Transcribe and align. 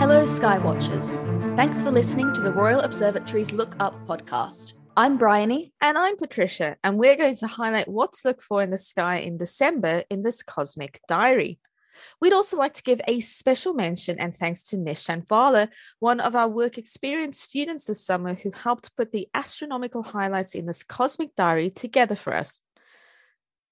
Hello, 0.00 0.24
Skywatchers. 0.24 1.56
Thanks 1.56 1.80
for 1.80 1.90
listening 1.90 2.34
to 2.34 2.42
the 2.42 2.52
Royal 2.52 2.80
Observatory's 2.80 3.52
Look 3.52 3.74
Up 3.80 3.94
podcast. 4.06 4.74
I'm 4.94 5.16
Bryony. 5.16 5.72
And 5.80 5.96
I'm 5.96 6.16
Patricia, 6.16 6.76
and 6.84 6.98
we're 6.98 7.16
going 7.16 7.36
to 7.36 7.46
highlight 7.46 7.88
what 7.88 8.12
to 8.12 8.28
look 8.28 8.42
for 8.42 8.60
in 8.60 8.68
the 8.70 8.76
sky 8.76 9.16
in 9.16 9.38
December 9.38 10.04
in 10.10 10.22
this 10.24 10.42
cosmic 10.42 11.00
diary. 11.08 11.58
We'd 12.20 12.34
also 12.34 12.58
like 12.58 12.74
to 12.74 12.82
give 12.82 13.00
a 13.08 13.20
special 13.20 13.72
mention 13.72 14.18
and 14.18 14.34
thanks 14.34 14.62
to 14.64 14.76
Nish 14.76 15.06
Shanvala, 15.06 15.68
one 16.00 16.20
of 16.20 16.34
our 16.34 16.48
work 16.48 16.76
experience 16.76 17.40
students 17.40 17.86
this 17.86 18.04
summer 18.04 18.34
who 18.34 18.50
helped 18.50 18.94
put 18.96 19.10
the 19.10 19.28
astronomical 19.32 20.02
highlights 20.02 20.54
in 20.54 20.66
this 20.66 20.82
cosmic 20.82 21.34
diary 21.34 21.70
together 21.70 22.16
for 22.16 22.34
us. 22.36 22.60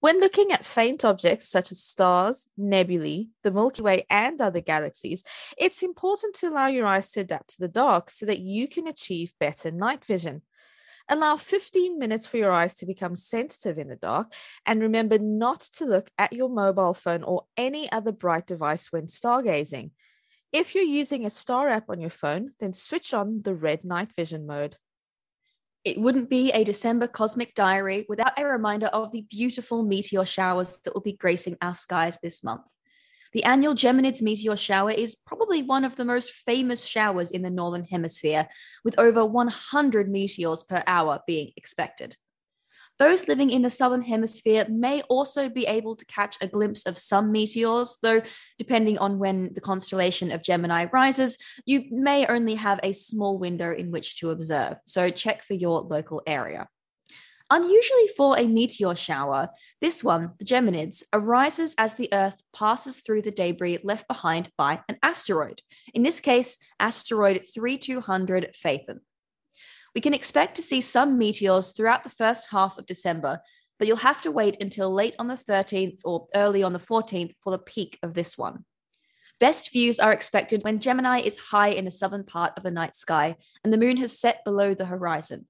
When 0.03 0.19
looking 0.19 0.51
at 0.51 0.67
faint 0.67 1.05
objects 1.05 1.49
such 1.49 1.71
as 1.71 1.81
stars, 1.81 2.49
nebulae, 2.57 3.29
the 3.45 3.53
Milky 3.53 3.83
Way, 3.83 4.05
and 4.11 4.41
other 4.41 4.61
galaxies, 4.61 5.23
it's 5.57 5.81
important 5.81 6.35
to 6.35 6.49
allow 6.49 6.67
your 6.67 6.87
eyes 6.87 7.13
to 7.13 7.21
adapt 7.21 7.51
to 7.51 7.61
the 7.61 7.69
dark 7.69 8.11
so 8.11 8.27
that 8.27 8.41
you 8.41 8.67
can 8.67 8.89
achieve 8.89 9.33
better 9.39 9.71
night 9.71 10.05
vision. 10.05 10.43
Allow 11.09 11.37
15 11.37 12.01
minutes 12.01 12.27
for 12.27 12.37
your 12.37 12.51
eyes 12.51 12.75
to 12.75 12.87
become 12.87 13.15
sensitive 13.15 13.79
in 13.79 13.87
the 13.87 13.95
dark, 13.95 14.33
and 14.67 14.81
remember 14.81 15.21
not 15.21 15.61
to 15.75 15.85
look 15.85 16.11
at 16.19 16.33
your 16.33 16.49
mobile 16.49 16.95
phone 16.95 17.23
or 17.23 17.45
any 17.57 17.91
other 17.93 18.11
bright 18.11 18.49
device 18.49 18.91
when 18.91 19.07
stargazing. 19.07 19.93
If 20.51 20.75
you're 20.75 20.83
using 20.83 21.25
a 21.25 21.31
star 21.31 21.69
app 21.69 21.89
on 21.89 22.01
your 22.01 22.11
phone, 22.11 22.51
then 22.59 22.73
switch 22.73 23.15
on 23.15 23.43
the 23.43 23.55
red 23.55 23.85
night 23.85 24.13
vision 24.17 24.49
mode. 24.49 24.79
It 25.85 25.99
wouldn't 25.99 26.31
be 26.31 26.53
a 26.53 26.63
December 26.63 27.09
cosmic 27.09 27.55
diary 27.55 28.07
without 28.09 28.39
a 28.39 28.47
reminder 28.47 28.87
of 28.87 29.11
the 29.11 29.23
beautiful 29.23 29.83
meteor 29.83 30.25
showers 30.25 30.79
that 30.85 30.95
will 30.95 31.01
be 31.01 31.15
gracing 31.15 31.57
our 31.61 31.75
skies 31.75 32.19
this 32.23 32.45
month. 32.45 32.73
The 33.33 33.43
annual 33.45 33.75
Geminids 33.75 34.23
meteor 34.23 34.57
shower 34.57 34.91
is 34.91 35.17
probably 35.17 35.63
one 35.63 35.85
of 35.85 35.97
the 35.97 36.05
most 36.05 36.31
famous 36.31 36.85
showers 36.85 37.31
in 37.31 37.43
the 37.43 37.51
Northern 37.51 37.85
Hemisphere, 37.85 38.47
with 38.85 38.99
over 38.99 39.25
100 39.25 40.09
meteors 40.09 40.63
per 40.63 40.85
hour 40.87 41.21
being 41.27 41.51
expected. 41.57 42.17
Those 43.03 43.27
living 43.27 43.51
in 43.51 43.63
the 43.63 43.69
southern 43.69 44.03
hemisphere 44.03 44.65
may 44.71 45.03
also 45.09 45.49
be 45.49 45.67
able 45.67 45.97
to 45.97 46.07
catch 46.07 46.37
a 46.41 46.47
glimpse 46.47 46.87
of 46.87 46.97
some 46.97 47.33
meteors, 47.33 47.99
though, 48.01 48.23
depending 48.59 48.97
on 48.99 49.19
when 49.19 49.53
the 49.55 49.61
constellation 49.61 50.31
of 50.31 50.45
Gemini 50.45 50.87
rises, 50.93 51.37
you 51.67 51.83
may 51.91 52.25
only 52.27 52.55
have 52.55 52.79
a 52.85 52.93
small 52.93 53.41
window 53.41 53.75
in 53.75 53.91
which 53.91 54.21
to 54.21 54.31
observe. 54.31 54.77
So 54.87 55.11
check 55.11 55.43
for 55.43 55.55
your 55.55 55.81
local 55.81 56.23
area. 56.29 56.69
Unusually 57.51 58.07
for 58.17 58.39
a 58.39 58.47
meteor 58.47 58.95
shower, 58.95 59.49
this 59.81 60.05
one, 60.05 60.35
the 60.39 60.45
Geminids, 60.45 61.03
arises 61.13 61.75
as 61.79 61.97
the 61.97 62.09
Earth 62.13 62.41
passes 62.55 63.01
through 63.01 63.23
the 63.23 63.33
debris 63.33 63.81
left 63.83 64.07
behind 64.07 64.49
by 64.57 64.81
an 64.89 64.99
asteroid. 65.03 65.61
In 65.93 66.05
this 66.05 66.21
case, 66.21 66.57
asteroid 66.79 67.45
3200 67.53 68.55
Phaethon. 68.55 69.01
We 69.95 70.01
can 70.01 70.15
expect 70.15 70.57
to 70.57 70.63
see 70.63 70.81
some 70.81 71.19
meteors 71.19 71.73
throughout 71.73 72.03
the 72.03 72.11
first 72.11 72.49
half 72.51 72.79
of 72.79 72.87
December, 72.87 73.41
but 73.79 73.87
you'll 73.87 73.99
have 73.99 74.23
to 74.23 74.31
wait 74.31 74.57
until 74.61 74.93
late 74.93 75.15
on 75.19 75.29
the 75.29 75.35
13th 75.35 76.01
or 76.05 76.29
early 76.35 76.63
on 76.63 76.73
the 76.73 76.79
14th 76.79 77.35
for 77.41 77.51
the 77.51 77.59
peak 77.59 77.99
of 78.03 78.15
this 78.15 78.39
one. 78.39 78.65
Best 79.41 79.73
views 79.73 79.99
are 79.99 80.13
expected 80.13 80.63
when 80.63 80.79
Gemini 80.79 81.19
is 81.21 81.37
high 81.37 81.71
in 81.71 81.85
the 81.85 81.91
southern 81.91 82.25
part 82.25 82.53
of 82.57 82.63
the 82.63 82.71
night 82.71 82.95
sky 82.95 83.37
and 83.65 83.73
the 83.73 83.79
moon 83.79 83.97
has 83.97 84.19
set 84.19 84.45
below 84.45 84.73
the 84.73 84.87
horizon. 84.87 85.47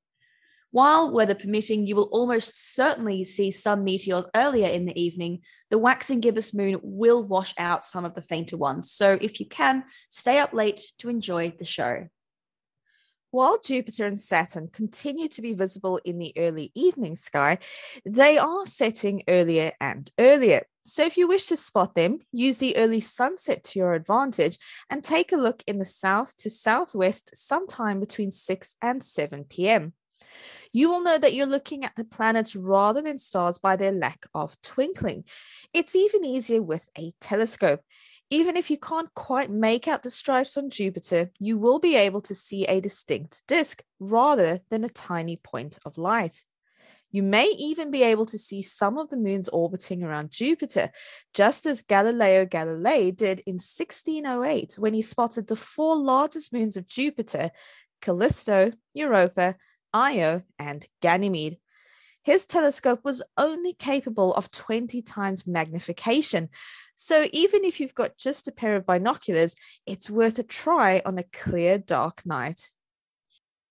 While 0.70 1.13
weather 1.13 1.35
permitting, 1.35 1.87
you 1.87 1.95
will 1.95 2.09
almost 2.11 2.75
certainly 2.75 3.25
see 3.25 3.51
some 3.51 3.85
meteors 3.85 4.25
earlier 4.35 4.69
in 4.69 4.87
the 4.87 4.98
evening. 4.98 5.43
The 5.70 5.77
waxing 5.77 6.20
gibbous 6.20 6.55
moon 6.55 6.81
will 6.83 7.23
wash 7.23 7.53
out 7.59 7.85
some 7.85 8.07
of 8.07 8.15
the 8.15 8.23
fainter 8.23 8.57
ones. 8.57 8.91
So 8.91 9.19
if 9.20 9.39
you 9.39 9.47
can, 9.47 9.85
stay 10.09 10.39
up 10.39 10.55
late 10.55 10.81
to 10.98 11.11
enjoy 11.11 11.53
the 11.59 11.67
show. 11.67 12.09
While 13.33 13.59
Jupiter 13.59 14.05
and 14.05 14.20
Saturn 14.20 14.69
continue 14.69 15.27
to 15.29 15.41
be 15.41 15.55
visible 15.55 15.98
in 16.05 16.19
the 16.19 16.35
early 16.37 16.70
evening 16.75 17.17
sky, 17.17 17.57
they 18.05 18.37
are 18.37 18.67
setting 18.67 19.23
earlier 19.27 19.73
and 19.81 20.11
earlier. 20.19 20.67
So, 20.85 21.03
if 21.03 21.17
you 21.17 21.27
wish 21.27 21.47
to 21.47 21.57
spot 21.57 21.95
them, 21.95 22.19
use 22.31 22.59
the 22.59 22.77
early 22.77 23.01
sunset 23.01 23.65
to 23.65 23.79
your 23.79 23.95
advantage 23.95 24.59
and 24.91 25.03
take 25.03 25.33
a 25.33 25.37
look 25.37 25.63
in 25.67 25.79
the 25.79 25.87
south 25.87 26.37
to 26.39 26.51
southwest 26.51 27.31
sometime 27.35 28.01
between 28.01 28.31
6 28.31 28.77
and 28.83 29.03
7 29.03 29.45
p.m. 29.45 29.95
You 30.75 30.91
will 30.91 31.01
know 31.03 31.17
that 31.17 31.33
you're 31.33 31.47
looking 31.47 31.87
at 31.87 31.97
the 31.97 32.05
planets 32.05 32.55
rather 32.55 33.01
than 33.01 33.17
stars 33.17 33.59
by 33.59 33.77
their 33.77 33.93
lack 33.93 34.27
of 34.35 34.61
twinkling. 34.61 35.25
It's 35.73 35.97
even 35.97 36.23
easier 36.23 36.61
with 36.61 36.91
a 36.99 37.13
telescope. 37.19 37.81
Even 38.33 38.57
if 38.57 38.70
you 38.70 38.79
can't 38.79 39.13
quite 39.15 39.51
make 39.51 39.87
out 39.87 40.03
the 40.03 40.11
stripes 40.11 40.57
on 40.57 40.70
Jupiter, 40.70 41.31
you 41.39 41.59
will 41.59 41.79
be 41.79 41.97
able 41.97 42.23
to 42.23 42.35
see 42.35 42.65
a 42.65 42.81
distinct 42.81 43.47
disk 43.47 43.83
rather 44.01 44.61
than 44.70 44.85
a 44.85 44.89
tiny 44.89 45.37
point 45.37 45.79
of 45.85 45.98
light. 45.98 46.43
You 47.11 47.23
may 47.23 47.55
even 47.59 47.91
be 47.91 48.03
able 48.03 48.25
to 48.25 48.39
see 48.39 48.63
some 48.63 48.97
of 48.97 49.11
the 49.11 49.19
moons 49.19 49.51
orbiting 49.51 50.03
around 50.03 50.31
Jupiter, 50.31 50.93
just 51.35 51.67
as 51.67 51.83
Galileo 51.83 52.47
Galilei 52.47 53.15
did 53.15 53.41
in 53.41 53.57
1608 53.57 54.77
when 54.79 54.95
he 54.95 55.03
spotted 55.03 55.47
the 55.47 55.55
four 55.55 55.95
largest 55.95 56.55
moons 56.55 56.79
of 56.79 56.89
Jupiter 56.89 57.51
Callisto, 58.01 58.73
Europa, 58.95 59.57
Io, 59.93 60.43
and 60.59 60.87
Ganymede. 61.03 61.59
His 62.22 62.46
telescope 62.46 63.00
was 63.05 63.22
only 63.36 63.72
capable 63.72 64.33
of 64.34 64.52
20 64.52 65.02
times 65.02 65.46
magnification, 65.46 66.50
so 66.94 67.27
even 67.33 67.64
if 67.64 67.80
you've 67.80 67.96
got 67.96 68.16
just 68.16 68.46
a 68.46 68.52
pair 68.52 68.77
of 68.77 68.86
binoculars, 68.86 69.56
it's 69.86 70.08
worth 70.08 70.38
a 70.38 70.44
try 70.44 71.02
on 71.05 71.18
a 71.18 71.24
clear, 71.24 71.78
dark 71.78 72.24
night. 72.24 72.70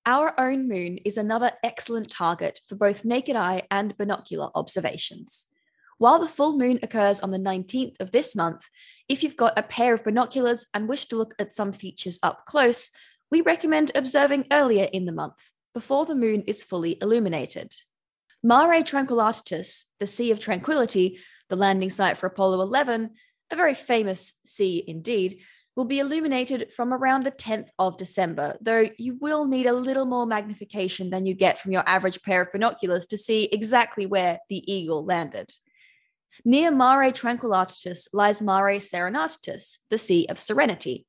Our 0.06 0.38
own 0.38 0.67
moon 0.67 0.97
is 1.06 1.16
another 1.16 1.51
excellent 1.63 2.12
target 2.12 2.59
for 2.67 2.75
both 2.75 3.06
naked 3.06 3.38
eye 3.38 3.63
and 3.72 3.95
binocular 3.97 4.50
observations. 4.53 5.47
While 5.97 6.19
the 6.19 6.28
full 6.28 6.57
moon 6.57 6.79
occurs 6.83 7.19
on 7.19 7.31
the 7.31 7.38
19th 7.38 8.01
of 8.01 8.12
this 8.12 8.35
month, 8.35 8.68
if 9.07 9.23
you've 9.23 9.38
got 9.38 9.57
a 9.57 9.63
pair 9.63 9.94
of 9.94 10.03
binoculars 10.03 10.66
and 10.73 10.89
wish 10.89 11.06
to 11.06 11.16
look 11.16 11.35
at 11.38 11.53
some 11.53 11.72
features 11.72 12.19
up 12.23 12.45
close, 12.45 12.89
we 13.29 13.41
recommend 13.41 13.91
observing 13.94 14.47
earlier 14.51 14.89
in 14.91 15.06
the 15.06 15.12
month, 15.13 15.51
before 15.73 16.06
the 16.06 16.16
moon 16.16 16.41
is 16.47 16.63
fully 16.63 16.97
illuminated. 17.01 17.73
Mare 18.44 18.81
Tranquillitatis, 18.81 19.84
the 20.00 20.07
Sea 20.07 20.31
of 20.31 20.40
Tranquility, 20.40 21.19
the 21.50 21.56
landing 21.56 21.90
site 21.90 22.18
for 22.18 22.25
Apollo 22.25 22.62
11, 22.62 23.12
a 23.52 23.56
very 23.56 23.75
famous 23.75 24.34
sea 24.44 24.84
indeed, 24.88 25.41
will 25.75 25.85
be 25.85 26.00
illuminated 26.00 26.74
from 26.74 26.94
around 26.94 27.24
the 27.24 27.31
10th 27.31 27.69
of 27.78 27.97
December, 27.97 28.57
though 28.59 28.90
you 28.97 29.18
will 29.22 29.46
need 29.46 29.68
a 29.68 29.74
little 29.74 30.06
more 30.06 30.25
magnification 30.25 31.09
than 31.09 31.25
you 31.25 31.34
get 31.34 31.59
from 31.59 31.72
your 31.72 31.88
average 31.88 32.22
pair 32.24 32.41
of 32.41 32.51
binoculars 32.51 33.06
to 33.06 33.18
see 33.18 33.47
exactly 33.51 34.06
where 34.06 34.40
the 34.50 34.72
eagle 34.72 35.06
landed. 35.06 35.51
Near 36.44 36.72
Mare 36.72 37.12
Tranquillitatis 37.12 38.07
lies 38.12 38.41
Mare 38.41 38.80
Serenitatis, 38.80 39.78
the 39.90 39.97
Sea 39.97 40.25
of 40.30 40.40
Serenity. 40.40 41.06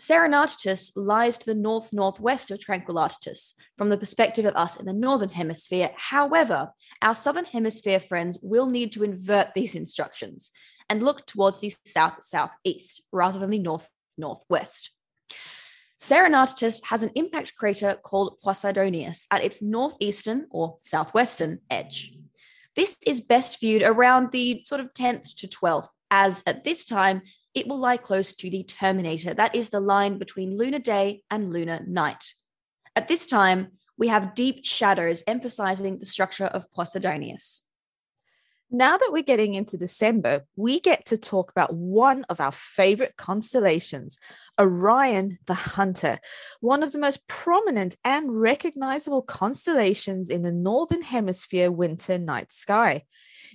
Serenitatis 0.00 0.92
lies 0.96 1.36
to 1.36 1.44
the 1.44 1.54
north 1.54 1.92
northwest 1.92 2.50
of 2.50 2.58
Tranquillitatis 2.58 3.52
from 3.76 3.90
the 3.90 3.98
perspective 3.98 4.46
of 4.46 4.56
us 4.56 4.76
in 4.76 4.86
the 4.86 4.94
northern 4.94 5.28
hemisphere. 5.28 5.90
However, 5.94 6.72
our 7.02 7.12
southern 7.12 7.44
hemisphere 7.44 8.00
friends 8.00 8.38
will 8.42 8.66
need 8.66 8.92
to 8.92 9.04
invert 9.04 9.52
these 9.52 9.74
instructions 9.74 10.52
and 10.88 11.02
look 11.02 11.26
towards 11.26 11.60
the 11.60 11.74
south 11.84 12.24
southeast 12.24 13.02
rather 13.12 13.38
than 13.38 13.50
the 13.50 13.58
north 13.58 13.90
northwest. 14.16 14.90
Serenitatis 15.98 16.82
has 16.86 17.02
an 17.02 17.10
impact 17.14 17.54
crater 17.54 17.98
called 18.02 18.38
Posidonius 18.42 19.26
at 19.30 19.44
its 19.44 19.60
northeastern 19.60 20.46
or 20.50 20.78
southwestern 20.80 21.58
edge. 21.68 22.14
This 22.74 22.96
is 23.06 23.20
best 23.20 23.60
viewed 23.60 23.82
around 23.82 24.32
the 24.32 24.62
sort 24.64 24.80
of 24.80 24.94
10th 24.94 25.34
to 25.34 25.46
12th, 25.46 25.88
as 26.10 26.42
at 26.46 26.64
this 26.64 26.86
time 26.86 27.20
it 27.54 27.66
will 27.66 27.78
lie 27.78 27.96
close 27.96 28.32
to 28.34 28.50
the 28.50 28.62
terminator. 28.62 29.34
That 29.34 29.54
is 29.54 29.70
the 29.70 29.80
line 29.80 30.18
between 30.18 30.56
lunar 30.56 30.78
day 30.78 31.22
and 31.30 31.52
lunar 31.52 31.84
night. 31.86 32.34
At 32.94 33.08
this 33.08 33.26
time, 33.26 33.72
we 33.98 34.08
have 34.08 34.34
deep 34.34 34.64
shadows 34.64 35.22
emphasizing 35.26 35.98
the 35.98 36.06
structure 36.06 36.46
of 36.46 36.70
Posidonius. 36.72 37.62
Now 38.72 38.96
that 38.96 39.10
we're 39.10 39.24
getting 39.24 39.54
into 39.54 39.76
December, 39.76 40.44
we 40.54 40.78
get 40.78 41.04
to 41.06 41.18
talk 41.18 41.50
about 41.50 41.74
one 41.74 42.24
of 42.28 42.40
our 42.40 42.52
favorite 42.52 43.16
constellations, 43.16 44.16
Orion 44.60 45.38
the 45.46 45.54
Hunter, 45.54 46.20
one 46.60 46.84
of 46.84 46.92
the 46.92 47.00
most 47.00 47.26
prominent 47.26 47.96
and 48.04 48.40
recognizable 48.40 49.22
constellations 49.22 50.30
in 50.30 50.42
the 50.42 50.52
Northern 50.52 51.02
Hemisphere 51.02 51.72
winter 51.72 52.16
night 52.16 52.52
sky. 52.52 53.02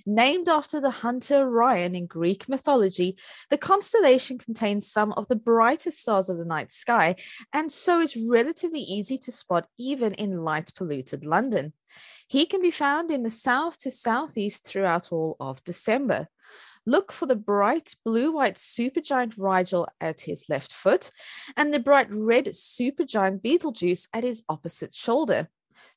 Named 0.04 0.50
after 0.50 0.82
the 0.82 0.90
hunter 0.90 1.36
Orion 1.36 1.94
in 1.94 2.06
Greek 2.06 2.46
mythology, 2.46 3.16
the 3.48 3.56
constellation 3.56 4.36
contains 4.36 4.86
some 4.86 5.12
of 5.14 5.28
the 5.28 5.34
brightest 5.34 6.02
stars 6.02 6.28
of 6.28 6.36
the 6.36 6.44
night 6.44 6.70
sky, 6.72 7.16
and 7.54 7.72
so 7.72 8.00
it's 8.00 8.18
relatively 8.28 8.80
easy 8.80 9.16
to 9.16 9.32
spot 9.32 9.66
even 9.78 10.12
in 10.12 10.44
light 10.44 10.72
polluted 10.76 11.24
London. 11.24 11.72
He 12.26 12.46
can 12.46 12.60
be 12.60 12.70
found 12.70 13.10
in 13.10 13.22
the 13.22 13.30
south 13.30 13.78
to 13.80 13.90
southeast 13.90 14.66
throughout 14.66 15.12
all 15.12 15.36
of 15.38 15.62
December. 15.64 16.28
Look 16.84 17.10
for 17.10 17.26
the 17.26 17.36
bright 17.36 17.94
blue 18.04 18.32
white 18.32 18.56
supergiant 18.56 19.34
Rigel 19.38 19.88
at 20.00 20.22
his 20.22 20.48
left 20.48 20.72
foot 20.72 21.10
and 21.56 21.74
the 21.74 21.80
bright 21.80 22.08
red 22.10 22.46
supergiant 22.46 23.42
Betelgeuse 23.42 24.06
at 24.12 24.24
his 24.24 24.44
opposite 24.48 24.94
shoulder. 24.94 25.48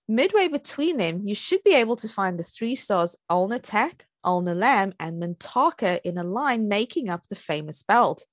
Midway 0.07 0.47
between 0.47 0.97
them, 0.97 1.21
you 1.25 1.35
should 1.35 1.63
be 1.63 1.75
able 1.75 1.95
to 1.97 2.07
find 2.07 2.39
the 2.39 2.43
three 2.43 2.75
stars 2.75 3.15
Ulna 3.29 3.59
Alnitak, 3.59 4.01
Alnilam, 4.25 4.93
and 4.99 5.21
Mintaka 5.21 5.99
in 6.03 6.17
a 6.17 6.23
line 6.23 6.67
making 6.67 7.09
up 7.09 7.27
the 7.27 7.35
famous 7.35 7.83
belt. 7.83 8.25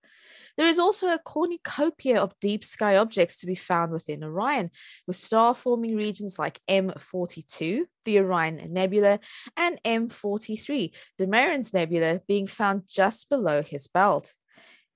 There 0.57 0.67
is 0.67 0.79
also 0.79 1.09
a 1.09 1.19
cornucopia 1.19 2.21
of 2.21 2.39
deep 2.41 2.65
sky 2.65 2.97
objects 2.97 3.39
to 3.39 3.47
be 3.47 3.55
found 3.55 3.93
within 3.93 4.25
Orion, 4.25 4.71
with 5.07 5.17
star 5.17 5.55
forming 5.55 5.97
regions 5.97 6.39
like 6.39 6.61
M42, 6.69 7.85
the 8.05 8.19
Orion 8.21 8.61
Nebula, 8.73 9.21
and 9.57 9.79
M43, 9.85 10.95
Mairan's 11.21 11.75
Nebula, 11.75 12.21
being 12.27 12.47
found 12.47 12.85
just 12.89 13.29
below 13.29 13.63
his 13.63 13.87
belt. 13.87 14.35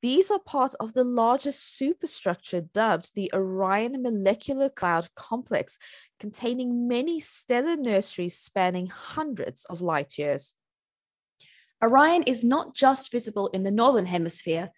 These 0.02 0.30
are 0.30 0.38
part 0.38 0.74
of 0.80 0.94
the 0.94 1.04
largest 1.04 1.76
superstructure 1.76 2.62
dubbed 2.62 3.14
the 3.14 3.30
Orion 3.34 4.02
Molecular 4.02 4.70
Cloud 4.70 5.08
Complex, 5.14 5.76
containing 6.18 6.88
many 6.88 7.20
stellar 7.20 7.76
nurseries 7.76 8.38
spanning 8.38 8.86
hundreds 8.86 9.66
of 9.66 9.82
light 9.82 10.16
years. 10.16 10.56
Orion 11.82 12.22
is 12.22 12.42
not 12.42 12.74
just 12.74 13.12
visible 13.12 13.48
in 13.48 13.62
the 13.62 13.70
northern 13.70 14.06
hemisphere. 14.06 14.70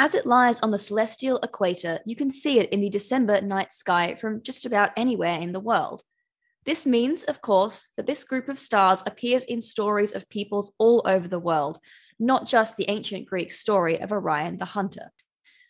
As 0.00 0.14
it 0.14 0.26
lies 0.26 0.60
on 0.60 0.70
the 0.70 0.78
celestial 0.78 1.38
equator, 1.38 1.98
you 2.06 2.14
can 2.14 2.30
see 2.30 2.60
it 2.60 2.70
in 2.70 2.80
the 2.80 2.88
December 2.88 3.40
night 3.40 3.72
sky 3.72 4.14
from 4.14 4.44
just 4.44 4.64
about 4.64 4.92
anywhere 4.96 5.40
in 5.40 5.50
the 5.50 5.58
world. 5.58 6.04
This 6.64 6.86
means, 6.86 7.24
of 7.24 7.40
course, 7.40 7.88
that 7.96 8.06
this 8.06 8.22
group 8.22 8.48
of 8.48 8.60
stars 8.60 9.02
appears 9.06 9.42
in 9.42 9.60
stories 9.60 10.14
of 10.14 10.28
peoples 10.28 10.70
all 10.78 11.02
over 11.04 11.26
the 11.26 11.40
world, 11.40 11.80
not 12.16 12.46
just 12.46 12.76
the 12.76 12.88
ancient 12.88 13.26
Greek 13.26 13.50
story 13.50 14.00
of 14.00 14.12
Orion 14.12 14.58
the 14.58 14.66
Hunter. 14.66 15.10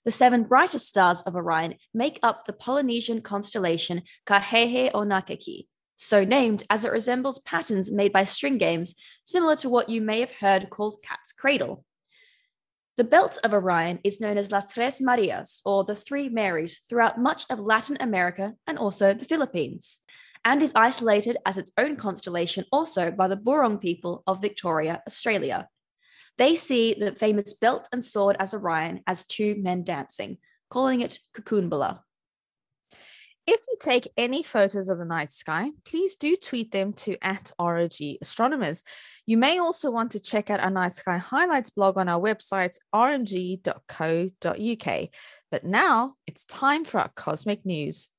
The 0.05 0.11
seven 0.11 0.45
brightest 0.45 0.87
stars 0.87 1.23
of 1.23 1.35
Orion 1.35 1.77
make 1.95 2.19
up 2.23 2.45
the 2.45 2.53
Polynesian 2.53 3.23
constellation 3.23 4.03
Kahehe 4.27 4.93
Onakeki, 4.93 5.69
so 5.97 6.23
named 6.23 6.65
as 6.69 6.85
it 6.85 6.93
resembles 6.93 7.39
patterns 7.39 7.91
made 7.91 8.13
by 8.13 8.25
string 8.25 8.59
games, 8.59 8.95
similar 9.25 9.57
to 9.57 9.71
what 9.71 9.89
you 9.89 10.03
may 10.03 10.21
have 10.21 10.37
heard 10.37 10.69
called 10.69 10.99
Cat's 11.03 11.33
Cradle. 11.33 11.87
The 12.99 13.05
belt 13.05 13.39
of 13.45 13.55
Orion 13.55 14.01
is 14.03 14.21
known 14.21 14.37
as 14.37 14.51
Las 14.51 14.73
Tres 14.73 15.01
Marias, 15.01 15.63
or 15.65 15.85
the 15.85 15.95
Three 15.95 16.29
Marys, 16.29 16.81
throughout 16.89 17.17
much 17.17 17.45
of 17.49 17.61
Latin 17.61 17.97
America 18.01 18.55
and 18.67 18.77
also 18.77 19.15
the 19.15 19.25
Philippines, 19.25 20.01
and 20.45 20.61
is 20.61 20.73
isolated 20.75 21.37
as 21.47 21.59
its 21.59 21.71
own 21.79 21.95
constellation 21.95 22.65
also 22.73 23.13
by 23.13 23.29
the 23.29 23.37
Boorong 23.37 23.81
people 23.81 24.25
of 24.27 24.43
Victoria, 24.43 25.01
Australia. 25.07 25.69
They 26.39 26.57
see 26.57 26.95
the 26.95 27.15
famous 27.15 27.55
belt 27.55 27.89
and 27.93 28.05
sword 28.05 28.35
as 28.41 28.53
Orion 28.53 29.05
as 29.07 29.25
two 29.25 29.55
men 29.63 29.85
dancing, 29.85 30.39
calling 30.69 31.01
it 31.01 31.21
Kulkunbulla. 31.37 32.01
If 33.51 33.63
you 33.67 33.77
take 33.81 34.13
any 34.19 34.43
photos 34.43 34.91
of 34.91 34.99
the 34.99 35.07
night 35.07 35.33
sky, 35.33 35.71
please 35.87 36.17
do 36.17 36.37
tweet 36.37 36.71
them 36.71 36.93
to 37.05 37.17
at 37.23 37.51
ROG 37.59 37.95
Astronomers. 38.21 38.85
You 39.25 39.39
may 39.39 39.59
also 39.59 39.91
want 39.91 40.11
to 40.13 40.21
check 40.21 40.51
out 40.51 40.61
our 40.61 40.69
night 40.69 40.93
sky 40.93 41.17
highlights 41.17 41.71
blog 41.71 41.97
on 41.97 42.11
our 42.11 42.21
website, 42.21 42.77
rmg.co.uk. 42.95 43.69
But 45.51 45.65
now 45.65 46.17
it's 46.27 46.45
time 46.45 46.85
for 46.85 47.01
our 47.01 47.11
cosmic 47.17 47.65
news. 47.65 48.11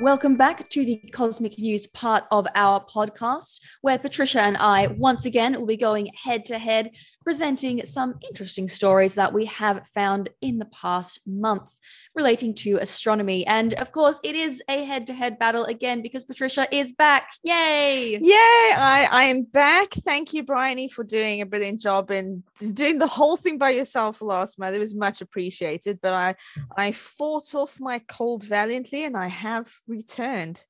Welcome 0.00 0.36
back 0.36 0.66
to 0.70 0.82
the 0.82 0.96
Cosmic 1.12 1.58
News 1.58 1.86
part 1.86 2.24
of 2.30 2.46
our 2.54 2.82
podcast, 2.82 3.60
where 3.82 3.98
Patricia 3.98 4.40
and 4.40 4.56
I 4.56 4.86
once 4.86 5.26
again 5.26 5.52
will 5.52 5.66
be 5.66 5.76
going 5.76 6.10
head 6.24 6.46
to 6.46 6.58
head, 6.58 6.92
presenting 7.22 7.84
some 7.84 8.14
interesting 8.26 8.66
stories 8.66 9.16
that 9.16 9.34
we 9.34 9.44
have 9.44 9.86
found 9.88 10.30
in 10.40 10.58
the 10.58 10.64
past 10.64 11.20
month 11.26 11.78
relating 12.14 12.54
to 12.54 12.76
astronomy. 12.76 13.46
And 13.46 13.74
of 13.74 13.92
course, 13.92 14.18
it 14.24 14.34
is 14.34 14.62
a 14.68 14.84
head 14.84 15.06
to 15.08 15.12
head 15.12 15.38
battle 15.38 15.64
again 15.64 16.02
because 16.02 16.24
Patricia 16.24 16.66
is 16.74 16.92
back. 16.92 17.28
Yay! 17.44 18.18
Yay! 18.18 18.20
I, 18.22 19.06
I 19.10 19.22
am 19.24 19.42
back. 19.42 19.90
Thank 19.92 20.32
you, 20.32 20.42
Bryony, 20.42 20.88
for 20.88 21.04
doing 21.04 21.40
a 21.40 21.46
brilliant 21.46 21.80
job 21.80 22.10
and 22.10 22.42
doing 22.72 22.98
the 22.98 23.06
whole 23.06 23.36
thing 23.36 23.58
by 23.58 23.70
yourself 23.70 24.22
last 24.22 24.58
month. 24.58 24.74
It 24.74 24.80
was 24.80 24.94
much 24.94 25.20
appreciated, 25.20 26.00
but 26.00 26.14
I, 26.14 26.34
I 26.76 26.92
fought 26.92 27.54
off 27.54 27.78
my 27.80 28.00
cold 28.08 28.44
valiantly 28.44 29.04
and 29.04 29.16
I 29.16 29.28
have 29.28 29.70
returned. 29.90 30.64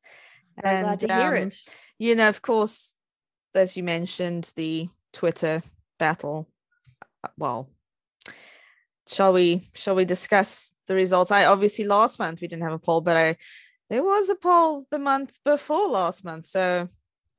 I'm 0.64 0.74
and, 0.74 0.84
glad 0.84 0.98
to 1.00 1.14
hear 1.14 1.36
um, 1.36 1.48
it. 1.48 1.54
You 1.98 2.14
know, 2.16 2.28
of 2.28 2.42
course, 2.42 2.96
as 3.54 3.76
you 3.76 3.82
mentioned, 3.82 4.52
the 4.56 4.88
Twitter 5.12 5.62
battle. 5.98 6.48
Uh, 7.22 7.28
well, 7.36 7.70
shall 9.10 9.32
we 9.32 9.62
shall 9.74 9.94
we 9.94 10.04
discuss 10.04 10.72
the 10.86 10.94
results 10.94 11.30
i 11.30 11.44
obviously 11.44 11.84
last 11.84 12.18
month 12.18 12.40
we 12.40 12.48
didn't 12.48 12.62
have 12.62 12.72
a 12.72 12.78
poll 12.78 13.00
but 13.00 13.16
i 13.16 13.36
there 13.88 14.04
was 14.04 14.28
a 14.28 14.36
poll 14.36 14.84
the 14.90 14.98
month 14.98 15.38
before 15.44 15.88
last 15.88 16.24
month 16.24 16.46
so 16.46 16.86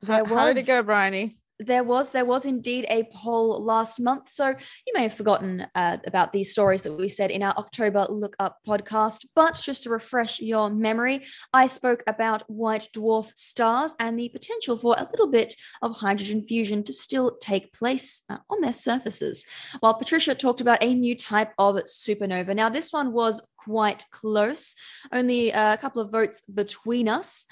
how, 0.06 0.26
how 0.26 0.48
did 0.48 0.58
it 0.58 0.68
go 0.68 0.84
bryony 0.84 1.36
there 1.66 1.84
was 1.84 2.10
there 2.10 2.26
was 2.26 2.46
indeed 2.46 2.86
a 2.90 3.10
poll 3.14 3.64
last 3.64 4.00
month. 4.00 4.30
So 4.30 4.48
you 4.48 4.94
may 4.94 5.04
have 5.04 5.14
forgotten 5.14 5.68
uh, 5.76 5.98
about 6.06 6.34
these 6.34 6.52
stories 6.52 6.84
that 6.84 6.94
we 6.94 7.10
said 7.10 7.32
in 7.32 7.44
our 7.44 7.54
october 7.58 8.06
look 8.10 8.36
up 8.40 8.58
podcast 8.68 9.26
but 9.36 9.60
just 9.62 9.84
to 9.84 9.90
refresh 9.90 10.40
your 10.40 10.70
memory 10.70 11.24
i 11.54 11.66
spoke 11.66 12.04
about 12.08 12.44
white 12.50 12.88
dwarf 12.96 13.32
stars 13.36 13.96
and 14.00 14.18
the 14.18 14.30
potential 14.30 14.78
for 14.78 14.96
a 14.98 15.08
little 15.12 15.28
bit 15.28 15.56
of 15.82 15.96
hydrogen 15.98 16.42
fusion 16.42 16.84
to 16.84 16.94
still 16.94 17.38
take 17.38 17.74
place 17.74 18.24
uh, 18.30 18.38
on 18.50 18.62
their 18.62 18.74
surfaces. 18.74 19.46
While 19.80 19.96
patricia 19.96 20.36
talked 20.36 20.62
about 20.62 20.84
a 20.84 20.94
new 20.94 21.16
type 21.16 21.52
of 21.58 21.76
supernova. 21.76 22.56
Now 22.56 22.70
this 22.70 22.92
one 22.92 23.14
was 23.14 23.42
quite 23.58 24.06
close 24.12 24.76
only 25.12 25.52
a 25.52 25.78
couple 25.78 26.02
of 26.02 26.12
votes 26.12 26.42
between 26.42 27.08
us 27.08 27.46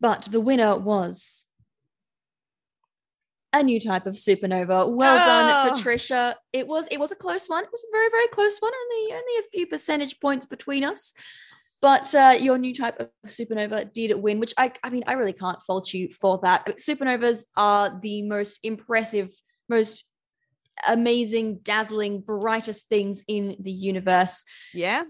but 0.00 0.22
the 0.30 0.40
winner 0.40 0.76
was 0.76 1.46
a 3.54 3.62
new 3.62 3.80
type 3.80 4.06
of 4.06 4.14
supernova. 4.14 4.88
Well 4.94 5.14
oh. 5.14 5.68
done, 5.68 5.76
Patricia. 5.76 6.36
It 6.52 6.66
was 6.66 6.86
it 6.90 6.98
was 6.98 7.12
a 7.12 7.16
close 7.16 7.46
one. 7.46 7.64
It 7.64 7.70
was 7.72 7.84
a 7.84 7.92
very 7.92 8.10
very 8.10 8.28
close 8.28 8.58
one. 8.58 8.72
Only 8.72 9.12
only 9.12 9.38
a 9.38 9.48
few 9.52 9.66
percentage 9.66 10.20
points 10.20 10.46
between 10.46 10.84
us. 10.84 11.12
But 11.80 12.14
uh, 12.14 12.38
your 12.40 12.56
new 12.56 12.74
type 12.74 12.98
of 12.98 13.10
supernova 13.26 13.92
did 13.92 14.14
win, 14.16 14.40
which 14.40 14.54
I 14.58 14.72
I 14.82 14.90
mean 14.90 15.04
I 15.06 15.12
really 15.12 15.32
can't 15.32 15.62
fault 15.62 15.92
you 15.92 16.08
for 16.08 16.40
that. 16.42 16.66
Supernovas 16.78 17.46
are 17.56 17.98
the 18.00 18.22
most 18.22 18.60
impressive, 18.62 19.30
most 19.68 20.04
amazing, 20.88 21.60
dazzling, 21.62 22.20
brightest 22.20 22.88
things 22.88 23.22
in 23.28 23.56
the 23.60 23.72
universe. 23.72 24.44
Yeah. 24.72 25.04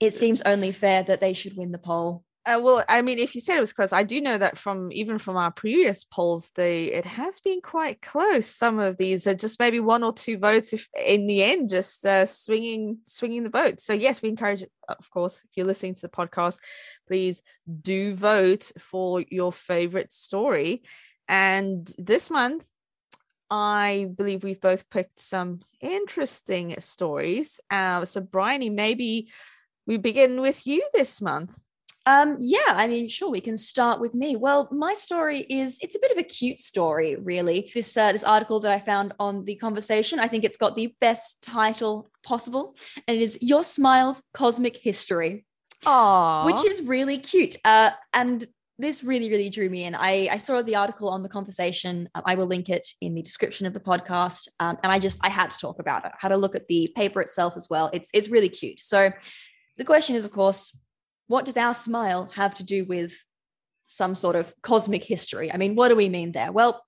It 0.00 0.14
seems 0.14 0.42
only 0.42 0.72
fair 0.72 1.02
that 1.04 1.20
they 1.20 1.32
should 1.32 1.56
win 1.56 1.72
the 1.72 1.78
poll. 1.78 2.24
Uh, 2.46 2.60
well, 2.62 2.84
I 2.90 3.00
mean, 3.00 3.18
if 3.18 3.34
you 3.34 3.40
said 3.40 3.56
it 3.56 3.60
was 3.60 3.72
close, 3.72 3.90
I 3.90 4.02
do 4.02 4.20
know 4.20 4.36
that 4.36 4.58
from 4.58 4.92
even 4.92 5.18
from 5.18 5.38
our 5.38 5.50
previous 5.50 6.04
polls, 6.04 6.50
they 6.54 6.86
it 6.86 7.06
has 7.06 7.40
been 7.40 7.62
quite 7.62 8.02
close. 8.02 8.46
Some 8.46 8.78
of 8.78 8.98
these 8.98 9.26
are 9.26 9.34
just 9.34 9.58
maybe 9.58 9.80
one 9.80 10.02
or 10.02 10.12
two 10.12 10.36
votes, 10.36 10.74
if 10.74 10.86
in 11.06 11.26
the 11.26 11.42
end, 11.42 11.70
just 11.70 12.04
uh, 12.04 12.26
swinging 12.26 12.98
swinging 13.06 13.44
the 13.44 13.50
vote. 13.50 13.80
So 13.80 13.94
yes, 13.94 14.20
we 14.20 14.28
encourage, 14.28 14.62
of 14.88 15.10
course, 15.10 15.42
if 15.42 15.50
you're 15.56 15.66
listening 15.66 15.94
to 15.94 16.02
the 16.02 16.08
podcast, 16.10 16.58
please 17.08 17.42
do 17.80 18.14
vote 18.14 18.72
for 18.78 19.24
your 19.30 19.50
favorite 19.50 20.12
story. 20.12 20.82
And 21.26 21.90
this 21.96 22.30
month, 22.30 22.70
I 23.50 24.10
believe 24.16 24.44
we've 24.44 24.60
both 24.60 24.90
picked 24.90 25.18
some 25.18 25.60
interesting 25.80 26.74
stories. 26.80 27.60
Uh, 27.70 28.04
so, 28.04 28.20
Bryony, 28.20 28.70
maybe 28.70 29.30
we 29.86 29.98
begin 29.98 30.40
with 30.42 30.66
you 30.66 30.86
this 30.94 31.22
month. 31.22 31.63
Um, 32.06 32.36
yeah, 32.40 32.58
I 32.68 32.86
mean, 32.86 33.08
sure, 33.08 33.30
we 33.30 33.40
can 33.40 33.56
start 33.56 33.98
with 33.98 34.14
me. 34.14 34.36
Well, 34.36 34.68
my 34.70 34.92
story 34.92 35.40
is 35.40 35.78
it's 35.80 35.94
a 35.94 35.98
bit 35.98 36.12
of 36.12 36.18
a 36.18 36.22
cute 36.22 36.58
story, 36.58 37.16
really. 37.16 37.70
This 37.74 37.96
uh, 37.96 38.12
this 38.12 38.24
article 38.24 38.60
that 38.60 38.72
I 38.72 38.78
found 38.78 39.14
on 39.18 39.44
the 39.44 39.54
conversation, 39.54 40.18
I 40.18 40.28
think 40.28 40.44
it's 40.44 40.58
got 40.58 40.76
the 40.76 40.94
best 41.00 41.40
title 41.40 42.10
possible, 42.22 42.76
and 43.08 43.16
it 43.16 43.22
is 43.22 43.38
Your 43.40 43.64
Smile's 43.64 44.22
Cosmic 44.34 44.76
History. 44.76 45.46
Aww. 45.84 46.46
Which 46.46 46.64
is 46.64 46.82
really 46.82 47.18
cute. 47.18 47.56
Uh, 47.64 47.90
and 48.12 48.46
this 48.78 49.04
really, 49.04 49.30
really 49.30 49.50
drew 49.50 49.70
me 49.70 49.84
in. 49.84 49.94
I, 49.94 50.28
I 50.32 50.36
saw 50.38 50.62
the 50.62 50.76
article 50.76 51.08
on 51.08 51.22
the 51.22 51.28
conversation. 51.28 52.08
Um, 52.14 52.22
I 52.26 52.34
will 52.34 52.46
link 52.46 52.68
it 52.68 52.86
in 53.00 53.14
the 53.14 53.22
description 53.22 53.66
of 53.66 53.72
the 53.72 53.80
podcast. 53.80 54.48
Um, 54.60 54.78
and 54.82 54.90
I 54.90 54.98
just 54.98 55.20
I 55.24 55.28
had 55.28 55.50
to 55.50 55.58
talk 55.58 55.78
about 55.78 56.04
it. 56.04 56.12
I 56.12 56.18
had 56.18 56.32
a 56.32 56.36
look 56.36 56.54
at 56.54 56.66
the 56.68 56.92
paper 56.96 57.20
itself 57.20 57.54
as 57.56 57.68
well. 57.70 57.90
It's 57.92 58.10
it's 58.12 58.28
really 58.28 58.48
cute. 58.48 58.80
So 58.80 59.10
the 59.76 59.84
question 59.84 60.16
is, 60.16 60.24
of 60.24 60.32
course, 60.32 60.76
what 61.26 61.44
does 61.44 61.56
our 61.56 61.74
smile 61.74 62.30
have 62.34 62.54
to 62.56 62.64
do 62.64 62.84
with 62.84 63.14
some 63.86 64.14
sort 64.14 64.36
of 64.36 64.52
cosmic 64.62 65.04
history? 65.04 65.52
I 65.52 65.56
mean, 65.56 65.74
what 65.74 65.88
do 65.88 65.96
we 65.96 66.08
mean 66.08 66.32
there? 66.32 66.52
Well, 66.52 66.84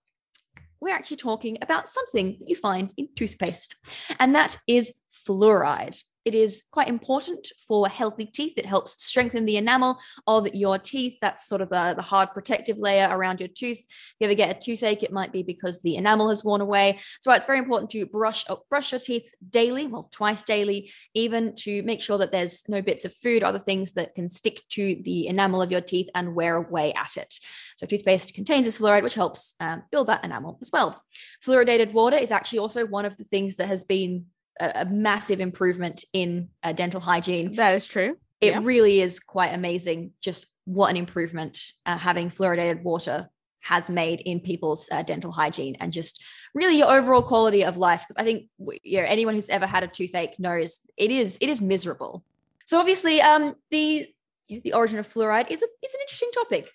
we're 0.80 0.94
actually 0.94 1.16
talking 1.16 1.58
about 1.62 1.88
something 1.88 2.36
that 2.38 2.48
you 2.48 2.56
find 2.56 2.92
in 2.96 3.08
toothpaste, 3.16 3.74
and 4.20 4.34
that 4.34 4.58
is 4.66 4.92
fluoride. 5.26 5.98
It 6.26 6.34
is 6.34 6.64
quite 6.72 6.88
important 6.88 7.48
for 7.68 7.88
healthy 7.88 8.26
teeth. 8.26 8.54
It 8.56 8.66
helps 8.66 9.02
strengthen 9.02 9.46
the 9.46 9.56
enamel 9.56 9.98
of 10.26 10.52
your 10.54 10.76
teeth. 10.76 11.18
That's 11.20 11.46
sort 11.46 11.60
of 11.60 11.68
the, 11.68 11.94
the 11.96 12.02
hard 12.02 12.32
protective 12.32 12.78
layer 12.78 13.08
around 13.08 13.40
your 13.40 13.48
tooth. 13.48 13.78
If 13.78 14.14
you 14.18 14.26
ever 14.26 14.34
get 14.34 14.56
a 14.56 14.58
toothache, 14.58 15.04
it 15.04 15.12
might 15.12 15.32
be 15.32 15.44
because 15.44 15.80
the 15.82 15.94
enamel 15.94 16.28
has 16.28 16.42
worn 16.42 16.60
away. 16.60 16.98
So 17.20 17.30
it's 17.32 17.46
very 17.46 17.60
important 17.60 17.90
to 17.90 18.04
brush 18.06 18.44
brush 18.68 18.90
your 18.90 19.00
teeth 19.00 19.32
daily, 19.48 19.86
well, 19.86 20.08
twice 20.10 20.42
daily, 20.42 20.90
even 21.14 21.54
to 21.56 21.82
make 21.84 22.02
sure 22.02 22.18
that 22.18 22.32
there's 22.32 22.68
no 22.68 22.82
bits 22.82 23.04
of 23.04 23.14
food 23.14 23.42
or 23.42 23.46
other 23.46 23.60
things 23.60 23.92
that 23.92 24.14
can 24.16 24.28
stick 24.28 24.62
to 24.70 24.96
the 25.04 25.28
enamel 25.28 25.62
of 25.62 25.70
your 25.70 25.80
teeth 25.80 26.08
and 26.14 26.34
wear 26.34 26.56
away 26.56 26.92
at 26.94 27.16
it. 27.16 27.38
So 27.76 27.86
toothpaste 27.86 28.34
contains 28.34 28.66
this 28.66 28.78
fluoride, 28.78 29.04
which 29.04 29.14
helps 29.14 29.54
um, 29.60 29.84
build 29.92 30.08
that 30.08 30.24
enamel 30.24 30.58
as 30.60 30.70
well. 30.72 31.00
Fluoridated 31.44 31.92
water 31.92 32.16
is 32.16 32.32
actually 32.32 32.58
also 32.58 32.84
one 32.84 33.04
of 33.04 33.16
the 33.16 33.24
things 33.24 33.56
that 33.56 33.68
has 33.68 33.84
been 33.84 34.26
a, 34.60 34.82
a 34.82 34.84
massive 34.86 35.40
improvement 35.40 36.04
in 36.12 36.48
uh, 36.62 36.72
dental 36.72 37.00
hygiene. 37.00 37.54
That 37.56 37.74
is 37.74 37.86
true. 37.86 38.16
It 38.40 38.52
yeah. 38.52 38.60
really 38.62 39.00
is 39.00 39.20
quite 39.20 39.54
amazing 39.54 40.12
just 40.20 40.46
what 40.66 40.90
an 40.90 40.96
improvement 40.96 41.58
uh, 41.86 41.96
having 41.96 42.28
fluoridated 42.28 42.82
water 42.82 43.30
has 43.62 43.90
made 43.90 44.20
in 44.20 44.38
people's 44.38 44.88
uh, 44.92 45.02
dental 45.02 45.32
hygiene 45.32 45.76
and 45.80 45.92
just 45.92 46.22
really 46.54 46.78
your 46.78 46.90
overall 46.90 47.22
quality 47.22 47.64
of 47.64 47.76
life 47.76 48.04
because 48.06 48.20
i 48.20 48.24
think 48.24 48.48
you 48.84 49.00
know 49.00 49.06
anyone 49.06 49.34
who's 49.34 49.48
ever 49.48 49.66
had 49.66 49.82
a 49.82 49.88
toothache 49.88 50.38
knows 50.38 50.80
it 50.96 51.10
is 51.10 51.36
it 51.40 51.48
is 51.48 51.60
miserable 51.60 52.24
so 52.64 52.78
obviously 52.78 53.20
um 53.20 53.56
the 53.70 54.06
the 54.48 54.72
origin 54.72 54.98
of 54.98 55.08
fluoride 55.08 55.50
is 55.50 55.62
a 55.62 55.66
is 55.82 55.94
an 55.94 56.00
interesting 56.00 56.30
topic 56.32 56.70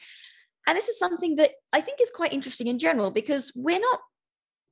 and 0.67 0.77
this 0.77 0.89
is 0.89 0.99
something 0.99 1.37
that 1.37 1.51
i 1.71 1.79
think 1.79 2.01
is 2.01 2.11
quite 2.11 2.33
interesting 2.33 2.67
in 2.67 2.77
general 2.77 3.09
because 3.09 3.53
we're 3.55 3.79
not 3.79 3.99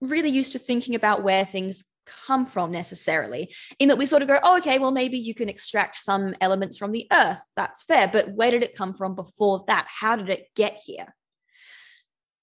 really 0.02 0.30
used 0.30 0.52
to 0.52 0.60
thinking 0.60 0.96
about 0.96 1.24
where 1.24 1.46
things 1.46 1.86
come 2.26 2.46
from 2.46 2.72
necessarily 2.72 3.54
in 3.80 3.90
that 3.90 3.98
we 3.98 4.06
sort 4.06 4.22
of 4.22 4.28
go 4.28 4.40
oh 4.44 4.58
okay 4.58 4.80
well 4.80 4.92
maybe 4.92 5.18
you 5.18 5.34
can 5.34 5.50
extract 5.50 5.96
some 5.96 6.36
elements 6.42 6.78
from 6.78 6.92
the 6.92 7.08
earth. 7.12 7.42
That's 7.56 7.84
fair 7.84 8.08
but 8.08 8.34
where 8.34 8.52
did 8.52 8.64
it 8.64 8.76
come 8.76 8.94
from 8.94 9.16
before 9.16 9.64
that? 9.68 9.88
How 9.88 10.16
did 10.16 10.30
it 10.30 10.48
get 10.56 10.80
here? 10.84 11.14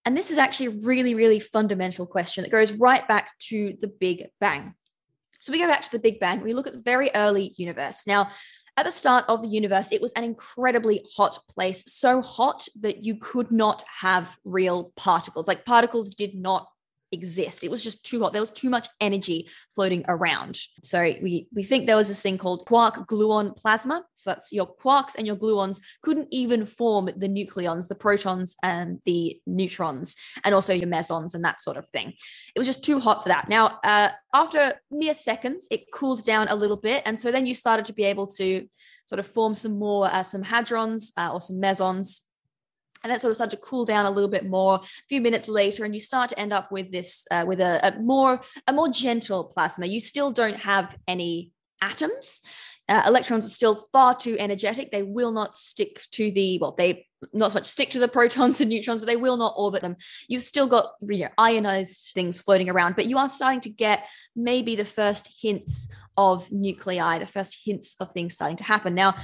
And 0.04 0.16
this 0.16 0.30
is 0.30 0.38
actually 0.38 0.66
a 0.66 0.84
really 0.86 1.14
really 1.14 1.40
fundamental 1.40 2.06
question 2.06 2.42
that 2.42 2.50
goes 2.50 2.72
right 2.72 3.06
back 3.06 3.32
to 3.48 3.74
the 3.80 3.88
big 3.88 4.26
bang. 4.40 4.74
So 5.40 5.52
we 5.52 5.58
go 5.58 5.68
back 5.68 5.82
to 5.82 5.90
the 5.90 5.98
big 5.98 6.20
bang 6.20 6.40
we 6.42 6.54
look 6.54 6.66
at 6.66 6.72
the 6.72 6.82
very 6.82 7.10
early 7.14 7.54
universe. 7.56 8.06
Now 8.06 8.30
at 8.78 8.84
the 8.84 8.92
start 8.92 9.24
of 9.28 9.40
the 9.40 9.48
universe, 9.48 9.88
it 9.90 10.02
was 10.02 10.12
an 10.12 10.24
incredibly 10.24 11.02
hot 11.16 11.38
place, 11.48 11.84
so 11.90 12.20
hot 12.20 12.68
that 12.80 13.04
you 13.04 13.16
could 13.16 13.50
not 13.50 13.82
have 14.00 14.36
real 14.44 14.92
particles. 14.96 15.48
Like 15.48 15.64
particles 15.64 16.14
did 16.14 16.34
not 16.34 16.68
exist. 17.16 17.64
It 17.64 17.70
was 17.70 17.82
just 17.82 18.04
too 18.04 18.20
hot. 18.20 18.32
There 18.32 18.42
was 18.42 18.52
too 18.52 18.70
much 18.70 18.88
energy 19.00 19.48
floating 19.74 20.04
around. 20.06 20.60
So 20.82 21.00
we 21.00 21.48
we 21.54 21.64
think 21.64 21.86
there 21.86 21.96
was 21.96 22.08
this 22.08 22.20
thing 22.20 22.38
called 22.38 22.66
quark 22.66 22.94
gluon 23.08 23.56
plasma. 23.56 24.04
So 24.14 24.30
that's 24.30 24.52
your 24.52 24.68
quarks 24.76 25.14
and 25.16 25.26
your 25.26 25.36
gluons 25.36 25.80
couldn't 26.02 26.28
even 26.30 26.66
form 26.66 27.06
the 27.16 27.28
nucleons, 27.28 27.88
the 27.88 27.94
protons 27.94 28.56
and 28.62 29.00
the 29.06 29.40
neutrons, 29.46 30.16
and 30.44 30.54
also 30.54 30.72
your 30.72 30.88
mesons 30.88 31.34
and 31.34 31.44
that 31.44 31.60
sort 31.60 31.76
of 31.76 31.88
thing. 31.88 32.12
It 32.54 32.58
was 32.58 32.68
just 32.68 32.84
too 32.84 33.00
hot 33.00 33.22
for 33.22 33.28
that. 33.30 33.48
Now, 33.48 33.78
uh, 33.82 34.10
after 34.34 34.74
mere 34.90 35.14
seconds, 35.14 35.66
it 35.70 35.90
cooled 35.92 36.24
down 36.24 36.48
a 36.48 36.54
little 36.54 36.76
bit, 36.76 37.02
and 37.06 37.18
so 37.18 37.32
then 37.32 37.46
you 37.46 37.54
started 37.54 37.86
to 37.86 37.92
be 37.92 38.04
able 38.04 38.26
to 38.28 38.68
sort 39.06 39.20
of 39.20 39.26
form 39.26 39.54
some 39.54 39.78
more 39.78 40.06
uh, 40.06 40.22
some 40.22 40.42
hadrons 40.42 41.12
uh, 41.16 41.32
or 41.32 41.40
some 41.40 41.60
mesons 41.60 42.25
and 43.02 43.12
that 43.12 43.20
sort 43.20 43.30
of 43.30 43.36
started 43.36 43.56
to 43.56 43.62
cool 43.62 43.84
down 43.84 44.06
a 44.06 44.10
little 44.10 44.30
bit 44.30 44.48
more 44.48 44.76
a 44.76 45.06
few 45.08 45.20
minutes 45.20 45.48
later 45.48 45.84
and 45.84 45.94
you 45.94 46.00
start 46.00 46.30
to 46.30 46.38
end 46.38 46.52
up 46.52 46.72
with 46.72 46.90
this 46.90 47.26
uh, 47.30 47.44
with 47.46 47.60
a, 47.60 47.80
a, 47.86 48.00
more 48.00 48.40
a 48.66 48.72
more 48.72 48.88
gentle 48.88 49.44
plasma. 49.44 49.86
You 49.86 50.00
still 50.00 50.30
don't 50.30 50.56
have 50.56 50.96
any 51.06 51.50
atoms. 51.80 52.42
Uh, 52.88 53.02
electrons 53.06 53.44
are 53.44 53.50
still 53.50 53.74
far 53.92 54.16
too 54.16 54.36
energetic. 54.38 54.90
They 54.90 55.02
will 55.02 55.32
not 55.32 55.54
stick 55.54 56.02
to 56.12 56.30
the 56.30 56.58
well 56.58 56.74
they 56.76 57.06
not 57.32 57.50
so 57.50 57.56
much 57.56 57.66
stick 57.66 57.90
to 57.90 57.98
the 57.98 58.08
protons 58.08 58.60
and 58.60 58.68
neutrons 58.68 59.00
but 59.00 59.06
they 59.06 59.16
will 59.16 59.36
not 59.36 59.54
orbit 59.56 59.82
them. 59.82 59.96
You've 60.28 60.42
still 60.42 60.66
got 60.66 60.92
you 61.08 61.24
know, 61.24 61.30
ionized 61.38 62.12
things 62.14 62.40
floating 62.40 62.70
around 62.70 62.94
but 62.94 63.06
you 63.06 63.18
are 63.18 63.28
starting 63.28 63.60
to 63.62 63.70
get 63.70 64.06
maybe 64.34 64.76
the 64.76 64.84
first 64.84 65.28
hints 65.40 65.88
of 66.16 66.50
nuclei 66.52 67.18
the 67.18 67.26
first 67.26 67.58
hints 67.64 67.96
of 68.00 68.10
things 68.12 68.34
starting 68.34 68.56
to 68.58 68.64
happen. 68.64 68.94
Now 68.94 69.14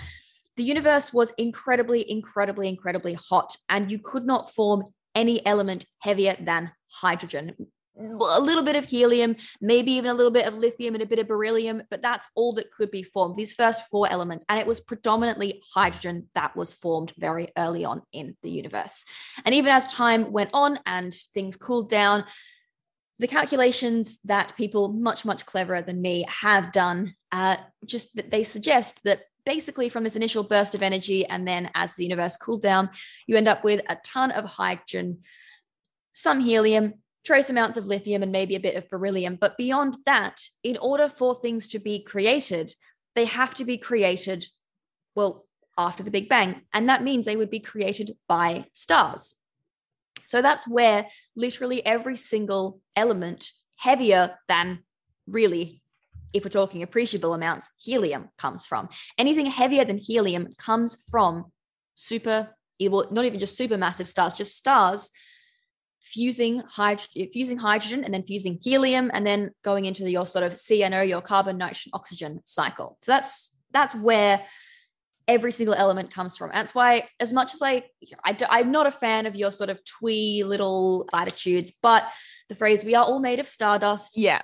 the 0.56 0.64
universe 0.64 1.12
was 1.12 1.32
incredibly, 1.38 2.08
incredibly, 2.10 2.68
incredibly 2.68 3.14
hot, 3.14 3.56
and 3.68 3.90
you 3.90 3.98
could 3.98 4.24
not 4.24 4.50
form 4.50 4.84
any 5.14 5.44
element 5.46 5.84
heavier 6.00 6.36
than 6.40 6.72
hydrogen. 6.90 7.54
A 7.98 8.40
little 8.40 8.62
bit 8.62 8.76
of 8.76 8.86
helium, 8.86 9.36
maybe 9.60 9.92
even 9.92 10.10
a 10.10 10.14
little 10.14 10.30
bit 10.30 10.46
of 10.46 10.56
lithium 10.56 10.94
and 10.94 11.02
a 11.02 11.06
bit 11.06 11.18
of 11.18 11.28
beryllium, 11.28 11.82
but 11.90 12.00
that's 12.00 12.26
all 12.34 12.54
that 12.54 12.72
could 12.72 12.90
be 12.90 13.02
formed, 13.02 13.36
these 13.36 13.52
first 13.52 13.82
four 13.90 14.10
elements. 14.10 14.46
And 14.48 14.58
it 14.58 14.66
was 14.66 14.80
predominantly 14.80 15.62
hydrogen 15.74 16.28
that 16.34 16.56
was 16.56 16.72
formed 16.72 17.12
very 17.18 17.48
early 17.56 17.84
on 17.84 18.00
in 18.12 18.36
the 18.42 18.50
universe. 18.50 19.04
And 19.44 19.54
even 19.54 19.70
as 19.72 19.92
time 19.92 20.32
went 20.32 20.50
on 20.54 20.78
and 20.86 21.12
things 21.34 21.56
cooled 21.56 21.90
down, 21.90 22.24
the 23.18 23.28
calculations 23.28 24.20
that 24.24 24.56
people 24.56 24.88
much, 24.88 25.24
much 25.24 25.44
cleverer 25.44 25.82
than 25.82 26.00
me 26.00 26.24
have 26.28 26.72
done, 26.72 27.14
uh, 27.30 27.56
just 27.84 28.16
that 28.16 28.30
they 28.30 28.42
suggest 28.42 29.00
that 29.04 29.20
basically 29.44 29.88
from 29.88 30.04
this 30.04 30.16
initial 30.16 30.42
burst 30.42 30.74
of 30.74 30.82
energy 30.82 31.26
and 31.26 31.46
then 31.46 31.70
as 31.74 31.94
the 31.96 32.04
universe 32.04 32.36
cooled 32.36 32.62
down 32.62 32.88
you 33.26 33.36
end 33.36 33.48
up 33.48 33.64
with 33.64 33.80
a 33.88 33.96
ton 34.04 34.30
of 34.30 34.44
hydrogen 34.44 35.18
some 36.12 36.40
helium 36.40 36.94
trace 37.24 37.50
amounts 37.50 37.76
of 37.76 37.86
lithium 37.86 38.22
and 38.22 38.32
maybe 38.32 38.56
a 38.56 38.60
bit 38.60 38.74
of 38.74 38.88
beryllium. 38.88 39.36
But 39.36 39.56
beyond 39.56 39.96
that 40.06 40.40
in 40.62 40.76
order 40.78 41.08
for 41.08 41.34
things 41.34 41.68
to 41.68 41.78
be 41.78 42.02
created 42.02 42.74
they 43.14 43.26
have 43.26 43.54
to 43.54 43.64
be 43.64 43.78
created 43.78 44.46
well 45.14 45.46
after 45.76 46.02
the 46.02 46.10
big 46.10 46.28
bang. 46.28 46.62
And 46.72 46.88
that 46.88 47.02
means 47.02 47.24
they 47.24 47.36
would 47.36 47.50
be 47.50 47.60
created 47.60 48.16
by 48.28 48.66
stars. 48.72 49.34
So 50.26 50.40
that's 50.42 50.66
where 50.66 51.06
literally 51.36 51.84
every 51.84 52.16
single 52.16 52.80
element 52.96 53.50
heavier 53.76 54.38
than 54.48 54.80
really 55.26 55.81
if 56.32 56.44
we're 56.44 56.50
talking 56.50 56.82
appreciable 56.82 57.34
amounts, 57.34 57.70
helium 57.78 58.28
comes 58.38 58.66
from. 58.66 58.88
Anything 59.18 59.46
heavier 59.46 59.84
than 59.84 59.98
helium 59.98 60.48
comes 60.58 61.04
from 61.10 61.46
super, 61.94 62.50
well, 62.80 63.06
not 63.10 63.24
even 63.24 63.38
just 63.38 63.58
supermassive 63.58 64.06
stars, 64.06 64.34
just 64.34 64.56
stars 64.56 65.10
fusing 66.00 66.60
hydrogen, 66.68 67.28
fusing 67.32 67.58
hydrogen 67.58 68.04
and 68.04 68.12
then 68.12 68.24
fusing 68.24 68.58
helium 68.60 69.10
and 69.14 69.26
then 69.26 69.50
going 69.62 69.84
into 69.84 70.10
your 70.10 70.26
sort 70.26 70.44
of 70.44 70.54
CNO, 70.54 71.08
your 71.08 71.20
carbon, 71.20 71.56
nitrogen, 71.56 71.90
oxygen 71.94 72.40
cycle. 72.44 72.98
So 73.02 73.12
that's 73.12 73.54
that's 73.70 73.94
where 73.94 74.44
every 75.28 75.52
single 75.52 75.74
element 75.74 76.10
comes 76.12 76.36
from. 76.36 76.50
that's 76.52 76.74
why, 76.74 77.08
as 77.20 77.32
much 77.32 77.54
as 77.54 77.62
I, 77.62 77.84
I 78.24 78.36
I'm 78.50 78.72
not 78.72 78.86
a 78.86 78.90
fan 78.90 79.26
of 79.26 79.36
your 79.36 79.50
sort 79.50 79.70
of 79.70 79.82
twee 79.84 80.44
little 80.44 81.06
platitudes, 81.08 81.70
but 81.82 82.04
the 82.48 82.54
phrase 82.54 82.84
"we 82.84 82.94
are 82.94 83.04
all 83.04 83.20
made 83.20 83.38
of 83.38 83.48
stardust." 83.48 84.16
Yeah, 84.16 84.42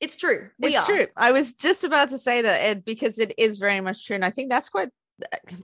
it's 0.00 0.16
true. 0.16 0.50
We 0.58 0.70
it's 0.70 0.82
are. 0.82 0.86
true. 0.86 1.06
I 1.16 1.32
was 1.32 1.52
just 1.52 1.84
about 1.84 2.10
to 2.10 2.18
say 2.18 2.42
that, 2.42 2.64
Ed, 2.64 2.84
because 2.84 3.18
it 3.18 3.32
is 3.38 3.58
very 3.58 3.80
much 3.80 4.06
true. 4.06 4.16
And 4.16 4.24
I 4.24 4.30
think 4.30 4.50
that's 4.50 4.68
quite, 4.68 4.90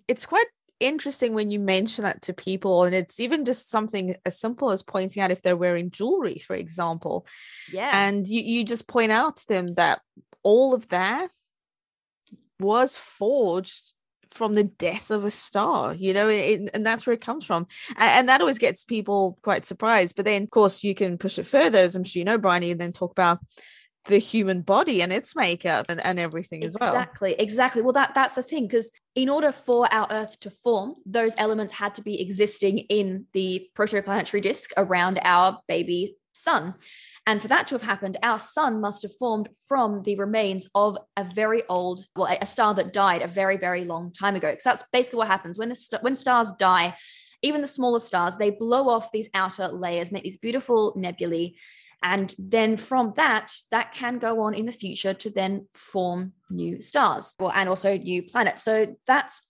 it's 0.08 0.26
quite 0.26 0.46
interesting 0.80 1.34
when 1.34 1.50
you 1.50 1.58
mention 1.58 2.04
that 2.04 2.22
to 2.22 2.32
people. 2.32 2.84
And 2.84 2.94
it's 2.94 3.20
even 3.20 3.44
just 3.44 3.70
something 3.70 4.16
as 4.24 4.38
simple 4.38 4.70
as 4.70 4.82
pointing 4.82 5.22
out 5.22 5.30
if 5.30 5.42
they're 5.42 5.56
wearing 5.56 5.90
jewelry, 5.90 6.38
for 6.38 6.56
example. 6.56 7.26
Yeah. 7.72 7.90
And 7.92 8.26
you, 8.26 8.42
you 8.42 8.64
just 8.64 8.88
point 8.88 9.12
out 9.12 9.36
to 9.38 9.48
them 9.48 9.74
that 9.74 10.00
all 10.42 10.74
of 10.74 10.88
that 10.88 11.30
was 12.58 12.96
forged 12.96 13.92
from 14.30 14.54
the 14.54 14.64
death 14.64 15.10
of 15.10 15.24
a 15.24 15.30
star 15.30 15.94
you 15.94 16.14
know 16.14 16.26
it, 16.26 16.70
and 16.72 16.86
that's 16.86 17.06
where 17.06 17.12
it 17.12 17.20
comes 17.20 17.44
from 17.44 17.66
and, 17.96 18.10
and, 18.10 18.28
that 18.28 18.40
always 18.40 18.58
gets 18.58 18.82
people 18.82 19.38
quite 19.42 19.62
surprised 19.62 20.16
but 20.16 20.24
then 20.24 20.44
of 20.44 20.50
course 20.50 20.82
you 20.82 20.94
can 20.94 21.18
push 21.18 21.38
it 21.38 21.46
further 21.46 21.78
as 21.78 21.94
i'm 21.94 22.04
sure 22.04 22.20
you 22.20 22.24
know 22.24 22.38
bryony 22.38 22.70
and 22.70 22.80
then 22.80 22.92
talk 22.92 23.10
about 23.10 23.40
the 24.04 24.18
human 24.18 24.62
body 24.62 25.00
and 25.00 25.12
its 25.12 25.36
makeup 25.36 25.86
and, 25.88 26.04
and 26.04 26.18
everything 26.18 26.64
as 26.64 26.76
well. 26.78 26.92
Exactly, 26.94 27.34
exactly. 27.38 27.82
Well, 27.82 27.92
that 27.92 28.12
that's 28.14 28.34
the 28.34 28.42
thing 28.42 28.66
because 28.66 28.90
in 29.14 29.28
order 29.28 29.52
for 29.52 29.92
our 29.92 30.06
Earth 30.10 30.40
to 30.40 30.50
form, 30.50 30.96
those 31.06 31.34
elements 31.38 31.72
had 31.72 31.94
to 31.96 32.02
be 32.02 32.20
existing 32.20 32.78
in 32.78 33.26
the 33.32 33.68
protoplanetary 33.76 34.42
disk 34.42 34.72
around 34.76 35.20
our 35.22 35.60
baby 35.68 36.16
sun. 36.32 36.74
And 37.26 37.40
for 37.40 37.46
that 37.48 37.68
to 37.68 37.76
have 37.76 37.82
happened, 37.82 38.16
our 38.22 38.38
sun 38.38 38.80
must 38.80 39.02
have 39.02 39.14
formed 39.16 39.48
from 39.68 40.02
the 40.02 40.16
remains 40.16 40.68
of 40.74 40.98
a 41.16 41.22
very 41.22 41.62
old, 41.68 42.04
well, 42.16 42.36
a 42.40 42.46
star 42.46 42.74
that 42.74 42.92
died 42.92 43.22
a 43.22 43.28
very, 43.28 43.56
very 43.56 43.84
long 43.84 44.12
time 44.12 44.34
ago. 44.34 44.50
Because 44.50 44.64
that's 44.64 44.84
basically 44.92 45.18
what 45.18 45.28
happens 45.28 45.56
when 45.56 45.68
the 45.68 45.76
st- 45.76 46.02
when 46.02 46.16
stars 46.16 46.52
die. 46.58 46.96
Even 47.44 47.60
the 47.60 47.66
smaller 47.66 48.00
stars, 48.00 48.36
they 48.36 48.50
blow 48.50 48.88
off 48.88 49.10
these 49.12 49.28
outer 49.34 49.68
layers, 49.68 50.12
make 50.12 50.22
these 50.22 50.36
beautiful 50.36 50.92
nebulae, 50.96 51.54
and 52.02 52.34
then 52.38 52.76
from 52.76 53.12
that, 53.16 53.52
that 53.70 53.92
can 53.92 54.18
go 54.18 54.40
on 54.42 54.54
in 54.54 54.66
the 54.66 54.72
future 54.72 55.14
to 55.14 55.30
then 55.30 55.68
form 55.72 56.32
new 56.50 56.82
stars 56.82 57.34
well, 57.38 57.52
and 57.54 57.68
also 57.68 57.96
new 57.96 58.22
planets. 58.22 58.62
So 58.62 58.96
that's 59.06 59.42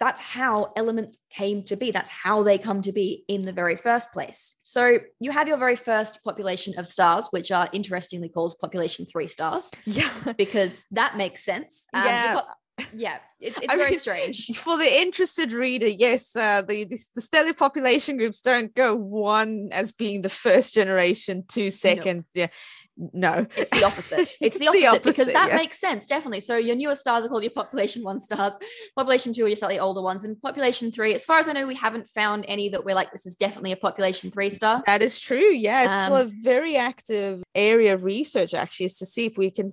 that's 0.00 0.20
how 0.20 0.72
elements 0.76 1.18
came 1.28 1.64
to 1.64 1.74
be. 1.76 1.90
That's 1.90 2.08
how 2.08 2.44
they 2.44 2.56
come 2.56 2.82
to 2.82 2.92
be 2.92 3.24
in 3.26 3.42
the 3.42 3.52
very 3.52 3.74
first 3.76 4.12
place. 4.12 4.54
So 4.62 4.98
you 5.18 5.32
have 5.32 5.48
your 5.48 5.56
very 5.56 5.74
first 5.76 6.22
population 6.22 6.78
of 6.78 6.86
stars, 6.86 7.28
which 7.32 7.50
are 7.50 7.68
interestingly 7.72 8.28
called 8.28 8.54
population 8.60 9.06
three 9.06 9.28
stars. 9.28 9.72
Yeah. 9.84 10.10
Because 10.36 10.84
that 10.92 11.16
makes 11.16 11.44
sense. 11.44 11.86
Um, 11.92 12.04
Yeah. 12.04 12.42
Yeah. 12.94 13.18
It's, 13.40 13.56
it's 13.58 13.72
very 13.72 13.90
mean, 13.90 13.98
strange. 14.00 14.46
For 14.56 14.76
the 14.76 15.00
interested 15.00 15.52
reader, 15.52 15.86
yes, 15.86 16.34
uh, 16.34 16.62
the, 16.62 16.84
the 16.84 16.98
the 17.14 17.20
stellar 17.20 17.54
population 17.54 18.16
groups 18.16 18.40
don't 18.40 18.74
go 18.74 18.96
one 18.96 19.68
as 19.70 19.92
being 19.92 20.22
the 20.22 20.28
first 20.28 20.74
generation, 20.74 21.44
two 21.46 21.70
second. 21.70 22.24
Yeah, 22.34 22.48
no, 22.96 23.46
It's 23.56 23.70
the 23.70 23.84
opposite. 23.84 24.18
It's 24.40 24.58
the 24.58 24.64
It's 24.64 24.72
the 24.72 24.86
opposite, 24.86 25.04
because 25.04 25.26
that 25.28 25.50
yeah. 25.50 25.56
makes 25.56 25.78
sense, 25.78 26.06
definitely. 26.06 26.40
So 26.40 26.56
your 26.56 26.74
newer 26.74 26.96
stars 26.96 27.24
are 27.24 27.28
called 27.28 27.44
your 27.44 27.52
population 27.52 28.02
one 28.02 28.18
stars, 28.20 28.58
population 28.96 29.32
two 29.32 29.44
are 29.44 29.48
your 29.48 29.56
slightly 29.56 29.78
older 29.78 30.02
ones, 30.02 30.24
and 30.24 30.40
population 30.42 30.90
three, 30.90 31.14
as 31.14 31.24
far 31.24 31.38
as 31.38 31.48
I 31.48 31.52
know, 31.52 31.66
we 31.66 31.76
haven't 31.76 32.08
found 32.08 32.44
any 32.48 32.68
that 32.70 32.84
we're 32.84 32.96
like, 32.96 33.12
this 33.12 33.24
is 33.24 33.36
definitely 33.36 33.70
a 33.72 33.76
population 33.76 34.32
three 34.32 34.50
star. 34.50 34.82
That 34.86 35.02
is 35.02 35.20
true. 35.20 35.38
Yeah, 35.38 35.84
it's 35.84 36.02
still 36.04 36.16
a 36.16 36.22
Um, 36.22 36.32
very 36.42 36.76
active 36.76 37.42
area 37.54 37.94
of 37.94 38.02
research, 38.02 38.52
actually, 38.52 38.86
is 38.86 38.98
to 38.98 39.06
see 39.06 39.26
if 39.26 39.38
we 39.38 39.52
can, 39.52 39.70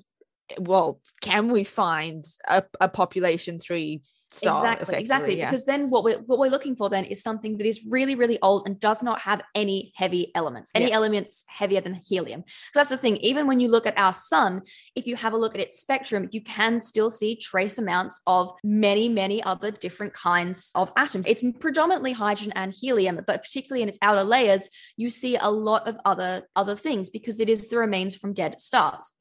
well, 0.60 1.02
can 1.22 1.52
we 1.52 1.64
find 1.64 2.24
a, 2.48 2.64
a 2.80 2.90
population 2.90 3.60
three 3.60 4.02
star? 4.32 4.58
exactly 4.58 4.96
exactly 4.98 5.38
yeah. 5.38 5.50
because 5.50 5.66
then 5.66 5.90
what 5.90 6.04
we're 6.04 6.18
what 6.20 6.40
we're 6.40 6.50
looking 6.50 6.75
for 6.75 6.90
then 6.90 7.06
is 7.06 7.22
something 7.22 7.58
that 7.58 7.66
is 7.66 7.86
really 7.90 8.16
really 8.16 8.40
old 8.42 8.68
and 8.68 8.80
does 8.80 9.02
not 9.04 9.22
have 9.22 9.42
any 9.54 9.92
heavy 9.96 10.32
elements 10.36 10.72
any 10.75 10.90
Yeah. 10.90 10.96
elements 10.96 11.44
heavier 11.48 11.82
than 11.82 11.94
helium 11.94 12.44
so 12.74 12.80
that's 12.80 12.90
the 12.90 12.98
thing 12.98 13.18
even 13.18 13.48
when 13.48 13.60
you 13.60 13.70
look 13.70 13.86
at 13.88 13.98
our 13.98 14.14
sun 14.14 14.64
if 14.96 15.08
you 15.08 15.16
have 15.16 15.34
a 15.34 15.38
look 15.38 15.56
at 15.56 15.62
its 15.62 15.80
spectrum 15.80 16.28
you 16.32 16.42
can 16.42 16.82
still 16.82 17.10
see 17.10 17.36
trace 17.36 17.78
amounts 17.78 18.20
of 18.28 18.52
many 18.64 19.08
many 19.10 19.42
other 19.44 19.72
different 19.72 20.14
kinds 20.14 20.72
of 20.75 20.92
atoms 20.98 21.25
it's 21.28 21.44
predominantly 21.60 22.12
hydrogen 22.12 22.52
and 22.56 22.74
helium 22.74 23.20
but 23.28 23.44
particularly 23.44 23.84
in 23.84 23.90
its 23.90 24.00
outer 24.02 24.24
layers 24.24 24.70
you 24.98 25.10
see 25.10 25.38
a 25.38 25.50
lot 25.50 25.88
of 25.88 25.98
other 26.04 26.44
other 26.56 26.75
things 26.75 27.10
because 27.10 27.40
it 27.40 27.50
is 27.50 27.70
the 27.70 27.78
remains 27.78 28.16
from 28.16 28.34
dead 28.34 28.60
stars 28.60 29.14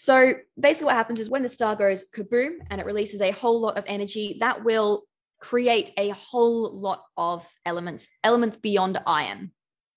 so 0.00 0.34
basically, 0.56 0.84
what 0.84 0.94
happens 0.94 1.18
is 1.18 1.28
when 1.28 1.42
the 1.42 1.48
star 1.48 1.74
goes 1.74 2.04
kaboom 2.14 2.58
and 2.70 2.80
it 2.80 2.86
releases 2.86 3.20
a 3.20 3.32
whole 3.32 3.60
lot 3.60 3.76
of 3.76 3.82
energy, 3.88 4.36
that 4.38 4.62
will 4.62 5.02
create 5.40 5.90
a 5.98 6.10
whole 6.10 6.72
lot 6.72 7.02
of 7.16 7.44
elements, 7.66 8.08
elements 8.22 8.56
beyond 8.56 8.96
iron. 9.08 9.50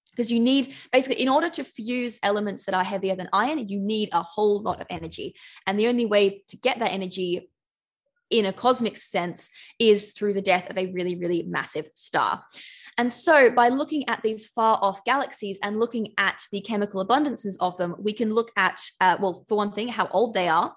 Because 0.09 0.31
you 0.31 0.39
need 0.39 0.73
basically, 0.91 1.21
in 1.21 1.29
order 1.29 1.49
to 1.49 1.63
fuse 1.63 2.17
elements 2.23 2.65
that 2.65 2.73
are 2.73 2.83
heavier 2.83 3.15
than 3.15 3.29
iron, 3.31 3.69
you 3.69 3.77
need 3.77 4.09
a 4.11 4.23
whole 4.23 4.63
lot 4.63 4.81
of 4.81 4.87
energy. 4.89 5.35
And 5.67 5.79
the 5.79 5.87
only 5.87 6.07
way 6.07 6.45
to 6.47 6.57
get 6.57 6.79
that 6.79 6.91
energy 6.91 7.51
in 8.31 8.47
a 8.47 8.53
cosmic 8.53 8.97
sense 8.97 9.51
is 9.77 10.13
through 10.13 10.33
the 10.33 10.41
death 10.41 10.71
of 10.71 10.79
a 10.79 10.91
really, 10.91 11.15
really 11.15 11.43
massive 11.43 11.89
star. 11.93 12.43
And 12.97 13.11
so, 13.11 13.49
by 13.49 13.69
looking 13.69 14.07
at 14.09 14.21
these 14.21 14.45
far 14.45 14.77
off 14.81 15.03
galaxies 15.05 15.59
and 15.63 15.79
looking 15.79 16.13
at 16.17 16.45
the 16.51 16.61
chemical 16.61 17.05
abundances 17.05 17.55
of 17.59 17.77
them, 17.77 17.95
we 17.99 18.13
can 18.13 18.33
look 18.33 18.51
at, 18.57 18.81
uh, 18.99 19.17
well, 19.19 19.45
for 19.47 19.57
one 19.57 19.71
thing, 19.71 19.87
how 19.87 20.07
old 20.11 20.33
they 20.33 20.47
are. 20.47 20.75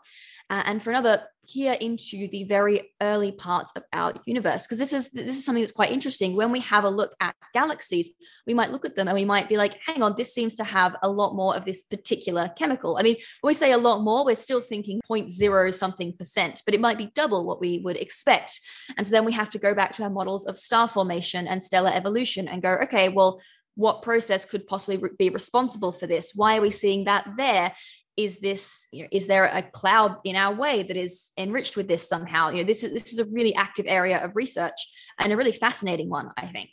Uh, 0.50 0.62
and 0.66 0.82
for 0.82 0.90
another, 0.90 1.22
peer 1.52 1.74
into 1.74 2.28
the 2.28 2.44
very 2.44 2.92
early 3.00 3.32
parts 3.32 3.72
of 3.76 3.82
our 3.92 4.14
universe, 4.26 4.66
because 4.66 4.78
this 4.78 4.92
is 4.92 5.10
this 5.10 5.36
is 5.36 5.44
something 5.44 5.62
that's 5.62 5.72
quite 5.72 5.92
interesting. 5.92 6.36
When 6.36 6.50
we 6.50 6.60
have 6.60 6.84
a 6.84 6.90
look 6.90 7.14
at 7.20 7.34
galaxies, 7.52 8.10
we 8.46 8.54
might 8.54 8.70
look 8.70 8.84
at 8.84 8.96
them 8.96 9.08
and 9.08 9.14
we 9.14 9.24
might 9.24 9.48
be 9.48 9.56
like, 9.56 9.78
"Hang 9.86 10.02
on, 10.02 10.14
this 10.16 10.34
seems 10.34 10.54
to 10.56 10.64
have 10.64 10.96
a 11.02 11.10
lot 11.10 11.34
more 11.34 11.56
of 11.56 11.64
this 11.64 11.82
particular 11.82 12.50
chemical." 12.56 12.96
I 12.98 13.02
mean, 13.02 13.16
when 13.40 13.50
we 13.50 13.54
say 13.54 13.72
a 13.72 13.78
lot 13.78 14.02
more, 14.02 14.24
we're 14.24 14.36
still 14.36 14.60
thinking 14.60 15.00
0.0 15.08 15.74
something 15.74 16.12
percent, 16.16 16.62
but 16.64 16.74
it 16.74 16.80
might 16.80 16.98
be 16.98 17.10
double 17.14 17.44
what 17.44 17.60
we 17.60 17.80
would 17.84 17.96
expect. 17.96 18.60
And 18.96 19.06
so 19.06 19.10
then 19.10 19.24
we 19.24 19.32
have 19.32 19.50
to 19.50 19.58
go 19.58 19.74
back 19.74 19.94
to 19.96 20.02
our 20.02 20.10
models 20.10 20.46
of 20.46 20.56
star 20.56 20.88
formation 20.88 21.46
and 21.46 21.62
stellar 21.62 21.90
evolution 21.92 22.48
and 22.48 22.62
go, 22.62 22.78
okay, 22.84 23.08
well, 23.08 23.40
what 23.76 24.02
process 24.02 24.44
could 24.44 24.66
possibly 24.66 25.02
be 25.18 25.30
responsible 25.30 25.92
for 25.92 26.06
this? 26.06 26.32
Why 26.34 26.58
are 26.58 26.60
we 26.60 26.70
seeing 26.70 27.04
that 27.04 27.28
there? 27.36 27.72
Is 28.16 28.38
this, 28.38 28.86
you 28.92 29.02
know, 29.02 29.08
is 29.10 29.26
there 29.26 29.44
a 29.44 29.62
cloud 29.62 30.18
in 30.24 30.36
our 30.36 30.54
way 30.54 30.82
that 30.84 30.96
is 30.96 31.32
enriched 31.36 31.76
with 31.76 31.88
this 31.88 32.08
somehow? 32.08 32.50
You 32.50 32.58
know, 32.58 32.64
this 32.64 32.84
is 32.84 32.92
this 32.92 33.12
is 33.12 33.18
a 33.18 33.24
really 33.24 33.54
active 33.54 33.86
area 33.88 34.24
of 34.24 34.36
research 34.36 34.78
and 35.18 35.32
a 35.32 35.36
really 35.36 35.52
fascinating 35.52 36.08
one, 36.08 36.30
I 36.36 36.46
think. 36.46 36.70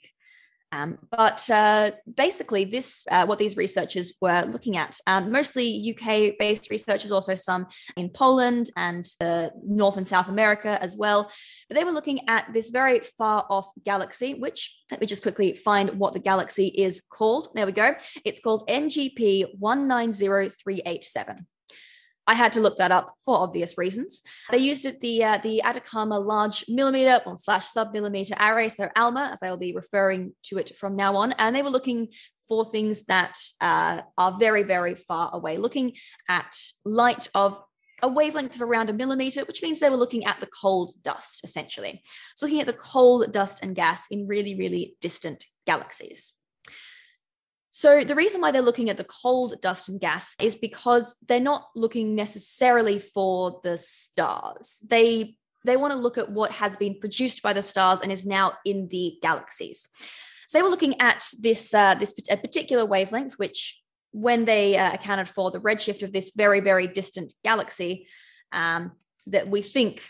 Um, 0.71 0.97
but 1.09 1.49
uh, 1.49 1.91
basically, 2.15 2.65
this 2.65 3.05
uh, 3.11 3.25
what 3.25 3.39
these 3.39 3.57
researchers 3.57 4.13
were 4.21 4.43
looking 4.43 4.77
at, 4.77 4.97
um, 5.07 5.31
mostly 5.31 5.95
UK-based 5.95 6.69
researchers, 6.69 7.11
also 7.11 7.35
some 7.35 7.67
in 7.97 8.09
Poland 8.09 8.69
and 8.77 9.05
uh, 9.19 9.47
North 9.63 9.97
and 9.97 10.07
South 10.07 10.29
America 10.29 10.81
as 10.81 10.95
well. 10.95 11.31
But 11.67 11.75
they 11.75 11.83
were 11.83 11.91
looking 11.91 12.27
at 12.29 12.53
this 12.53 12.69
very 12.69 12.99
far-off 12.99 13.67
galaxy, 13.83 14.33
which 14.33 14.73
let 14.91 15.01
me 15.01 15.07
just 15.07 15.21
quickly 15.21 15.53
find 15.53 15.91
what 15.91 16.13
the 16.13 16.19
galaxy 16.19 16.67
is 16.67 17.01
called. 17.09 17.49
There 17.53 17.65
we 17.65 17.71
go. 17.71 17.95
It's 18.23 18.39
called 18.39 18.67
NGP 18.67 19.57
one 19.59 19.87
nine 19.87 20.11
zero 20.11 20.49
three 20.49 20.81
eight 20.85 21.03
seven. 21.03 21.47
I 22.27 22.35
had 22.35 22.53
to 22.53 22.61
look 22.61 22.77
that 22.77 22.91
up 22.91 23.15
for 23.25 23.37
obvious 23.37 23.77
reasons. 23.77 24.21
They 24.51 24.59
used 24.59 24.85
it 24.85 25.01
the 25.01 25.23
uh, 25.23 25.37
the 25.39 25.63
Atacama 25.63 26.19
Large 26.19 26.65
Millimeter 26.67 27.19
or 27.25 27.37
slash 27.37 27.67
Sub 27.67 27.93
Millimeter 27.93 28.35
Array, 28.39 28.69
so 28.69 28.89
ALMA, 28.95 29.31
as 29.33 29.39
I'll 29.43 29.57
be 29.57 29.73
referring 29.73 30.33
to 30.43 30.57
it 30.57 30.77
from 30.77 30.95
now 30.95 31.15
on. 31.15 31.33
And 31.33 31.55
they 31.55 31.63
were 31.63 31.69
looking 31.69 32.09
for 32.47 32.65
things 32.65 33.05
that 33.05 33.37
uh, 33.59 34.01
are 34.17 34.37
very 34.39 34.63
very 34.63 34.95
far 34.95 35.31
away, 35.33 35.57
looking 35.57 35.93
at 36.29 36.55
light 36.85 37.27
of 37.33 37.61
a 38.03 38.07
wavelength 38.07 38.55
of 38.55 38.61
around 38.61 38.89
a 38.89 38.93
millimeter, 38.93 39.41
which 39.45 39.61
means 39.61 39.79
they 39.79 39.89
were 39.89 39.95
looking 39.95 40.25
at 40.25 40.39
the 40.39 40.47
cold 40.47 40.91
dust 41.03 41.43
essentially. 41.43 42.01
So 42.35 42.45
looking 42.45 42.61
at 42.61 42.67
the 42.67 42.73
cold 42.73 43.31
dust 43.31 43.63
and 43.63 43.75
gas 43.75 44.05
in 44.11 44.27
really 44.27 44.55
really 44.55 44.95
distant 45.01 45.45
galaxies. 45.65 46.33
So 47.71 48.03
the 48.03 48.15
reason 48.15 48.41
why 48.41 48.51
they're 48.51 48.61
looking 48.61 48.89
at 48.89 48.97
the 48.97 49.05
cold 49.05 49.59
dust 49.61 49.87
and 49.87 49.99
gas 49.99 50.35
is 50.41 50.55
because 50.55 51.15
they're 51.27 51.39
not 51.39 51.69
looking 51.73 52.15
necessarily 52.15 52.99
for 52.99 53.61
the 53.63 53.77
stars. 53.77 54.85
They 54.87 55.37
they 55.63 55.77
want 55.77 55.93
to 55.93 55.99
look 55.99 56.17
at 56.17 56.29
what 56.29 56.51
has 56.51 56.75
been 56.75 56.99
produced 56.99 57.41
by 57.41 57.53
the 57.53 57.63
stars 57.63 58.01
and 58.01 58.11
is 58.11 58.25
now 58.25 58.53
in 58.65 58.87
the 58.89 59.17
galaxies. 59.21 59.87
So 60.47 60.57
they 60.57 60.63
were 60.63 60.69
looking 60.69 60.99
at 60.99 61.25
this 61.39 61.73
uh, 61.73 61.95
this 61.95 62.13
a 62.29 62.35
particular 62.35 62.85
wavelength, 62.85 63.35
which 63.35 63.81
when 64.11 64.43
they 64.43 64.77
uh, 64.77 64.93
accounted 64.93 65.29
for 65.29 65.49
the 65.49 65.61
redshift 65.61 66.03
of 66.03 66.11
this 66.11 66.33
very 66.35 66.59
very 66.59 66.87
distant 66.87 67.33
galaxy, 67.41 68.07
um, 68.51 68.91
that 69.27 69.47
we 69.47 69.61
think 69.61 70.03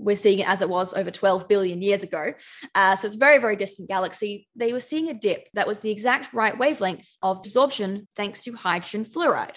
we're 0.00 0.16
seeing 0.16 0.38
it 0.38 0.48
as 0.48 0.62
it 0.62 0.68
was 0.68 0.94
over 0.94 1.10
12 1.10 1.46
billion 1.46 1.82
years 1.82 2.02
ago. 2.02 2.32
Uh, 2.74 2.96
so 2.96 3.06
it's 3.06 3.16
a 3.16 3.18
very, 3.18 3.38
very 3.38 3.56
distant 3.56 3.88
galaxy. 3.88 4.48
They 4.56 4.72
were 4.72 4.80
seeing 4.80 5.08
a 5.08 5.14
dip 5.14 5.48
that 5.54 5.66
was 5.66 5.80
the 5.80 5.90
exact 5.90 6.32
right 6.32 6.56
wavelength 6.56 7.16
of 7.22 7.38
absorption 7.38 8.08
thanks 8.16 8.42
to 8.42 8.52
hydrogen 8.54 9.04
fluoride, 9.04 9.56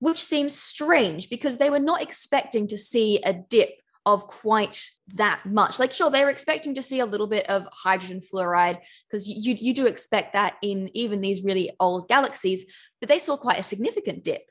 which 0.00 0.22
seems 0.22 0.58
strange 0.58 1.30
because 1.30 1.58
they 1.58 1.70
were 1.70 1.78
not 1.78 2.02
expecting 2.02 2.66
to 2.68 2.78
see 2.78 3.20
a 3.22 3.32
dip 3.32 3.70
of 4.04 4.26
quite 4.26 4.90
that 5.14 5.44
much. 5.44 5.78
Like, 5.78 5.92
sure, 5.92 6.10
they 6.10 6.24
were 6.24 6.30
expecting 6.30 6.74
to 6.74 6.82
see 6.82 7.00
a 7.00 7.06
little 7.06 7.26
bit 7.26 7.48
of 7.48 7.68
hydrogen 7.70 8.20
fluoride 8.20 8.78
because 9.08 9.28
you, 9.28 9.54
you 9.58 9.74
do 9.74 9.86
expect 9.86 10.32
that 10.32 10.54
in 10.62 10.90
even 10.94 11.20
these 11.20 11.44
really 11.44 11.70
old 11.78 12.08
galaxies, 12.08 12.64
but 13.00 13.08
they 13.08 13.18
saw 13.18 13.36
quite 13.36 13.58
a 13.58 13.62
significant 13.62 14.24
dip. 14.24 14.42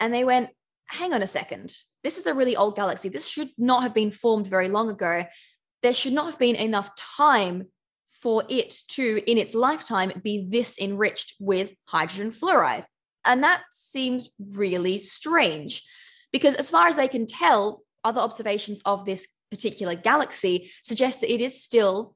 And 0.00 0.12
they 0.12 0.24
went, 0.24 0.50
hang 0.88 1.12
on 1.12 1.22
a 1.22 1.26
second. 1.26 1.74
This 2.02 2.18
is 2.18 2.26
a 2.26 2.34
really 2.34 2.56
old 2.56 2.76
galaxy. 2.76 3.08
This 3.08 3.28
should 3.28 3.50
not 3.58 3.82
have 3.82 3.94
been 3.94 4.10
formed 4.10 4.46
very 4.46 4.68
long 4.68 4.90
ago. 4.90 5.24
There 5.82 5.92
should 5.92 6.12
not 6.12 6.26
have 6.26 6.38
been 6.38 6.56
enough 6.56 6.90
time 6.96 7.68
for 8.22 8.42
it 8.48 8.74
to, 8.88 9.22
in 9.30 9.38
its 9.38 9.54
lifetime, 9.54 10.12
be 10.22 10.48
this 10.50 10.78
enriched 10.78 11.34
with 11.38 11.72
hydrogen 11.86 12.30
fluoride. 12.30 12.84
And 13.24 13.44
that 13.44 13.62
seems 13.72 14.30
really 14.38 14.98
strange 14.98 15.82
because, 16.32 16.54
as 16.54 16.70
far 16.70 16.86
as 16.86 16.96
they 16.96 17.08
can 17.08 17.26
tell, 17.26 17.82
other 18.04 18.20
observations 18.20 18.80
of 18.84 19.04
this 19.04 19.28
particular 19.50 19.94
galaxy 19.94 20.70
suggest 20.82 21.20
that 21.20 21.32
it 21.32 21.40
is 21.40 21.62
still 21.62 22.14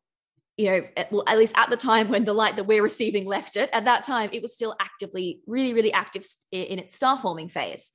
you 0.58 0.70
know, 0.70 0.86
well, 1.10 1.24
at 1.26 1.38
least 1.38 1.56
at 1.56 1.70
the 1.70 1.78
time 1.78 2.08
when 2.08 2.26
the 2.26 2.34
light 2.34 2.56
that 2.56 2.66
we're 2.66 2.82
receiving 2.82 3.26
left 3.26 3.56
it, 3.56 3.70
at 3.72 3.86
that 3.86 4.04
time, 4.04 4.28
it 4.34 4.42
was 4.42 4.54
still 4.54 4.76
actively, 4.78 5.40
really, 5.46 5.72
really 5.72 5.92
active 5.92 6.24
in 6.50 6.78
its 6.78 6.94
star 6.94 7.18
forming 7.18 7.48
phase 7.48 7.90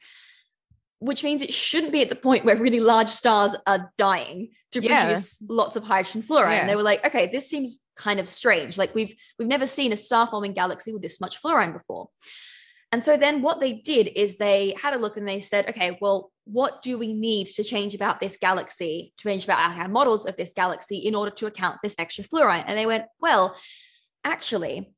which 0.99 1.23
means 1.23 1.41
it 1.41 1.53
shouldn't 1.53 1.91
be 1.91 2.01
at 2.01 2.09
the 2.09 2.15
point 2.15 2.45
where 2.45 2.57
really 2.57 2.79
large 2.79 3.09
stars 3.09 3.55
are 3.65 3.91
dying 3.97 4.49
to 4.71 4.81
Yeah. 4.81 5.05
produce 5.05 5.41
lots 5.47 5.75
of 5.75 5.83
hydrogen 5.83 6.23
fluoride. 6.23 6.51
Yeah. 6.51 6.59
And 6.61 6.69
they 6.69 6.75
were 6.75 6.83
like, 6.83 7.05
okay, 7.05 7.27
this 7.27 7.49
seems 7.49 7.79
kind 7.95 8.19
of 8.19 8.27
strange. 8.27 8.77
Like 8.77 8.93
we've 8.95 9.15
we've 9.37 9.47
never 9.47 9.67
seen 9.67 9.93
a 9.93 9.97
star 9.97 10.27
forming 10.27 10.53
galaxy 10.53 10.93
with 10.93 11.01
this 11.01 11.21
much 11.21 11.37
fluorine 11.37 11.73
before. 11.73 12.09
And 12.91 13.03
so 13.03 13.17
then 13.17 13.41
what 13.41 13.59
they 13.59 13.73
did 13.73 14.07
is 14.15 14.37
they 14.37 14.73
had 14.81 14.93
a 14.93 14.97
look 14.97 15.17
and 15.17 15.27
they 15.27 15.41
said, 15.41 15.67
okay, 15.69 15.97
well, 16.01 16.31
what 16.45 16.81
do 16.81 16.97
we 16.97 17.13
need 17.13 17.47
to 17.47 17.63
change 17.63 17.93
about 17.93 18.21
this 18.21 18.37
galaxy, 18.37 19.13
to 19.17 19.27
change 19.27 19.43
about 19.43 19.59
our, 19.59 19.81
our 19.83 19.89
models 19.89 20.25
of 20.25 20.37
this 20.37 20.53
galaxy 20.53 20.97
in 20.99 21.13
order 21.13 21.31
to 21.31 21.47
account 21.47 21.75
for 21.75 21.79
this 21.83 21.95
extra 21.99 22.23
fluorine? 22.23 22.63
And 22.65 22.77
they 22.77 22.85
went, 22.85 23.03
well, 23.19 23.57
actually, 24.23 24.93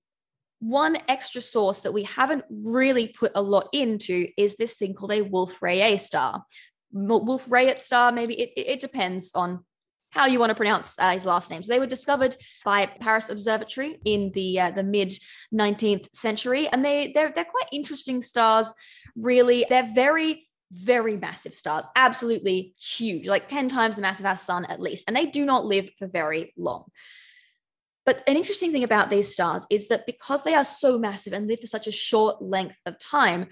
one 0.60 0.98
extra 1.08 1.41
source 1.41 1.82
that 1.82 1.93
we 1.93 2.04
haven't 2.04 2.45
really 2.50 3.08
put 3.08 3.32
a 3.36 3.41
lot 3.41 3.69
into 3.74 4.28
is 4.38 4.56
this 4.56 4.76
thing 4.76 4.93
called 4.93 5.12
a 5.12 5.22
Wolf 5.22 5.60
Rayet 5.62 6.00
star. 6.00 6.43
Wolf 6.91 7.48
Rayet 7.48 7.80
star, 7.80 8.12
maybe 8.12 8.39
it, 8.39 8.52
it, 8.56 8.80
depends 8.80 9.32
on 9.36 9.63
how 10.10 10.26
you 10.26 10.39
want 10.39 10.50
to 10.50 10.56
pronounce 10.56 10.98
uh, 11.00 11.12
his 11.12 11.26
last 11.26 11.50
name. 11.52 11.63
So 11.63 11.72
they 11.72 11.80
were 11.80 11.86
discovered 11.86 12.36
by 12.65 12.88
Paris 12.88 13.30
Observatory 13.30 14.00
in 14.06 14.32
the 14.34 14.60
uh, 14.60 14.72
the 14.72 14.84
mid 14.84 15.13
19th 15.54 16.08
century, 16.13 16.67
and 16.67 16.84
they 16.84 17.12
they're 17.13 17.32
they're 17.34 17.45
quite 17.45 17.69
interesting 17.72 18.22
stars. 18.22 18.74
Really, 19.15 19.65
they're 19.69 19.89
very 19.93 20.48
very 20.72 21.17
massive 21.17 21.54
stars, 21.54 21.88
absolutely 21.95 22.76
huge, 22.80 23.28
like 23.28 23.48
10 23.48 23.69
times 23.69 23.95
the 23.95 24.04
mass 24.04 24.19
of 24.19 24.26
our 24.28 24.38
sun 24.38 24.65
at 24.65 24.80
least, 24.80 25.08
and 25.08 25.15
they 25.15 25.26
do 25.26 25.45
not 25.45 25.65
live 25.65 25.89
for 25.98 26.08
very 26.08 26.54
long. 26.58 26.86
But 28.05 28.23
an 28.27 28.38
interesting 28.38 28.71
thing 28.71 28.83
about 28.83 29.09
these 29.09 29.33
stars 29.33 29.65
is 29.69 29.88
that 29.89 30.05
because 30.05 30.43
they 30.43 30.55
are 30.55 30.63
so 30.63 30.97
massive 30.97 31.33
and 31.33 31.47
live 31.47 31.59
for 31.59 31.67
such 31.67 31.88
a 31.88 31.91
short 31.91 32.41
length 32.41 32.79
of 32.85 32.97
time, 32.99 33.47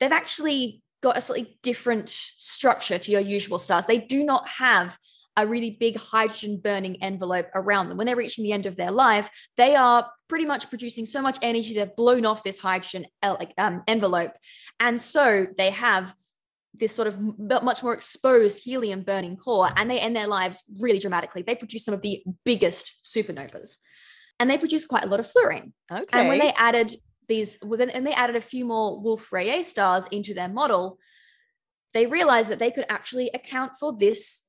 they've 0.00 0.10
actually 0.10 0.82
got 1.02 1.16
a 1.16 1.20
slightly 1.20 1.58
different 1.62 2.08
structure 2.08 2.98
to 2.98 3.10
your 3.12 3.20
usual 3.20 3.58
stars. 3.58 3.86
They 3.86 3.98
do 3.98 4.24
not 4.24 4.48
have 4.48 4.98
a 5.36 5.46
really 5.46 5.70
big 5.70 5.96
hydrogen 5.96 6.58
burning 6.58 7.02
envelope 7.02 7.48
around 7.54 7.88
them. 7.88 7.98
When 7.98 8.06
they're 8.06 8.16
reaching 8.16 8.44
the 8.44 8.52
end 8.52 8.66
of 8.66 8.76
their 8.76 8.90
life, 8.90 9.28
they 9.56 9.74
are 9.74 10.08
pretty 10.28 10.46
much 10.46 10.68
producing 10.68 11.06
so 11.06 11.20
much 11.20 11.38
energy 11.42 11.74
they've 11.74 11.96
blown 11.96 12.24
off 12.24 12.42
this 12.42 12.58
hydrogen 12.58 13.06
um, 13.58 13.82
envelope. 13.86 14.32
And 14.78 15.00
so 15.00 15.46
they 15.58 15.70
have 15.70 16.14
this 16.74 16.94
sort 16.94 17.08
of 17.08 17.18
much 17.38 17.82
more 17.82 17.94
exposed 17.94 18.62
helium 18.64 19.02
burning 19.02 19.36
core 19.36 19.70
and 19.76 19.90
they 19.90 20.00
end 20.00 20.16
their 20.16 20.26
lives 20.26 20.62
really 20.78 20.98
dramatically. 20.98 21.42
They 21.42 21.54
produce 21.54 21.84
some 21.84 21.94
of 21.94 22.02
the 22.02 22.22
biggest 22.44 22.98
supernovas 23.04 23.78
and 24.40 24.50
they 24.50 24.58
produce 24.58 24.84
quite 24.84 25.04
a 25.04 25.08
lot 25.08 25.20
of 25.20 25.30
fluorine. 25.30 25.72
Okay. 25.90 26.04
And 26.12 26.28
when 26.28 26.38
they 26.38 26.52
added 26.56 26.94
these, 27.28 27.58
within, 27.64 27.90
and 27.90 28.06
they 28.06 28.12
added 28.12 28.36
a 28.36 28.40
few 28.40 28.64
more 28.64 29.00
Wolf 29.00 29.30
Rayet 29.30 29.64
stars 29.64 30.06
into 30.10 30.34
their 30.34 30.48
model, 30.48 30.98
they 31.92 32.06
realized 32.06 32.50
that 32.50 32.58
they 32.58 32.72
could 32.72 32.86
actually 32.88 33.30
account 33.32 33.72
for 33.78 33.96
this 33.96 34.42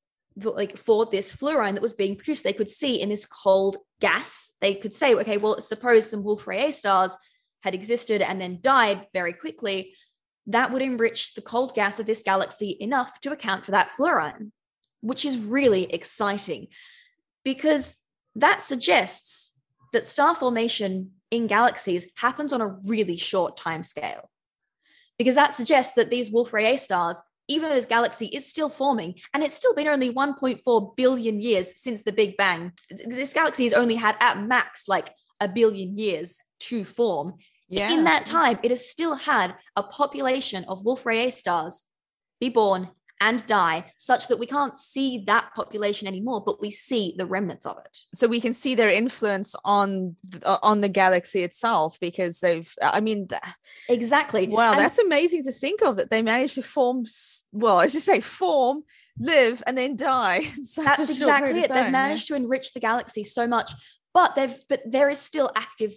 like 0.43 0.75
for 0.75 1.05
this 1.05 1.31
fluorine 1.31 1.75
that 1.75 1.81
was 1.81 1.93
being 1.93 2.17
produced 2.17 2.43
they 2.43 2.51
could 2.51 2.67
see 2.67 3.01
in 3.01 3.07
this 3.07 3.25
cold 3.25 3.77
gas 4.01 4.51
they 4.59 4.75
could 4.75 4.93
say 4.93 5.15
okay 5.15 5.37
well 5.37 5.61
suppose 5.61 6.09
some 6.09 6.25
wolf 6.25 6.43
rayet 6.43 6.73
stars 6.73 7.15
had 7.63 7.73
existed 7.73 8.21
and 8.21 8.41
then 8.41 8.59
died 8.61 9.07
very 9.13 9.31
quickly 9.31 9.95
that 10.47 10.71
would 10.71 10.81
enrich 10.81 11.33
the 11.33 11.41
cold 11.41 11.73
gas 11.73 11.99
of 11.99 12.05
this 12.05 12.23
galaxy 12.23 12.77
enough 12.79 13.19
to 13.21 13.31
account 13.31 13.65
for 13.65 13.71
that 13.71 13.91
fluorine, 13.91 14.51
which 15.01 15.25
is 15.25 15.37
really 15.37 15.91
exciting 15.91 16.67
because 17.43 17.97
that 18.35 18.61
suggests 18.61 19.53
that 19.93 20.05
star 20.05 20.35
formation 20.35 21.11
in 21.31 21.47
galaxies 21.47 22.05
happens 22.17 22.51
on 22.51 22.61
a 22.61 22.75
really 22.85 23.17
short 23.17 23.57
time 23.57 23.83
scale. 23.83 24.29
Because 25.17 25.35
that 25.35 25.53
suggests 25.53 25.95
that 25.95 26.09
these 26.09 26.29
Wolf 26.29 26.51
Rayet 26.51 26.79
stars, 26.79 27.21
even 27.47 27.69
though 27.69 27.75
this 27.75 27.85
galaxy 27.85 28.25
is 28.25 28.45
still 28.45 28.67
forming, 28.67 29.15
and 29.33 29.43
it's 29.43 29.55
still 29.55 29.73
been 29.73 29.87
only 29.87 30.11
1.4 30.11 30.95
billion 30.97 31.39
years 31.39 31.79
since 31.79 32.01
the 32.01 32.11
Big 32.11 32.35
Bang, 32.35 32.73
this 32.89 33.31
galaxy 33.31 33.63
has 33.63 33.73
only 33.73 33.95
had 33.95 34.17
at 34.19 34.41
max 34.41 34.87
like 34.89 35.13
a 35.39 35.47
billion 35.47 35.97
years 35.97 36.41
to 36.59 36.83
form. 36.83 37.35
Yeah. 37.75 37.91
In 37.91 38.03
that 38.05 38.25
time, 38.25 38.59
it 38.63 38.71
has 38.71 38.89
still 38.89 39.15
had 39.15 39.55
a 39.75 39.83
population 39.83 40.65
of 40.65 40.85
Wolf 40.85 41.03
Rayet 41.03 41.33
stars 41.33 41.83
be 42.39 42.49
born 42.49 42.89
and 43.21 43.45
die 43.45 43.91
such 43.97 44.27
that 44.27 44.39
we 44.39 44.45
can't 44.45 44.77
see 44.77 45.23
that 45.25 45.49
population 45.55 46.07
anymore 46.07 46.43
but 46.45 46.59
we 46.61 46.69
see 46.69 47.15
the 47.17 47.25
remnants 47.25 47.65
of 47.65 47.77
it 47.77 47.97
so 48.13 48.27
we 48.27 48.41
can 48.41 48.53
see 48.53 48.75
their 48.75 48.89
influence 48.89 49.55
on 49.63 50.15
uh, 50.43 50.57
on 50.61 50.81
the 50.81 50.89
galaxy 50.89 51.41
itself 51.41 51.97
because 52.01 52.41
they've 52.41 52.73
i 52.81 52.99
mean 52.99 53.27
exactly 53.87 54.47
wow 54.47 54.71
and 54.71 54.79
that's 54.79 54.99
amazing 54.99 55.43
to 55.43 55.51
think 55.51 55.81
of 55.81 55.95
that 55.95 56.09
they 56.09 56.21
managed 56.21 56.55
to 56.55 56.61
form 56.61 57.05
well 57.51 57.79
as 57.79 57.93
you 57.93 57.99
say 57.99 58.19
form 58.19 58.83
live 59.17 59.63
and 59.65 59.77
then 59.77 59.95
die 59.95 60.41
that's 60.75 61.09
exactly 61.09 61.61
it 61.61 61.69
they've 61.69 61.91
managed 61.91 62.29
yeah. 62.29 62.35
to 62.35 62.43
enrich 62.43 62.73
the 62.73 62.79
galaxy 62.81 63.23
so 63.23 63.47
much 63.47 63.71
but 64.13 64.35
they've 64.35 64.59
but 64.67 64.81
there 64.85 65.09
is 65.09 65.19
still 65.19 65.49
active 65.55 65.93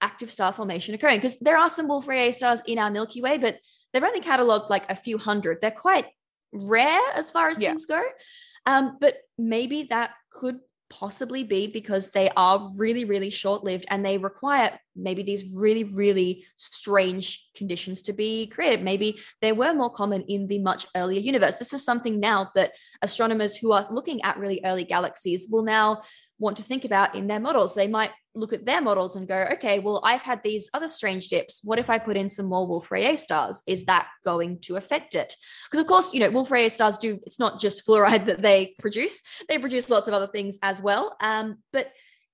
active 0.00 0.30
star 0.30 0.52
formation 0.52 0.94
occurring 0.94 1.18
because 1.18 1.38
there 1.40 1.58
are 1.58 1.70
some 1.70 1.88
Wolf 1.88 2.06
Rayet 2.06 2.34
stars 2.34 2.62
in 2.66 2.78
our 2.78 2.90
Milky 2.90 3.20
Way, 3.20 3.38
but 3.38 3.58
they've 3.92 4.04
only 4.04 4.20
cataloged 4.20 4.70
like 4.70 4.90
a 4.90 4.96
few 4.96 5.18
hundred. 5.18 5.58
They're 5.60 5.70
quite 5.70 6.06
rare 6.52 7.00
as 7.14 7.30
far 7.30 7.48
as 7.48 7.60
yeah. 7.60 7.68
things 7.68 7.86
go. 7.86 8.02
Um, 8.66 8.98
but 9.00 9.18
maybe 9.38 9.84
that 9.84 10.10
could 10.30 10.60
possibly 10.90 11.44
be 11.44 11.68
because 11.68 12.10
they 12.10 12.28
are 12.36 12.68
really, 12.76 13.04
really 13.04 13.30
short 13.30 13.62
lived 13.62 13.86
and 13.88 14.04
they 14.04 14.18
require 14.18 14.78
maybe 14.96 15.22
these 15.22 15.44
really, 15.54 15.84
really 15.84 16.44
strange 16.56 17.48
conditions 17.54 18.02
to 18.02 18.12
be 18.12 18.48
created. 18.48 18.82
Maybe 18.82 19.18
they 19.40 19.52
were 19.52 19.72
more 19.72 19.90
common 19.90 20.22
in 20.22 20.48
the 20.48 20.58
much 20.58 20.86
earlier 20.96 21.20
universe. 21.20 21.58
This 21.58 21.72
is 21.72 21.84
something 21.84 22.18
now 22.18 22.50
that 22.56 22.72
astronomers 23.02 23.56
who 23.56 23.72
are 23.72 23.86
looking 23.90 24.20
at 24.22 24.36
really 24.36 24.60
early 24.64 24.84
galaxies 24.84 25.46
will 25.48 25.62
now 25.62 26.02
want 26.40 26.56
to 26.56 26.62
think 26.62 26.84
about 26.84 27.14
in 27.14 27.26
their 27.26 27.38
models. 27.38 27.74
They 27.74 27.86
might 27.86 28.10
look 28.34 28.52
at 28.52 28.64
their 28.64 28.80
models 28.80 29.14
and 29.14 29.28
go, 29.28 29.46
okay, 29.52 29.78
well, 29.78 30.00
I've 30.02 30.22
had 30.22 30.42
these 30.42 30.70
other 30.72 30.88
strange 30.88 31.28
dips. 31.28 31.60
What 31.62 31.78
if 31.78 31.90
I 31.90 31.98
put 31.98 32.16
in 32.16 32.28
some 32.28 32.46
more 32.46 32.66
Wolf 32.66 32.88
Rayet 32.88 33.18
stars? 33.18 33.62
Is 33.66 33.84
that 33.84 34.08
going 34.24 34.58
to 34.60 34.76
affect 34.76 35.14
it? 35.14 35.36
Because 35.66 35.80
of 35.80 35.86
course, 35.86 36.14
you 36.14 36.20
know, 36.20 36.30
Wolf 36.30 36.48
Rayet 36.48 36.72
stars 36.72 36.96
do, 36.96 37.20
it's 37.26 37.38
not 37.38 37.60
just 37.60 37.86
fluoride 37.86 38.26
that 38.26 38.40
they 38.40 38.74
produce, 38.78 39.22
they 39.48 39.58
produce 39.58 39.90
lots 39.90 40.08
of 40.08 40.14
other 40.14 40.26
things 40.26 40.58
as 40.62 40.80
well. 40.80 41.14
Um, 41.20 41.58
but 41.72 41.92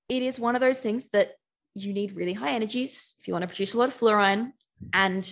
it 0.08 0.22
is 0.22 0.38
one 0.38 0.54
of 0.54 0.60
those 0.60 0.80
things 0.80 1.08
that 1.08 1.32
you 1.74 1.92
need 1.92 2.16
really 2.16 2.32
high 2.32 2.52
energies 2.52 3.16
if 3.20 3.26
you 3.26 3.34
want 3.34 3.42
to 3.42 3.48
produce 3.48 3.74
a 3.74 3.78
lot 3.78 3.88
of 3.88 3.94
fluorine. 3.94 4.52
And 4.92 5.28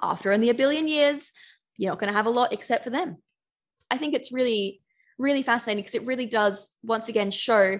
after 0.00 0.32
only 0.32 0.48
a 0.48 0.54
billion 0.54 0.88
years, 0.88 1.30
you're 1.76 1.92
not 1.92 1.98
going 1.98 2.10
to 2.10 2.16
have 2.16 2.26
a 2.26 2.30
lot 2.30 2.52
except 2.54 2.84
for 2.84 2.90
them. 2.90 3.18
I 3.90 3.98
think 3.98 4.14
it's 4.14 4.32
really, 4.32 4.80
really 5.18 5.42
fascinating 5.42 5.82
because 5.82 5.94
it 5.94 6.06
really 6.06 6.26
does 6.26 6.70
once 6.82 7.08
again 7.08 7.30
show 7.30 7.78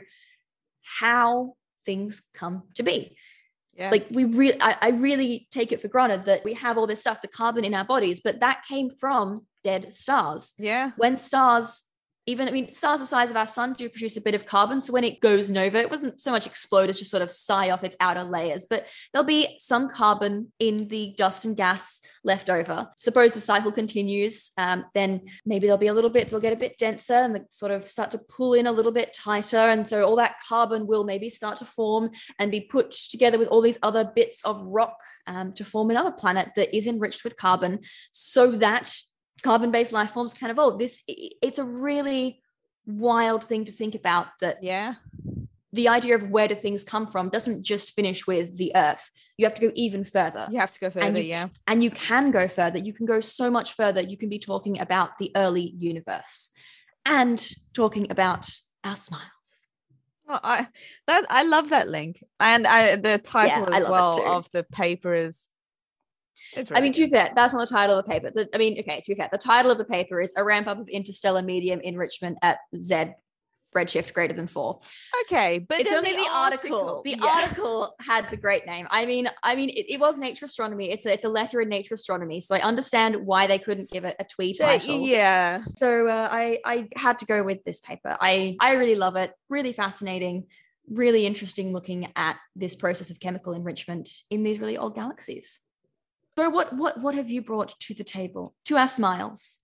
how 1.01 1.55
things 1.85 2.23
come 2.35 2.65
to 2.75 2.83
be. 2.83 3.17
Yeah. 3.77 3.91
Like 3.91 4.07
we 4.11 4.25
really, 4.25 4.57
I, 4.61 4.77
I 4.81 4.89
really 4.91 5.49
take 5.51 5.73
it 5.73 5.83
for 5.83 5.89
granted 5.89 6.27
that 6.27 6.45
we 6.45 6.55
have 6.55 6.79
all 6.79 6.87
this 6.87 7.01
stuff, 7.01 7.23
the 7.23 7.29
carbon 7.29 7.65
in 7.65 7.75
our 7.75 7.85
bodies, 7.85 8.21
but 8.23 8.41
that 8.41 8.63
came 8.69 8.91
from 8.91 9.47
dead 9.65 9.93
stars. 9.93 10.55
Yeah. 10.59 10.93
When 10.97 11.17
stars 11.17 11.83
even 12.27 12.49
I 12.49 12.53
mean, 12.53 12.73
stars 12.73 13.01
the 13.01 13.07
size 13.07 13.31
of 13.31 13.37
our 13.37 13.47
sun 13.47 13.75
do 13.75 13.89
produce 13.89 14.17
a 14.17 14.21
bit 14.21 14.35
of 14.35 14.47
carbon. 14.47 14.81
So 14.81 14.93
when 14.93 15.05
it 15.05 15.21
goes 15.21 15.51
nova, 15.51 15.79
it 15.79 15.91
wasn't 15.91 16.21
so 16.21 16.31
much 16.31 16.47
explode 16.47 16.89
as 16.89 16.99
just 16.99 17.11
sort 17.11 17.23
of 17.23 17.31
sigh 17.31 17.71
off 17.71 17.85
its 17.85 17.97
outer 18.01 18.25
layers, 18.25 18.67
but 18.69 18.87
there'll 19.13 19.27
be 19.27 19.57
some 19.59 19.89
carbon 19.89 20.53
in 20.59 20.89
the 20.89 21.15
dust 21.19 21.45
and 21.45 21.57
gas 21.57 22.01
left 22.23 22.49
over. 22.49 22.89
Suppose 22.97 23.33
the 23.33 23.41
cycle 23.41 23.73
continues, 23.73 24.53
um, 24.57 24.87
then 24.95 25.23
maybe 25.45 25.67
there'll 25.67 25.79
be 25.79 25.89
a 25.89 25.95
little 25.95 26.11
bit, 26.11 26.31
they'll 26.31 26.41
get 26.41 26.53
a 26.53 26.57
bit 26.57 26.79
denser 26.79 27.15
and 27.15 27.41
sort 27.51 27.73
of 27.73 27.85
start 27.85 28.11
to 28.13 28.19
pull 28.19 28.55
in 28.55 28.67
a 28.67 28.73
little 28.73 28.93
bit 28.93 29.13
tighter. 29.13 29.57
And 29.57 29.87
so 29.87 30.05
all 30.05 30.17
that 30.17 30.37
carbon 30.49 30.87
will 30.87 31.05
maybe 31.05 31.29
start 31.29 31.57
to 31.57 31.67
form 31.67 32.11
and 32.39 32.51
be 32.51 32.63
put 32.63 32.93
together 32.93 33.39
with 33.39 33.49
all 33.49 33.61
these 33.61 33.79
other 33.83 34.05
bits 34.05 34.43
of 34.45 34.63
rock 34.63 34.99
um, 35.27 35.53
to 35.55 35.65
form 35.65 35.91
another 35.91 36.13
planet 36.13 36.53
that 36.57 36.75
is 36.75 36.87
enriched 36.87 37.25
with 37.25 37.37
carbon 37.37 37.81
so 38.13 38.53
that 38.53 38.95
carbon-based 39.45 39.93
life 39.93 40.11
forms 40.11 40.35
can 40.35 40.51
evolve 40.51 40.75
oh, 40.75 40.77
this 40.77 41.03
it's 41.07 41.59
a 41.59 41.65
really 41.65 42.41
wild 42.87 43.45
thing 43.45 43.65
to 43.65 43.73
think 43.73 43.95
about 43.95 44.27
that 44.41 44.57
yeah. 44.63 44.95
the 45.73 45.89
idea 45.89 46.15
of 46.15 46.31
where 46.31 46.49
do 46.49 46.55
things 46.55 46.83
come 46.83 47.07
from 47.07 47.29
doesn't 47.29 47.63
just 47.63 47.93
finish 47.93 48.27
with 48.27 48.57
the 48.57 48.73
earth. 48.75 49.11
You 49.37 49.47
have 49.47 49.55
to 49.57 49.61
go 49.61 49.73
even 49.75 50.05
further. 50.05 50.47
You 50.51 50.59
have 50.59 50.73
to 50.73 50.81
go 50.81 50.91
further 50.91 51.19
you, 51.19 51.29
yeah. 51.29 51.49
and 51.67 51.83
you 51.85 51.91
can 51.91 52.31
go 52.31 52.49
further. 52.49 52.79
You 52.79 52.93
can 52.93 53.07
go 53.07 53.21
so 53.21 53.51
much 53.51 53.75
further. 53.75 54.01
You 54.03 54.17
can 54.17 54.29
be 54.29 54.39
talking 54.39 54.81
about 54.81 55.19
the 55.19 55.31
early 55.37 55.75
universe 55.77 56.51
and 57.05 57.39
talking 57.75 58.11
about 58.11 58.49
our 58.83 58.97
smiles. 58.97 59.31
Oh, 60.27 60.41
I 60.43 60.69
that 61.07 61.27
I 61.29 61.43
love 61.45 61.69
that 61.69 61.89
link, 61.89 62.25
and 62.41 62.67
I 62.67 62.97
the 62.97 63.19
title 63.19 63.67
yeah, 63.69 63.79
as 63.79 63.89
well 63.89 64.27
of 64.27 64.51
the 64.53 64.65
paper 64.65 65.13
is 65.13 65.51
Really 66.57 66.69
I 66.75 66.81
mean, 66.81 66.93
to 66.93 67.05
be 67.05 67.11
fair, 67.11 67.31
that's 67.35 67.53
not 67.53 67.69
the 67.69 67.75
title 67.75 67.99
of 67.99 68.05
the 68.05 68.11
paper. 68.11 68.31
The, 68.35 68.49
I 68.55 68.59
mean, 68.59 68.79
okay, 68.81 69.01
to 69.01 69.11
be 69.11 69.15
fair, 69.15 69.29
the 69.31 69.39
title 69.39 69.71
of 69.71 69.79
the 69.79 69.85
paper 69.85 70.21
is 70.21 70.35
a 70.37 70.45
ramp 70.45 70.67
up 70.67 70.79
of 70.79 70.89
interstellar 70.89 71.43
medium 71.43 71.81
enrichment 71.81 72.39
at 72.43 72.59
Z 72.75 73.15
redshift 73.75 74.13
greater 74.15 74.33
than 74.33 74.47
four. 74.47 74.81
Okay, 75.23 75.59
but 75.59 75.81
it's 75.81 75.93
only 75.93 76.11
the, 76.11 76.17
the 76.17 76.29
article. 76.33 76.79
article. 76.79 77.03
The 77.05 77.11
yeah. 77.11 77.27
article 77.27 77.95
had 78.01 78.29
the 78.31 78.37
great 78.37 78.67
name. 78.67 78.87
I 78.91 79.05
mean, 79.05 79.29
I 79.43 79.57
mean, 79.57 79.71
it, 79.71 79.87
it, 79.89 80.01
was 80.01 80.17
Nature 80.17 80.47
Astronomy. 80.47 80.91
It's 80.91 81.05
a, 81.05 81.13
it's 81.13 81.25
a 81.25 81.29
letter 81.29 81.61
in 81.61 81.69
Nature 81.69 81.95
Astronomy, 81.95 82.41
so 82.41 82.55
I 82.55 82.61
understand 82.61 83.27
why 83.27 83.47
they 83.47 83.59
couldn't 83.59 83.91
give 83.91 84.05
it 84.05 84.17
a 84.19 84.25
tweet 84.25 84.59
title. 84.59 85.01
Yeah. 85.01 85.63
So 85.77 86.09
uh, 86.09 86.29
I 86.31 86.61
I 86.65 86.89
had 86.97 87.19
to 87.19 87.27
go 87.27 87.43
with 87.43 87.65
this 87.65 87.81
paper. 87.81 88.17
I 88.21 88.57
I 88.61 88.73
really 88.73 88.95
love 88.95 89.17
it. 89.17 89.33
Really 89.51 89.73
fascinating. 89.73 90.47
Really 90.89 91.27
interesting 91.27 91.73
looking 91.73 92.13
at 92.15 92.37
this 92.55 92.77
process 92.77 93.11
of 93.11 93.19
chemical 93.19 93.53
enrichment 93.55 94.09
in 94.31 94.43
these 94.43 94.61
really 94.61 94.79
old 94.79 94.95
galaxies. 94.95 95.61
So 96.37 96.51
what 96.51 96.73
what 96.73 97.01
what 97.01 97.15
have 97.15 97.31
you 97.31 97.43
brought 97.43 97.79
to 97.81 97.95
the 97.95 98.05
table 98.05 98.55
to 98.67 98.77
our 98.77 98.89
smiles? 98.89 99.61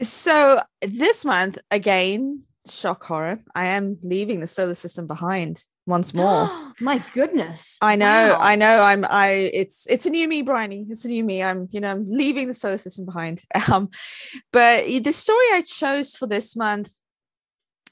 So 0.00 0.60
this 0.80 1.24
month 1.24 1.58
again, 1.70 2.44
shock 2.70 3.04
horror. 3.04 3.40
I 3.54 3.66
am 3.68 3.98
leaving 4.02 4.40
the 4.40 4.46
solar 4.46 4.74
system 4.74 5.06
behind 5.06 5.64
once 5.86 6.14
more. 6.14 6.48
My 6.80 7.02
goodness. 7.12 7.78
I 7.82 7.96
know, 7.96 8.36
wow. 8.38 8.38
I 8.40 8.56
know. 8.56 8.82
I'm 8.82 9.04
I 9.04 9.50
it's 9.52 9.86
it's 9.88 10.06
a 10.06 10.10
new 10.10 10.28
me, 10.28 10.42
Bryony. 10.42 10.86
It's 10.88 11.04
a 11.04 11.08
new 11.08 11.24
me. 11.24 11.42
I'm, 11.42 11.68
you 11.70 11.80
know, 11.80 11.90
I'm 11.90 12.06
leaving 12.06 12.46
the 12.46 12.54
solar 12.54 12.78
system 12.78 13.04
behind. 13.04 13.44
Um, 13.70 13.90
but 14.50 14.86
the 14.86 15.12
story 15.12 15.44
I 15.52 15.62
chose 15.66 16.16
for 16.16 16.26
this 16.26 16.56
month 16.56 16.92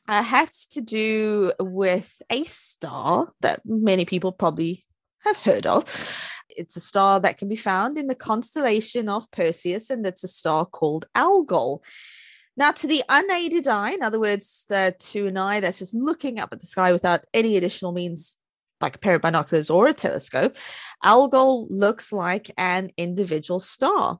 uh, 0.08 0.22
has 0.22 0.66
to 0.68 0.80
do 0.80 1.52
with 1.60 2.22
a 2.30 2.44
star 2.44 3.32
that 3.40 3.60
many 3.66 4.06
people 4.06 4.32
probably 4.32 4.86
have 5.24 5.36
heard 5.38 5.66
of. 5.66 6.25
It's 6.56 6.76
a 6.76 6.80
star 6.80 7.20
that 7.20 7.38
can 7.38 7.48
be 7.48 7.56
found 7.56 7.98
in 7.98 8.06
the 8.06 8.14
constellation 8.14 9.08
of 9.08 9.30
Perseus, 9.30 9.90
and 9.90 10.06
it's 10.06 10.24
a 10.24 10.28
star 10.28 10.66
called 10.66 11.06
Algol. 11.14 11.82
Now, 12.56 12.72
to 12.72 12.86
the 12.86 13.02
unaided 13.08 13.68
eye, 13.68 13.92
in 13.92 14.02
other 14.02 14.18
words, 14.18 14.64
uh, 14.70 14.92
to 14.98 15.26
an 15.26 15.36
eye 15.36 15.60
that's 15.60 15.78
just 15.78 15.94
looking 15.94 16.38
up 16.38 16.50
at 16.52 16.60
the 16.60 16.66
sky 16.66 16.92
without 16.92 17.24
any 17.34 17.56
additional 17.56 17.92
means 17.92 18.38
like 18.80 18.96
a 18.96 18.98
pair 18.98 19.14
of 19.14 19.22
binoculars 19.22 19.70
or 19.70 19.86
a 19.86 19.92
telescope, 19.92 20.56
Algol 21.02 21.66
looks 21.68 22.12
like 22.12 22.50
an 22.56 22.90
individual 22.96 23.60
star. 23.60 24.18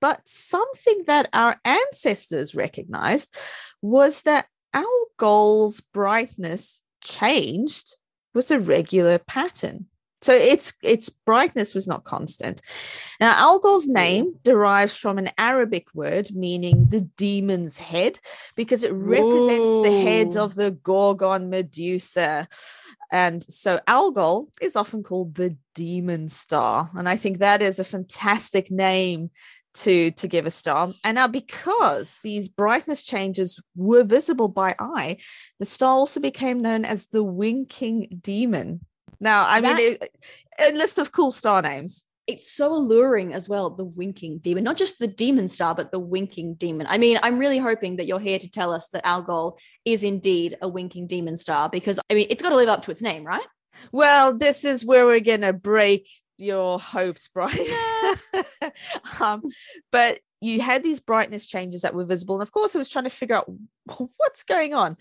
But 0.00 0.20
something 0.24 1.04
that 1.06 1.28
our 1.32 1.60
ancestors 1.64 2.54
recognized 2.54 3.36
was 3.82 4.22
that 4.22 4.46
Algol's 4.72 5.80
brightness 5.80 6.82
changed 7.02 7.96
with 8.34 8.50
a 8.50 8.60
regular 8.60 9.18
pattern. 9.18 9.86
So 10.22 10.34
its 10.34 10.74
its 10.82 11.08
brightness 11.08 11.74
was 11.74 11.88
not 11.88 12.04
constant. 12.04 12.60
Now 13.20 13.32
Algol's 13.36 13.88
name 13.88 14.34
derives 14.42 14.96
from 14.96 15.18
an 15.18 15.28
Arabic 15.38 15.88
word 15.94 16.30
meaning 16.34 16.88
the 16.88 17.00
demon's 17.00 17.78
head 17.78 18.20
because 18.54 18.82
it 18.82 18.92
represents 18.92 19.70
Whoa. 19.70 19.82
the 19.84 20.00
head 20.02 20.36
of 20.36 20.54
the 20.54 20.72
Gorgon 20.72 21.48
Medusa. 21.48 22.48
And 23.12 23.42
so 23.42 23.80
Algol 23.86 24.48
is 24.60 24.76
often 24.76 25.02
called 25.02 25.34
the 25.34 25.56
demon 25.74 26.28
star. 26.28 26.90
And 26.94 27.08
I 27.08 27.16
think 27.16 27.38
that 27.38 27.62
is 27.62 27.78
a 27.78 27.84
fantastic 27.84 28.70
name 28.70 29.30
to 29.72 30.10
to 30.10 30.26
give 30.26 30.46
a 30.46 30.50
star 30.50 30.92
and 31.04 31.14
now 31.14 31.28
because 31.28 32.18
these 32.24 32.48
brightness 32.48 33.04
changes 33.04 33.60
were 33.76 34.02
visible 34.02 34.48
by 34.48 34.74
eye 34.80 35.16
the 35.60 35.64
star 35.64 35.90
also 35.90 36.18
became 36.18 36.60
known 36.60 36.84
as 36.84 37.06
the 37.06 37.22
winking 37.22 38.18
demon 38.20 38.80
now 39.20 39.46
i 39.46 39.60
that, 39.60 39.76
mean 39.76 39.96
it, 40.00 40.10
a 40.60 40.72
list 40.76 40.98
of 40.98 41.12
cool 41.12 41.30
star 41.30 41.62
names 41.62 42.06
it's 42.26 42.50
so 42.50 42.72
alluring 42.72 43.32
as 43.32 43.48
well 43.48 43.70
the 43.70 43.84
winking 43.84 44.38
demon 44.38 44.62
not 44.62 44.76
just 44.76 44.98
the 44.98 45.08
demon 45.08 45.48
star 45.48 45.74
but 45.74 45.90
the 45.90 45.98
winking 45.98 46.54
demon 46.54 46.86
i 46.88 46.98
mean 46.98 47.18
i'm 47.22 47.38
really 47.38 47.58
hoping 47.58 47.96
that 47.96 48.06
you're 48.06 48.20
here 48.20 48.38
to 48.38 48.50
tell 48.50 48.72
us 48.72 48.88
that 48.88 49.06
algol 49.06 49.58
is 49.84 50.04
indeed 50.04 50.56
a 50.62 50.68
winking 50.68 51.06
demon 51.06 51.36
star 51.36 51.68
because 51.68 51.98
i 52.10 52.14
mean 52.14 52.26
it's 52.30 52.42
got 52.42 52.50
to 52.50 52.56
live 52.56 52.68
up 52.68 52.82
to 52.82 52.90
its 52.90 53.02
name 53.02 53.24
right 53.24 53.46
well, 53.92 54.36
this 54.36 54.64
is 54.64 54.84
where 54.84 55.06
we're 55.06 55.20
gonna 55.20 55.52
break 55.52 56.08
your 56.38 56.78
hopes, 56.78 57.28
Brian. 57.32 57.66
um, 59.20 59.42
but 59.90 60.20
you 60.40 60.60
had 60.60 60.82
these 60.82 61.00
brightness 61.00 61.46
changes 61.46 61.82
that 61.82 61.94
were 61.94 62.04
visible. 62.04 62.36
And 62.36 62.42
of 62.42 62.52
course, 62.52 62.74
I 62.74 62.78
was 62.78 62.88
trying 62.88 63.04
to 63.04 63.10
figure 63.10 63.36
out 63.36 63.50
what's 64.16 64.42
going 64.42 64.74
on. 64.74 64.96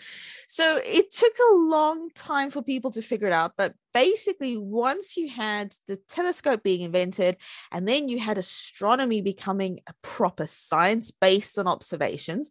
So 0.48 0.80
it 0.84 1.12
took 1.12 1.34
a 1.34 1.56
long 1.56 2.10
time 2.14 2.50
for 2.50 2.62
people 2.62 2.92
to 2.92 3.02
figure 3.02 3.28
it 3.28 3.34
out. 3.34 3.54
But 3.58 3.74
basically, 3.94 4.58
once 4.58 5.18
you 5.18 5.30
had 5.30 5.74
the 5.88 5.98
telescope 6.08 6.64
being 6.64 6.82
invented, 6.82 7.38
and 7.72 7.88
then 7.88 8.10
you 8.10 8.20
had 8.20 8.38
astronomy 8.38 9.22
becoming 9.22 9.80
a 9.88 9.94
proper 10.02 10.46
science 10.46 11.12
based 11.12 11.58
on 11.58 11.68
observations, 11.68 12.50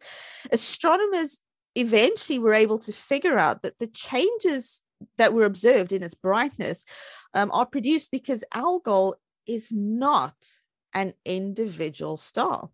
astronomers 0.53 1.41
eventually 1.75 2.39
were 2.39 2.55
able 2.55 2.79
to 2.79 2.93
figure 2.93 3.39
out 3.39 3.63
that 3.63 3.79
the 3.79 3.87
changes 3.87 4.83
that 5.17 5.33
were 5.33 5.45
observed 5.45 5.93
in 5.93 6.03
its 6.03 6.15
brightness 6.15 6.85
um, 7.35 7.51
are 7.53 7.67
produced 7.67 8.11
because 8.11 8.45
Algol 8.53 9.15
is 9.47 9.71
not 9.73 10.35
an 10.95 11.13
individual 11.25 12.17
star. 12.17 12.71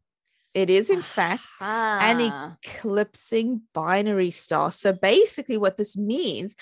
It 0.54 0.70
is, 0.70 0.88
in 0.88 1.02
fact, 1.02 1.46
an 1.60 2.20
eclipsing 2.64 3.62
binary 3.72 4.30
star. 4.30 4.70
So 4.70 4.92
basically, 4.92 5.58
what 5.58 5.76
this 5.76 5.96
means 5.96 6.54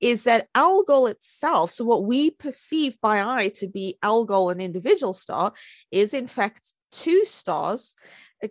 is 0.00 0.24
that 0.24 0.48
Algol 0.54 1.08
itself, 1.08 1.72
so 1.72 1.84
what 1.84 2.04
we 2.04 2.30
perceive 2.30 3.00
by 3.00 3.20
eye 3.20 3.48
to 3.56 3.66
be 3.66 3.98
Algol, 4.02 4.50
an 4.50 4.60
individual 4.60 5.12
star, 5.12 5.52
is 5.90 6.14
in 6.14 6.28
fact 6.28 6.74
two 6.92 7.24
stars 7.24 7.96
uh, 8.42 8.48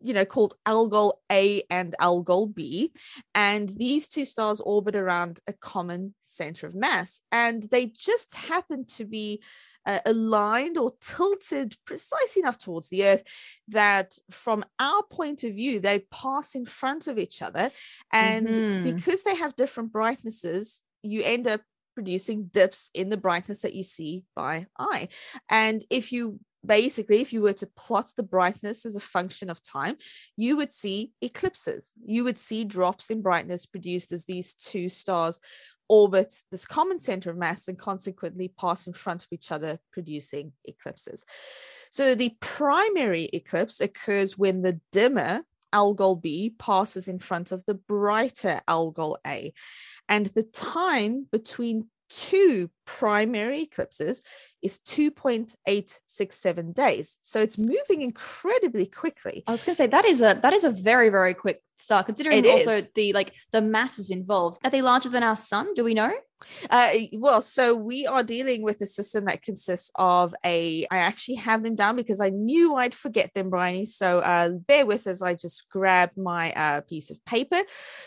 you 0.00 0.12
know, 0.12 0.24
called 0.24 0.54
Algol 0.66 1.20
A 1.30 1.62
and 1.70 1.94
Algol 1.98 2.46
B. 2.46 2.92
And 3.34 3.68
these 3.68 4.08
two 4.08 4.24
stars 4.24 4.60
orbit 4.60 4.96
around 4.96 5.40
a 5.46 5.52
common 5.52 6.14
center 6.20 6.66
of 6.66 6.74
mass. 6.74 7.20
And 7.30 7.62
they 7.70 7.86
just 7.86 8.34
happen 8.34 8.84
to 8.96 9.04
be 9.04 9.40
uh, 9.86 9.98
aligned 10.06 10.78
or 10.78 10.92
tilted 11.00 11.76
precisely 11.84 12.40
enough 12.40 12.58
towards 12.58 12.88
the 12.88 13.04
Earth 13.04 13.22
that, 13.68 14.14
from 14.30 14.64
our 14.78 15.02
point 15.10 15.44
of 15.44 15.54
view, 15.54 15.80
they 15.80 16.00
pass 16.10 16.54
in 16.54 16.66
front 16.66 17.06
of 17.06 17.18
each 17.18 17.42
other. 17.42 17.70
And 18.12 18.48
mm-hmm. 18.48 18.96
because 18.96 19.22
they 19.22 19.36
have 19.36 19.56
different 19.56 19.92
brightnesses, 19.92 20.82
you 21.02 21.22
end 21.24 21.46
up 21.46 21.60
producing 21.94 22.44
dips 22.44 22.90
in 22.94 23.10
the 23.10 23.16
brightness 23.16 23.62
that 23.62 23.74
you 23.74 23.82
see 23.82 24.24
by 24.34 24.66
eye. 24.78 25.08
And 25.48 25.82
if 25.90 26.12
you 26.12 26.40
basically, 26.64 27.20
if 27.20 27.32
you 27.32 27.42
were 27.42 27.52
to 27.52 27.66
plot 27.76 28.12
the 28.16 28.22
brightness 28.22 28.86
as 28.86 28.94
a 28.94 29.00
function 29.00 29.50
of 29.50 29.62
time, 29.62 29.96
you 30.36 30.56
would 30.56 30.72
see 30.72 31.12
eclipses. 31.20 31.92
You 32.04 32.24
would 32.24 32.38
see 32.38 32.64
drops 32.64 33.10
in 33.10 33.20
brightness 33.20 33.66
produced 33.66 34.12
as 34.12 34.24
these 34.24 34.54
two 34.54 34.88
stars 34.88 35.40
orbit 35.92 36.42
this 36.50 36.64
common 36.64 36.98
center 36.98 37.30
of 37.30 37.36
mass 37.36 37.68
and 37.68 37.78
consequently 37.78 38.48
pass 38.48 38.86
in 38.86 38.94
front 38.94 39.22
of 39.22 39.28
each 39.30 39.52
other, 39.52 39.78
producing 39.92 40.50
eclipses. 40.64 41.26
So 41.90 42.14
the 42.14 42.34
primary 42.40 43.28
eclipse 43.34 43.78
occurs 43.82 44.38
when 44.38 44.62
the 44.62 44.80
dimmer 44.90 45.42
Algol 45.70 46.16
B 46.16 46.54
passes 46.58 47.08
in 47.08 47.18
front 47.18 47.52
of 47.52 47.66
the 47.66 47.74
brighter 47.74 48.62
Algol 48.66 49.18
A. 49.26 49.52
And 50.08 50.24
the 50.26 50.44
time 50.44 51.26
between 51.30 51.90
two 52.08 52.70
primary 52.84 53.62
eclipses 53.62 54.22
is 54.62 54.78
2.867 54.86 56.74
days. 56.74 57.18
So 57.20 57.40
it's 57.40 57.58
moving 57.58 58.02
incredibly 58.02 58.86
quickly. 58.86 59.42
I 59.46 59.52
was 59.52 59.64
going 59.64 59.74
to 59.74 59.76
say 59.76 59.88
that 59.88 60.04
is 60.04 60.20
a 60.20 60.38
that 60.42 60.52
is 60.52 60.64
a 60.64 60.70
very 60.70 61.08
very 61.08 61.34
quick 61.34 61.62
start 61.74 62.06
considering 62.06 62.44
it 62.44 62.46
also 62.48 62.70
is. 62.70 62.88
the 62.94 63.12
like 63.12 63.34
the 63.50 63.60
masses 63.60 64.10
involved. 64.10 64.58
Are 64.64 64.70
they 64.70 64.82
larger 64.82 65.08
than 65.08 65.22
our 65.22 65.36
sun? 65.36 65.74
Do 65.74 65.84
we 65.84 65.94
know? 65.94 66.12
Uh, 66.70 66.90
well, 67.14 67.40
so 67.40 67.74
we 67.74 68.06
are 68.06 68.22
dealing 68.22 68.62
with 68.62 68.80
a 68.80 68.86
system 68.86 69.26
that 69.26 69.42
consists 69.42 69.90
of 69.94 70.34
a. 70.44 70.86
I 70.90 70.98
actually 70.98 71.36
have 71.36 71.62
them 71.62 71.74
down 71.74 71.96
because 71.96 72.20
I 72.20 72.30
knew 72.30 72.74
I'd 72.74 72.94
forget 72.94 73.32
them, 73.34 73.50
Bryony. 73.50 73.84
So 73.84 74.20
uh, 74.20 74.50
bear 74.50 74.86
with 74.86 75.06
us. 75.06 75.22
I 75.22 75.34
just 75.34 75.68
grabbed 75.70 76.16
my 76.16 76.52
uh, 76.52 76.80
piece 76.82 77.10
of 77.10 77.24
paper. 77.24 77.60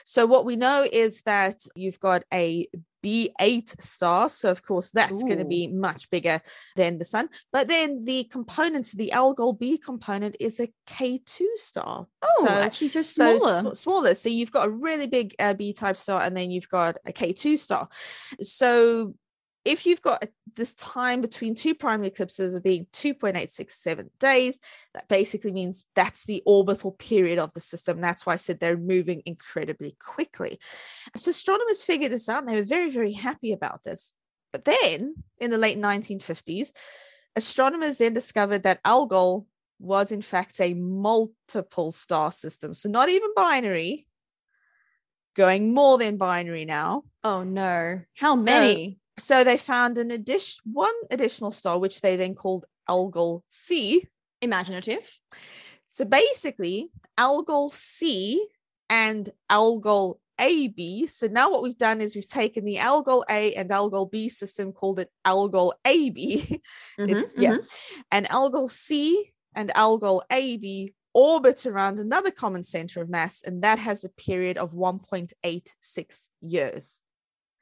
So 0.03 0.25
what 0.25 0.45
we 0.45 0.55
know 0.55 0.85
is 0.91 1.21
that 1.21 1.65
you've 1.75 1.99
got 1.99 2.23
a 2.33 2.67
B8 3.05 3.79
star. 3.79 4.29
So, 4.29 4.49
of 4.49 4.64
course, 4.65 4.91
that's 4.91 5.23
going 5.23 5.37
to 5.37 5.45
be 5.45 5.67
much 5.67 6.09
bigger 6.09 6.41
than 6.75 6.97
the 6.97 7.05
sun. 7.05 7.29
But 7.51 7.67
then 7.67 8.03
the 8.03 8.25
components, 8.25 8.93
the 8.93 9.11
Algol 9.11 9.53
B 9.53 9.77
component 9.77 10.35
is 10.39 10.59
a 10.59 10.69
K2 10.87 11.41
star. 11.55 12.07
Oh, 12.21 12.45
so, 12.45 12.53
actually, 12.53 12.89
so 12.89 13.01
smaller. 13.01 13.63
So 13.63 13.73
smaller. 13.73 14.15
So, 14.15 14.29
you've 14.29 14.51
got 14.51 14.67
a 14.67 14.71
really 14.71 15.07
big 15.07 15.35
uh, 15.39 15.53
B 15.53 15.73
type 15.73 15.97
star 15.97 16.21
and 16.21 16.35
then 16.35 16.51
you've 16.51 16.69
got 16.69 16.97
a 17.05 17.11
K2 17.11 17.57
star. 17.57 17.87
So, 18.41 19.15
if 19.65 19.87
you've 19.87 20.01
got 20.01 20.23
this 20.55 20.75
time 20.75 21.21
between 21.21 21.55
two 21.55 21.73
primary 21.73 22.07
eclipses 22.07 22.55
of 22.55 22.63
being 22.63 22.85
2.867 22.93 24.09
days, 24.19 24.59
that 24.93 25.07
basically 25.07 25.51
means 25.51 25.87
that's 25.95 26.23
the 26.23 26.43
orbital 26.45 26.91
period 26.91 27.39
of 27.39 27.51
the 27.53 27.59
system. 27.59 27.99
That's 27.99 28.25
why 28.25 28.33
I 28.33 28.37
said 28.37 28.59
they're 28.59 28.77
moving 28.77 29.23
incredibly 29.25 29.97
quickly. 29.99 30.59
So 31.15 31.31
astronomers 31.31 31.81
figured 31.81 32.11
this 32.11 32.29
out 32.29 32.43
and 32.43 32.49
they 32.49 32.59
were 32.59 32.65
very, 32.65 32.91
very 32.91 33.13
happy 33.13 33.51
about 33.51 33.83
this. 33.83 34.13
But 34.55 34.63
then 34.63 35.15
in 35.37 35.51
the 35.51 35.57
late 35.57 35.77
1950s, 35.77 36.71
astronomers 37.35 37.97
then 37.97 38.13
discovered 38.13 38.63
that 38.63 38.79
Algol 38.85 39.47
was 39.79 40.13
in 40.13 40.21
fact 40.21 40.61
a 40.61 40.73
multiple 40.73 41.91
star 41.91 42.31
system. 42.31 42.73
So 42.73 42.87
not 42.87 43.09
even 43.09 43.31
binary, 43.35 44.07
going 45.35 45.73
more 45.73 45.97
than 45.97 46.15
binary 46.15 46.63
now. 46.63 47.03
Oh 47.21 47.43
no. 47.43 47.99
How 48.15 48.37
so, 48.37 48.43
many? 48.43 48.99
so 49.17 49.43
they 49.43 49.57
found 49.57 49.97
an 49.97 50.09
addition 50.09 50.61
one 50.71 50.93
additional 51.11 51.51
star 51.51 51.77
which 51.77 51.99
they 51.99 52.15
then 52.15 52.35
called 52.35 52.65
algol 52.89 53.43
c 53.47 54.03
imaginative 54.41 55.19
so 55.89 56.03
basically 56.03 56.89
algol 57.17 57.69
c 57.69 58.45
and 58.89 59.29
algol 59.49 60.19
AB. 60.39 61.07
So 61.07 61.27
now 61.27 61.51
what 61.51 61.63
we've 61.63 61.77
done 61.77 62.01
is 62.01 62.15
we've 62.15 62.27
taken 62.27 62.65
the 62.65 62.79
Algol 62.79 63.25
A 63.29 63.53
and 63.53 63.71
Algol 63.71 64.05
B 64.05 64.29
system, 64.29 64.71
called 64.71 64.99
it 64.99 65.09
Algol 65.23 65.73
AB. 65.85 66.61
Mm-hmm, 66.99 67.09
it's 67.09 67.33
mm-hmm. 67.33 67.41
yeah, 67.41 67.57
and 68.11 68.29
Algol 68.31 68.67
C 68.67 69.31
and 69.53 69.71
Algol 69.75 70.23
AB 70.31 70.93
orbit 71.13 71.65
around 71.65 71.99
another 71.99 72.29
common 72.29 72.61
center 72.61 73.01
of 73.01 73.09
mass, 73.09 73.41
and 73.43 73.63
that 73.63 73.79
has 73.79 74.03
a 74.03 74.09
period 74.09 74.57
of 74.57 74.73
1.86 74.73 76.29
years. 76.41 77.01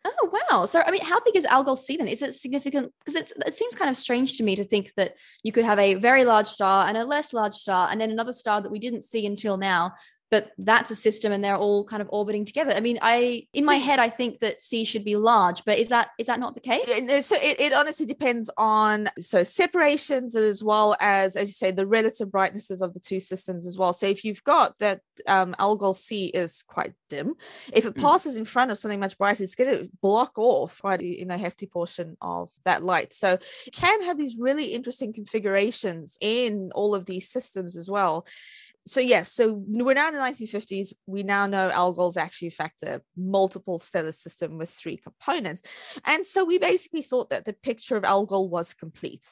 Oh 0.06 0.30
wow! 0.52 0.66
So 0.66 0.82
I 0.86 0.92
mean, 0.92 1.06
how 1.06 1.22
big 1.22 1.38
is 1.38 1.46
Algol 1.46 1.78
C 1.78 1.96
then? 1.96 2.10
Is 2.10 2.22
it 2.22 2.34
significant? 2.34 2.92
Because 3.00 3.32
it 3.32 3.54
seems 3.54 3.74
kind 3.74 3.90
of 3.90 3.96
strange 3.96 4.38
to 4.38 4.44
me 4.44 4.58
to 4.58 4.66
think 4.66 4.92
that 4.98 5.16
you 5.44 5.54
could 5.54 5.64
have 5.64 5.80
a 5.80 5.94
very 5.94 6.26
large 6.26 6.48
star 6.48 6.88
and 6.88 6.98
a 6.98 7.06
less 7.06 7.32
large 7.32 7.56
star, 7.56 7.88
and 7.90 8.02
then 8.02 8.12
another 8.12 8.34
star 8.34 8.60
that 8.62 8.72
we 8.72 8.80
didn't 8.80 9.04
see 9.04 9.26
until 9.26 9.56
now, 9.56 9.94
but 10.34 10.52
that's 10.58 10.90
a 10.90 10.96
system 10.96 11.32
and 11.32 11.44
they're 11.44 11.56
all 11.56 11.84
kind 11.84 12.02
of 12.02 12.10
orbiting 12.12 12.44
together. 12.44 12.72
I 12.72 12.80
mean, 12.80 12.98
I 13.04 13.46
in 13.54 13.66
my 13.66 13.76
head 13.76 14.00
I 14.00 14.10
think 14.10 14.40
that 14.40 14.64
C 14.64 14.84
should 14.84 15.06
be 15.06 15.16
large, 15.16 15.64
but 15.64 15.78
is 15.78 15.90
that 15.90 16.10
is 16.18 16.26
that 16.26 16.40
not 16.40 16.56
the 16.56 16.60
case? 16.60 16.88
So 17.24 17.36
it, 17.36 17.60
it 17.60 17.72
honestly 17.72 18.08
depends 18.08 18.50
on 18.58 19.10
so 19.20 19.44
separations 19.44 20.36
as 20.36 20.64
well 20.64 20.96
as 21.00 21.36
as 21.36 21.50
you 21.50 21.54
say 21.54 21.70
the 21.70 21.86
relative 21.86 22.32
brightnesses 22.32 22.82
of 22.82 22.96
the 22.96 23.00
two 23.00 23.20
systems 23.20 23.68
as 23.68 23.78
well 23.78 23.94
so 23.94 24.08
if 24.08 24.26
you've 24.26 24.44
got 24.44 24.78
that 24.80 25.02
um 25.28 25.54
algol 25.60 25.94
c 25.94 26.26
is 26.28 26.64
quite 26.68 26.94
dim 27.10 27.36
if 27.72 27.86
it 27.86 27.94
Mm. 27.94 28.02
passes 28.02 28.36
in 28.38 28.46
front 28.46 28.72
of 28.72 28.80
something 28.80 29.00
much 29.00 29.18
brighter 29.20 29.44
it's 29.44 29.56
going 29.56 29.72
to 29.78 29.90
block 30.02 30.34
off 30.38 30.82
quite 30.82 31.02
a 31.02 31.06
you 31.06 31.26
know 31.26 31.38
hefty 31.38 31.68
portion 31.68 32.18
of 32.22 32.50
that 32.64 32.82
light 32.82 33.14
so 33.14 33.34
it 33.68 33.74
can 33.74 34.02
have 34.04 34.18
these 34.18 34.38
really 34.40 34.68
interesting 34.74 35.14
configurations 35.14 36.18
in 36.22 36.72
all 36.74 36.96
of 36.96 37.06
these 37.06 37.30
systems 37.30 37.78
as 37.78 37.88
well 37.90 38.26
so 38.86 39.00
yeah, 39.00 39.24
so 39.24 39.64
we're 39.68 39.94
now 39.94 40.10
in 40.10 40.16
the 40.16 40.20
1950s. 40.20 40.94
We 41.06 41.24
now 41.24 41.46
know 41.48 41.70
algol's 41.70 42.18
actually 42.18 42.48
in 42.48 42.52
fact 42.52 42.84
a 42.84 43.02
multiple 43.16 43.80
stellar 43.80 44.12
system 44.12 44.58
with 44.58 44.70
three 44.70 44.98
components. 44.98 45.62
And 46.06 46.26
so 46.26 46.44
we 46.44 46.58
basically 46.58 47.02
thought 47.02 47.30
that 47.30 47.46
the 47.46 47.54
picture 47.54 47.96
of 47.96 48.04
algol 48.04 48.50
was 48.50 48.74
complete. 48.74 49.26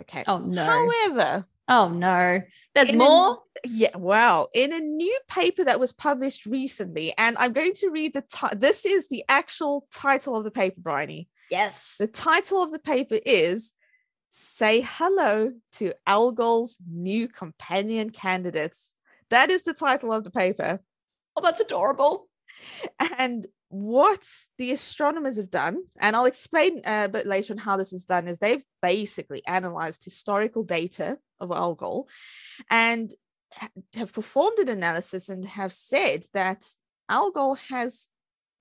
Okay. 0.00 0.24
oh 0.26 0.38
no. 0.38 0.64
However, 0.64 1.46
oh 1.68 1.90
no. 1.90 2.40
There's 2.74 2.88
in 2.88 2.94
a- 2.94 2.98
more? 2.98 3.38
yeah, 3.64 3.96
wow. 3.96 4.48
In 4.54 4.72
a 4.72 4.80
new 4.80 5.18
paper 5.28 5.64
that 5.64 5.80
was 5.80 5.92
published 5.92 6.46
recently, 6.46 7.12
and 7.18 7.36
I'm 7.38 7.52
going 7.52 7.74
to 7.74 7.90
read 7.90 8.14
the 8.14 8.22
ti- 8.22 8.56
this 8.56 8.86
is 8.86 9.08
the 9.08 9.24
actual 9.28 9.86
title 9.92 10.36
of 10.36 10.44
the 10.44 10.50
paper, 10.50 10.80
Bryony. 10.80 11.28
Yes. 11.50 11.96
The 11.98 12.06
title 12.06 12.62
of 12.62 12.72
the 12.72 12.78
paper 12.78 13.18
is 13.26 13.72
Say 14.30 14.80
Hello 14.86 15.52
to 15.72 15.92
Algol's 16.06 16.78
New 16.88 17.26
Companion 17.26 18.10
Candidates. 18.10 18.94
That 19.28 19.50
is 19.50 19.64
the 19.64 19.74
title 19.74 20.12
of 20.12 20.22
the 20.22 20.30
paper. 20.30 20.80
Oh, 21.36 21.42
that's 21.42 21.60
adorable. 21.60 22.28
And 23.18 23.46
what 23.70 24.28
the 24.56 24.70
astronomers 24.70 25.36
have 25.36 25.50
done, 25.50 25.82
and 26.00 26.14
I'll 26.14 26.26
explain 26.26 26.80
uh, 26.84 27.02
a 27.06 27.08
bit 27.08 27.26
later 27.26 27.54
on 27.54 27.58
how 27.58 27.76
this 27.76 27.92
is 27.92 28.04
done, 28.04 28.28
is 28.28 28.38
they've 28.38 28.64
basically 28.82 29.42
analyzed 29.46 30.04
historical 30.04 30.62
data 30.62 31.18
of 31.40 31.50
Algol 31.50 32.08
and 32.70 33.12
have 33.94 34.12
performed 34.12 34.58
an 34.58 34.68
analysis 34.68 35.28
and 35.28 35.44
have 35.44 35.72
said 35.72 36.24
that 36.34 36.64
Algol 37.08 37.56
has 37.68 38.08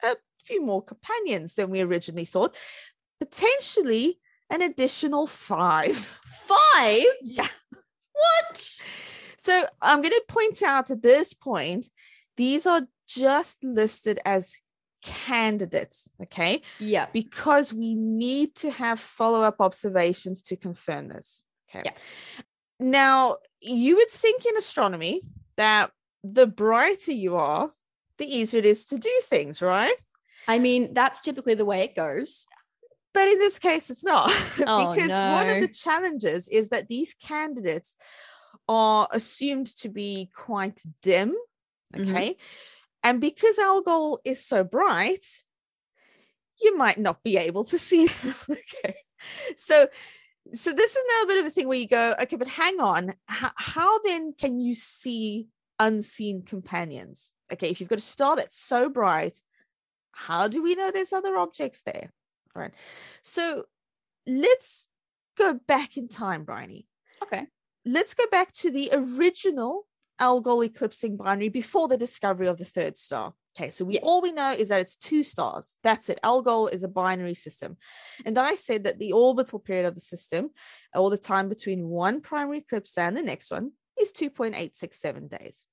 a 0.03 0.15
few 0.39 0.65
more 0.65 0.81
companions 0.81 1.55
than 1.55 1.69
we 1.69 1.81
originally 1.81 2.25
thought, 2.25 2.55
potentially 3.19 4.19
an 4.49 4.61
additional 4.61 5.27
five. 5.27 5.95
Five? 5.95 7.03
Yeah. 7.23 7.47
What? 8.13 8.57
So 8.57 9.65
I'm 9.81 10.01
going 10.01 10.11
to 10.11 10.23
point 10.27 10.61
out 10.61 10.91
at 10.91 11.01
this 11.01 11.33
point, 11.33 11.89
these 12.35 12.67
are 12.67 12.87
just 13.07 13.63
listed 13.63 14.19
as 14.25 14.57
candidates, 15.01 16.09
okay? 16.23 16.61
Yeah. 16.79 17.07
Because 17.13 17.73
we 17.73 17.95
need 17.95 18.55
to 18.55 18.71
have 18.71 18.99
follow 18.99 19.41
up 19.43 19.57
observations 19.59 20.41
to 20.43 20.57
confirm 20.57 21.07
this. 21.07 21.45
Okay. 21.69 21.83
Yeah. 21.85 22.43
Now, 22.79 23.37
you 23.61 23.97
would 23.97 24.09
think 24.09 24.45
in 24.45 24.57
astronomy 24.57 25.21
that 25.57 25.91
the 26.23 26.47
brighter 26.47 27.11
you 27.11 27.35
are, 27.37 27.71
the 28.17 28.25
easier 28.25 28.59
it 28.59 28.65
is 28.65 28.85
to 28.87 28.97
do 28.97 29.11
things, 29.23 29.61
right? 29.61 29.95
I 30.47 30.59
mean, 30.59 30.93
that's 30.93 31.21
typically 31.21 31.53
the 31.53 31.65
way 31.65 31.81
it 31.81 31.95
goes. 31.95 32.45
But 33.13 33.27
in 33.27 33.39
this 33.39 33.59
case, 33.59 33.89
it's 33.89 34.03
not. 34.03 34.31
Oh, 34.67 34.93
because 34.93 35.09
one 35.09 35.49
of 35.49 35.61
the 35.61 35.67
challenges 35.67 36.47
is 36.47 36.69
that 36.69 36.87
these 36.87 37.13
candidates 37.15 37.95
are 38.67 39.07
assumed 39.11 39.67
to 39.77 39.89
be 39.89 40.29
quite 40.35 40.83
dim. 41.01 41.35
Mhm. 41.95 42.09
Okay. 42.09 42.37
And 43.03 43.21
because 43.21 43.57
Algol 43.57 44.19
is 44.25 44.45
so 44.45 44.63
bright, 44.63 45.25
you 46.61 46.77
might 46.77 46.97
not 46.97 47.23
be 47.23 47.37
able 47.37 47.63
to 47.65 47.79
see 47.79 48.07
them. 48.07 48.35
okay. 48.51 48.95
So 49.57 49.87
so 50.53 50.73
this 50.73 50.95
is 50.95 51.03
now 51.15 51.23
a 51.23 51.27
bit 51.27 51.39
of 51.39 51.45
a 51.45 51.49
thing 51.49 51.67
where 51.67 51.77
you 51.77 51.87
go, 51.87 52.15
okay, 52.21 52.35
but 52.35 52.47
hang 52.47 52.79
on. 52.79 53.13
How, 53.27 53.51
how 53.55 53.99
then 53.99 54.33
can 54.33 54.59
you 54.59 54.73
see 54.73 55.47
unseen 55.77 56.41
companions? 56.41 57.33
Okay, 57.53 57.69
if 57.69 57.79
you've 57.79 57.89
got 57.89 57.99
a 57.99 58.01
star 58.01 58.35
that's 58.35 58.57
so 58.57 58.89
bright, 58.89 59.41
how 60.11 60.47
do 60.47 60.63
we 60.63 60.75
know 60.75 60.91
there's 60.91 61.13
other 61.13 61.37
objects 61.37 61.83
there? 61.83 62.11
All 62.55 62.61
right. 62.61 62.73
So 63.23 63.65
let's 64.27 64.87
go 65.37 65.59
back 65.67 65.97
in 65.97 66.07
time, 66.07 66.43
Bryony. 66.43 66.87
Okay. 67.23 67.47
Let's 67.85 68.13
go 68.13 68.25
back 68.31 68.51
to 68.53 68.71
the 68.71 68.89
original 68.93 69.87
Algol 70.19 70.63
eclipsing 70.63 71.15
binary 71.15 71.49
before 71.49 71.87
the 71.87 71.97
discovery 71.97 72.47
of 72.47 72.57
the 72.57 72.65
third 72.65 72.97
star. 72.97 73.33
Okay, 73.57 73.69
so 73.69 73.85
we 73.85 73.95
Yeah. 73.95 74.01
all 74.03 74.21
we 74.21 74.31
know 74.31 74.51
is 74.51 74.69
that 74.69 74.81
it's 74.81 74.95
two 74.95 75.23
stars. 75.23 75.77
That's 75.81 76.09
it. 76.09 76.19
Algol 76.23 76.67
is 76.67 76.83
a 76.83 76.87
binary 76.87 77.33
system. 77.33 77.77
And 78.25 78.37
I 78.37 78.53
said 78.53 78.83
that 78.83 78.99
the 78.99 79.13
orbital 79.13 79.59
period 79.59 79.85
of 79.85 79.95
the 79.95 80.01
system, 80.01 80.51
or 80.93 81.09
the 81.09 81.17
time 81.17 81.49
between 81.49 81.87
one 81.87 82.21
primary 82.21 82.59
eclipse 82.59 82.97
and 82.97 83.15
the 83.15 83.23
next 83.23 83.49
one, 83.49 83.71
is 83.99 84.11
2.867 84.11 85.29
days. 85.29 85.65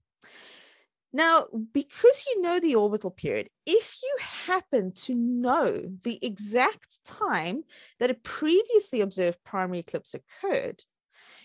Now, 1.16 1.46
because 1.72 2.26
you 2.28 2.42
know 2.42 2.60
the 2.60 2.74
orbital 2.74 3.10
period, 3.10 3.48
if 3.64 3.96
you 4.02 4.16
happen 4.20 4.92
to 5.06 5.14
know 5.14 5.80
the 6.02 6.18
exact 6.20 7.02
time 7.06 7.62
that 7.98 8.10
a 8.10 8.14
previously 8.14 9.00
observed 9.00 9.38
primary 9.42 9.78
eclipse 9.78 10.12
occurred, 10.12 10.82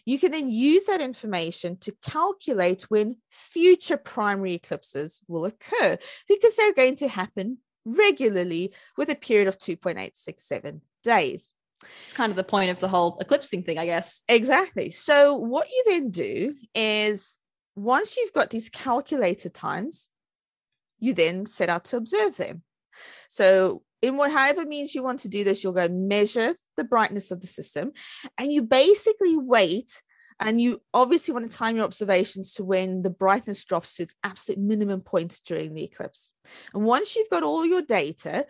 you 0.06 0.20
can 0.20 0.34
then 0.34 0.50
use 0.50 0.88
that 0.88 1.00
information 1.00 1.78
to 1.78 1.94
calculate 2.04 2.82
when 2.90 3.16
future 3.30 3.96
primary 3.96 4.56
eclipses 4.56 5.22
will 5.30 5.46
occur 5.46 5.98
because 6.28 6.58
they're 6.58 6.74
going 6.74 6.96
to 6.96 7.08
happen 7.08 7.60
regularly 7.86 8.74
with 8.98 9.08
a 9.08 9.16
period 9.16 9.48
of 9.48 9.58
2.867 9.58 10.82
days. 11.02 11.54
It's 12.04 12.12
kind 12.12 12.30
of 12.30 12.36
the 12.36 12.44
point 12.44 12.72
of 12.72 12.82
the 12.82 12.90
whole 12.90 13.18
eclipsing 13.22 13.64
thing, 13.64 13.78
I 13.78 13.86
guess. 13.86 14.24
Exactly. 14.28 14.90
So, 14.90 15.36
what 15.36 15.70
you 15.70 15.84
then 15.88 16.10
do 16.10 16.56
is 16.76 17.40
once 17.76 18.18
you've 18.18 18.34
got 18.34 18.50
these 18.50 18.70
calculated 18.70 19.54
times, 19.54 20.10
you 21.00 21.14
then 21.14 21.46
set 21.46 21.70
out 21.70 21.86
to 21.86 21.98
observe 21.98 22.38
them. 22.38 22.64
So, 23.30 23.84
in 24.02 24.18
whatever 24.18 24.66
means 24.66 24.96
you 24.96 25.04
want 25.04 25.20
to 25.20 25.30
do 25.30 25.44
this, 25.44 25.64
you'll 25.64 25.74
go 25.74 25.88
measure 25.88 26.56
the 26.76 26.84
brightness 26.84 27.32
of 27.32 27.42
the 27.42 27.48
system 27.48 27.92
and 28.38 28.52
you 28.52 28.64
basically 28.64 29.38
wait. 29.38 30.02
And 30.40 30.60
you 30.60 30.82
obviously 30.92 31.36
want 31.36 31.52
to 31.52 31.56
time 31.56 31.76
your 31.76 31.86
observations 31.86 32.54
to 32.54 32.64
when 32.64 33.04
the 33.04 33.12
brightness 33.12 33.64
drops 33.64 33.96
to 33.96 34.04
its 34.04 34.16
absolute 34.24 34.60
minimum 34.60 35.02
point 35.02 35.40
during 35.46 35.76
the 35.76 35.84
eclipse. 35.84 36.32
And 36.74 36.84
once 36.84 37.16
you've 37.16 37.30
got 37.30 37.44
all 37.44 37.64
your 37.64 37.84
data, 37.84 38.48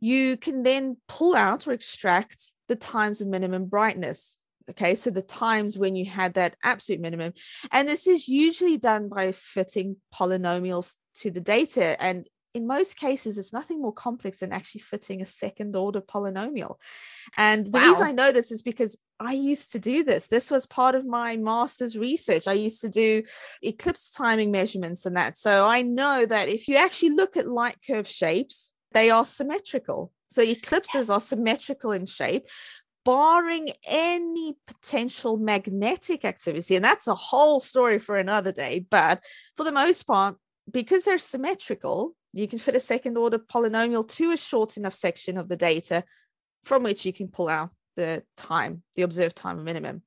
you 0.00 0.36
can 0.36 0.64
then 0.64 0.98
pull 1.08 1.34
out 1.34 1.66
or 1.66 1.72
extract 1.72 2.52
the 2.68 2.76
times 2.76 3.22
of 3.22 3.28
minimum 3.28 3.66
brightness. 3.66 4.36
Okay, 4.70 4.94
so 4.94 5.10
the 5.10 5.22
times 5.22 5.78
when 5.78 5.96
you 5.96 6.06
had 6.06 6.34
that 6.34 6.56
absolute 6.62 7.00
minimum. 7.00 7.32
And 7.72 7.88
this 7.88 8.06
is 8.06 8.28
usually 8.28 8.78
done 8.78 9.08
by 9.08 9.32
fitting 9.32 9.96
polynomials 10.14 10.96
to 11.16 11.30
the 11.30 11.40
data. 11.40 12.00
And 12.02 12.26
in 12.54 12.66
most 12.66 12.96
cases, 12.96 13.38
it's 13.38 13.52
nothing 13.52 13.80
more 13.80 13.92
complex 13.92 14.40
than 14.40 14.52
actually 14.52 14.80
fitting 14.80 15.22
a 15.22 15.26
second 15.26 15.76
order 15.76 16.00
polynomial. 16.00 16.76
And 17.36 17.66
the 17.66 17.80
reason 17.80 18.06
I 18.06 18.12
know 18.12 18.32
this 18.32 18.50
is 18.50 18.62
because 18.62 18.96
I 19.20 19.32
used 19.32 19.72
to 19.72 19.78
do 19.78 20.02
this. 20.02 20.28
This 20.28 20.50
was 20.50 20.66
part 20.66 20.94
of 20.94 21.06
my 21.06 21.36
master's 21.36 21.96
research. 21.96 22.48
I 22.48 22.54
used 22.54 22.80
to 22.80 22.88
do 22.88 23.22
eclipse 23.62 24.10
timing 24.10 24.50
measurements 24.50 25.06
and 25.06 25.16
that. 25.16 25.36
So 25.36 25.66
I 25.66 25.82
know 25.82 26.26
that 26.26 26.48
if 26.48 26.66
you 26.68 26.76
actually 26.76 27.10
look 27.10 27.36
at 27.36 27.46
light 27.46 27.76
curve 27.86 28.08
shapes, 28.08 28.72
they 28.92 29.10
are 29.10 29.24
symmetrical. 29.24 30.12
So 30.28 30.42
eclipses 30.42 31.10
are 31.10 31.20
symmetrical 31.20 31.90
in 31.92 32.06
shape, 32.06 32.46
barring 33.04 33.70
any 33.88 34.56
potential 34.66 35.36
magnetic 35.36 36.24
activity. 36.24 36.76
And 36.76 36.84
that's 36.84 37.06
a 37.06 37.14
whole 37.14 37.60
story 37.60 37.98
for 37.98 38.16
another 38.16 38.52
day. 38.52 38.86
But 38.90 39.24
for 39.56 39.64
the 39.64 39.72
most 39.72 40.06
part, 40.06 40.36
because 40.70 41.04
they're 41.04 41.18
symmetrical, 41.18 42.14
you 42.32 42.46
can 42.46 42.58
fit 42.58 42.76
a 42.76 42.80
second 42.80 43.16
order 43.16 43.38
polynomial 43.38 44.06
to 44.16 44.32
a 44.32 44.36
short 44.36 44.76
enough 44.76 44.94
section 44.94 45.36
of 45.36 45.48
the 45.48 45.56
data 45.56 46.04
from 46.62 46.82
which 46.82 47.04
you 47.04 47.12
can 47.12 47.28
pull 47.28 47.48
out 47.48 47.70
the 47.96 48.22
time, 48.36 48.82
the 48.94 49.02
observed 49.02 49.36
time 49.36 49.64
minimum. 49.64 50.02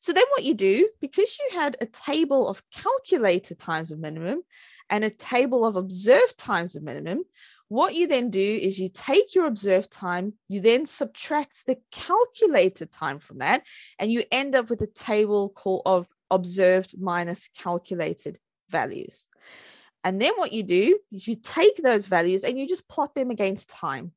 So 0.00 0.12
then 0.12 0.24
what 0.30 0.44
you 0.44 0.54
do, 0.54 0.88
because 1.00 1.38
you 1.38 1.58
had 1.58 1.76
a 1.80 1.86
table 1.86 2.48
of 2.48 2.62
calculated 2.70 3.58
times 3.58 3.90
of 3.90 3.98
minimum 3.98 4.42
and 4.88 5.04
a 5.04 5.10
table 5.10 5.66
of 5.66 5.76
observed 5.76 6.38
times 6.38 6.74
of 6.74 6.82
minimum, 6.82 7.24
what 7.70 7.94
you 7.94 8.08
then 8.08 8.30
do 8.30 8.40
is 8.40 8.80
you 8.80 8.88
take 8.92 9.32
your 9.32 9.46
observed 9.46 9.92
time, 9.92 10.32
you 10.48 10.60
then 10.60 10.86
subtract 10.86 11.66
the 11.66 11.76
calculated 11.92 12.90
time 12.90 13.20
from 13.20 13.38
that, 13.38 13.62
and 13.96 14.10
you 14.10 14.24
end 14.32 14.56
up 14.56 14.70
with 14.70 14.80
a 14.80 14.88
table 14.88 15.48
called 15.50 15.82
of 15.86 16.08
observed 16.32 16.96
minus 17.00 17.48
calculated 17.56 18.40
values. 18.68 19.28
And 20.02 20.20
then 20.20 20.32
what 20.34 20.52
you 20.52 20.64
do 20.64 20.98
is 21.12 21.28
you 21.28 21.36
take 21.36 21.76
those 21.76 22.08
values 22.08 22.42
and 22.42 22.58
you 22.58 22.66
just 22.66 22.88
plot 22.88 23.14
them 23.14 23.30
against 23.30 23.70
time. 23.70 24.10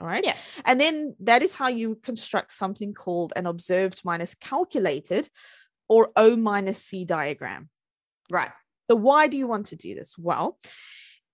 All 0.00 0.08
right. 0.08 0.24
Yeah. 0.24 0.34
And 0.64 0.80
then 0.80 1.14
that 1.20 1.42
is 1.44 1.54
how 1.54 1.68
you 1.68 1.94
construct 1.94 2.52
something 2.52 2.92
called 2.92 3.32
an 3.36 3.46
observed 3.46 4.00
minus 4.04 4.34
calculated 4.34 5.28
or 5.88 6.10
O 6.16 6.34
minus 6.34 6.82
C 6.82 7.04
diagram. 7.04 7.68
Right. 8.32 8.50
So, 8.90 8.96
why 8.96 9.28
do 9.28 9.36
you 9.36 9.46
want 9.46 9.66
to 9.66 9.76
do 9.76 9.94
this? 9.94 10.18
Well, 10.18 10.58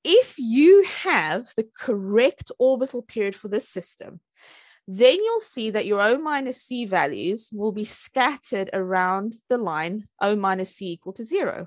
if 0.06 0.36
you 0.38 0.84
have 1.02 1.48
the 1.56 1.68
correct 1.76 2.52
orbital 2.58 3.02
period 3.02 3.34
for 3.34 3.48
this 3.48 3.68
system, 3.68 4.20
then 4.86 5.16
you'll 5.16 5.40
see 5.40 5.70
that 5.70 5.84
your 5.84 6.00
O 6.00 6.16
minus 6.16 6.62
C 6.62 6.86
values 6.86 7.50
will 7.52 7.72
be 7.72 7.84
scattered 7.84 8.70
around 8.72 9.34
the 9.48 9.58
line 9.58 10.04
O 10.22 10.36
minus 10.36 10.76
C 10.76 10.92
equal 10.92 11.12
to 11.14 11.24
zero. 11.24 11.66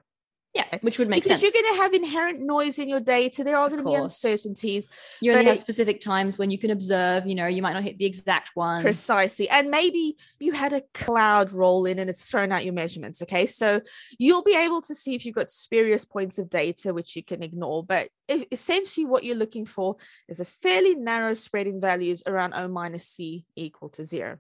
Yeah, 0.54 0.66
eh, 0.72 0.80
which 0.82 0.98
would 0.98 1.10
make 1.10 1.24
sense. 1.24 1.40
because 1.40 1.54
sense. 1.54 1.54
you're 1.54 1.64
going 1.64 1.76
to 1.76 1.82
have 1.84 1.94
inherent 1.94 2.40
noise 2.40 2.80
in 2.80 2.90
your 2.90 3.00
data. 3.00 3.44
There 3.44 3.58
are 3.58 3.70
going 3.70 3.84
to 3.84 3.88
be 3.88 3.94
uncertainties. 3.94 4.88
You 5.22 5.32
only 5.34 5.46
have 5.46 5.60
specific 5.60 6.00
times 6.00 6.40
when 6.40 6.50
you 6.50 6.58
can 6.58 6.72
observe, 6.72 7.28
you 7.28 7.36
know, 7.36 7.46
you 7.46 7.62
might 7.62 7.74
not 7.74 7.84
hit 7.84 8.00
the 8.00 8.06
exact 8.06 8.52
one. 8.56 8.82
Precisely. 8.82 9.48
And 9.48 9.70
maybe 9.70 10.18
you 10.40 10.54
had 10.54 10.74
a 10.74 10.82
cloud 10.94 11.52
roll 11.52 11.86
in 11.86 12.00
and 12.00 12.10
it's 12.10 12.30
thrown 12.30 12.52
out 12.52 12.66
your 12.66 12.74
measurements. 12.74 13.22
Okay. 13.22 13.46
So 13.46 13.82
you'll 14.18 14.44
be 14.44 14.56
able 14.56 14.82
to 14.82 14.96
see 14.96 15.14
if 15.14 15.24
you've 15.24 15.36
got 15.36 15.52
spurious 15.52 16.04
points 16.04 16.40
of 16.40 16.50
data, 16.50 16.96
which 16.96 17.16
you 17.16 17.24
can 17.24 17.44
ignore. 17.44 17.84
But 17.84 18.10
essentially, 18.52 19.06
what 19.06 19.24
you're 19.24 19.36
looking 19.36 19.66
for 19.66 19.98
is 20.28 20.40
a 20.40 20.46
fairly 20.46 20.96
narrow 20.96 21.36
spread 21.36 21.68
in 21.68 21.80
values 21.80 22.24
around 22.26 22.54
O 22.56 22.68
minus 22.68 23.06
C 23.06 23.46
equal 23.56 23.90
to 23.90 24.04
zero. 24.04 24.40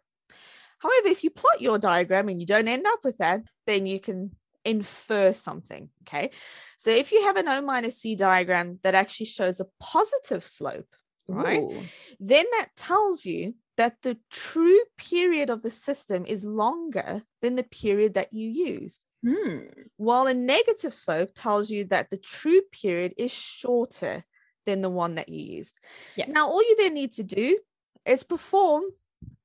However, 0.79 1.09
if 1.09 1.23
you 1.23 1.29
plot 1.29 1.61
your 1.61 1.77
diagram 1.77 2.29
and 2.29 2.39
you 2.39 2.47
don't 2.47 2.67
end 2.67 2.85
up 2.87 2.99
with 3.03 3.17
that, 3.17 3.41
then 3.67 3.85
you 3.85 3.99
can 3.99 4.31
infer 4.69 5.33
something. 5.33 5.89
Okay. 6.03 6.29
So 6.77 6.91
if 6.91 7.11
you 7.11 7.23
have 7.23 7.37
an 7.37 7.47
O 7.47 7.61
minus 7.61 7.97
C 7.97 8.15
diagram 8.15 8.79
that 8.83 8.95
actually 8.95 9.25
shows 9.25 9.59
a 9.59 9.67
positive 9.79 10.43
slope, 10.43 10.95
right? 11.27 11.63
Ooh. 11.63 11.81
then 12.19 12.45
that 12.57 12.69
tells 12.75 13.25
you 13.25 13.55
that 13.77 14.01
the 14.01 14.17
true 14.29 14.81
period 14.97 15.49
of 15.49 15.61
the 15.61 15.69
system 15.69 16.25
is 16.25 16.43
longer 16.43 17.23
than 17.41 17.55
the 17.55 17.63
period 17.63 18.13
that 18.13 18.33
you 18.33 18.49
used. 18.49 19.05
Hmm. 19.23 19.59
While 19.97 20.27
a 20.27 20.33
negative 20.33 20.93
slope 20.93 21.31
tells 21.33 21.69
you 21.71 21.85
that 21.85 22.09
the 22.09 22.17
true 22.17 22.61
period 22.71 23.13
is 23.17 23.33
shorter 23.33 24.23
than 24.65 24.81
the 24.81 24.89
one 24.89 25.15
that 25.15 25.29
you 25.29 25.41
used. 25.41 25.77
Yeah. 26.15 26.25
Now, 26.27 26.47
all 26.47 26.61
you 26.61 26.75
then 26.77 26.93
need 26.93 27.13
to 27.13 27.23
do 27.23 27.59
is 28.05 28.23
perform 28.23 28.83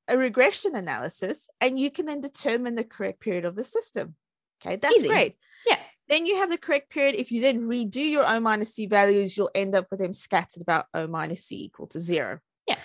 a 0.08 0.18
regression 0.18 0.74
analysis 0.74 1.48
and 1.60 1.78
you 1.78 1.90
can 1.90 2.06
then 2.06 2.20
determine 2.20 2.74
the 2.74 2.84
correct 2.84 3.20
period 3.20 3.44
of 3.44 3.54
the 3.54 3.64
system. 3.64 4.16
Okay, 4.64 4.76
that's 4.76 4.96
Easy. 4.96 5.08
great. 5.08 5.36
Yeah. 5.66 5.78
Then 6.08 6.26
you 6.26 6.36
have 6.36 6.48
the 6.50 6.58
correct 6.58 6.90
period. 6.90 7.14
If 7.14 7.32
you 7.32 7.40
then 7.40 7.62
redo 7.62 7.96
your 7.96 8.24
O 8.26 8.40
minus 8.40 8.74
C 8.74 8.86
values, 8.86 9.36
you'll 9.36 9.50
end 9.54 9.74
up 9.74 9.86
with 9.90 10.00
them 10.00 10.12
scattered 10.12 10.62
about 10.62 10.86
O 10.94 11.06
minus 11.06 11.44
C 11.46 11.64
equal 11.64 11.86
to 11.88 12.00
zero. 12.00 12.40
Yeah. 12.66 12.76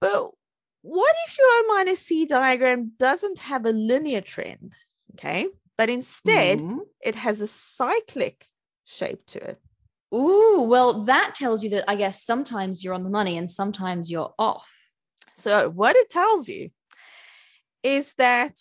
But 0.00 0.30
what 0.82 1.14
if 1.26 1.38
your 1.38 1.46
O 1.48 1.64
minus 1.76 2.00
C 2.00 2.26
diagram 2.26 2.92
doesn't 2.98 3.40
have 3.40 3.64
a 3.64 3.70
linear 3.72 4.20
trend? 4.20 4.72
Okay. 5.14 5.48
But 5.78 5.90
instead, 5.90 6.58
Mhm. 6.60 6.80
it 7.00 7.14
has 7.16 7.40
a 7.40 7.46
cyclic 7.46 8.46
shape 8.84 9.24
to 9.26 9.38
it. 9.50 9.60
Ooh, 10.14 10.62
well, 10.62 11.04
that 11.04 11.34
tells 11.34 11.62
you 11.64 11.70
that 11.70 11.84
I 11.90 11.96
guess 11.96 12.22
sometimes 12.22 12.82
you're 12.84 12.94
on 12.94 13.02
the 13.04 13.10
money 13.10 13.36
and 13.36 13.50
sometimes 13.50 14.10
you're 14.10 14.32
off. 14.38 14.70
So, 15.34 15.68
what 15.68 15.96
it 15.96 16.08
tells 16.10 16.48
you 16.48 16.70
is 17.82 18.14
that 18.14 18.56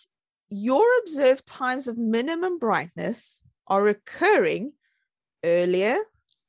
your 0.55 0.85
observed 1.01 1.45
times 1.45 1.87
of 1.87 1.97
minimum 1.97 2.57
brightness 2.57 3.41
are 3.67 3.87
occurring 3.87 4.73
earlier 5.43 5.97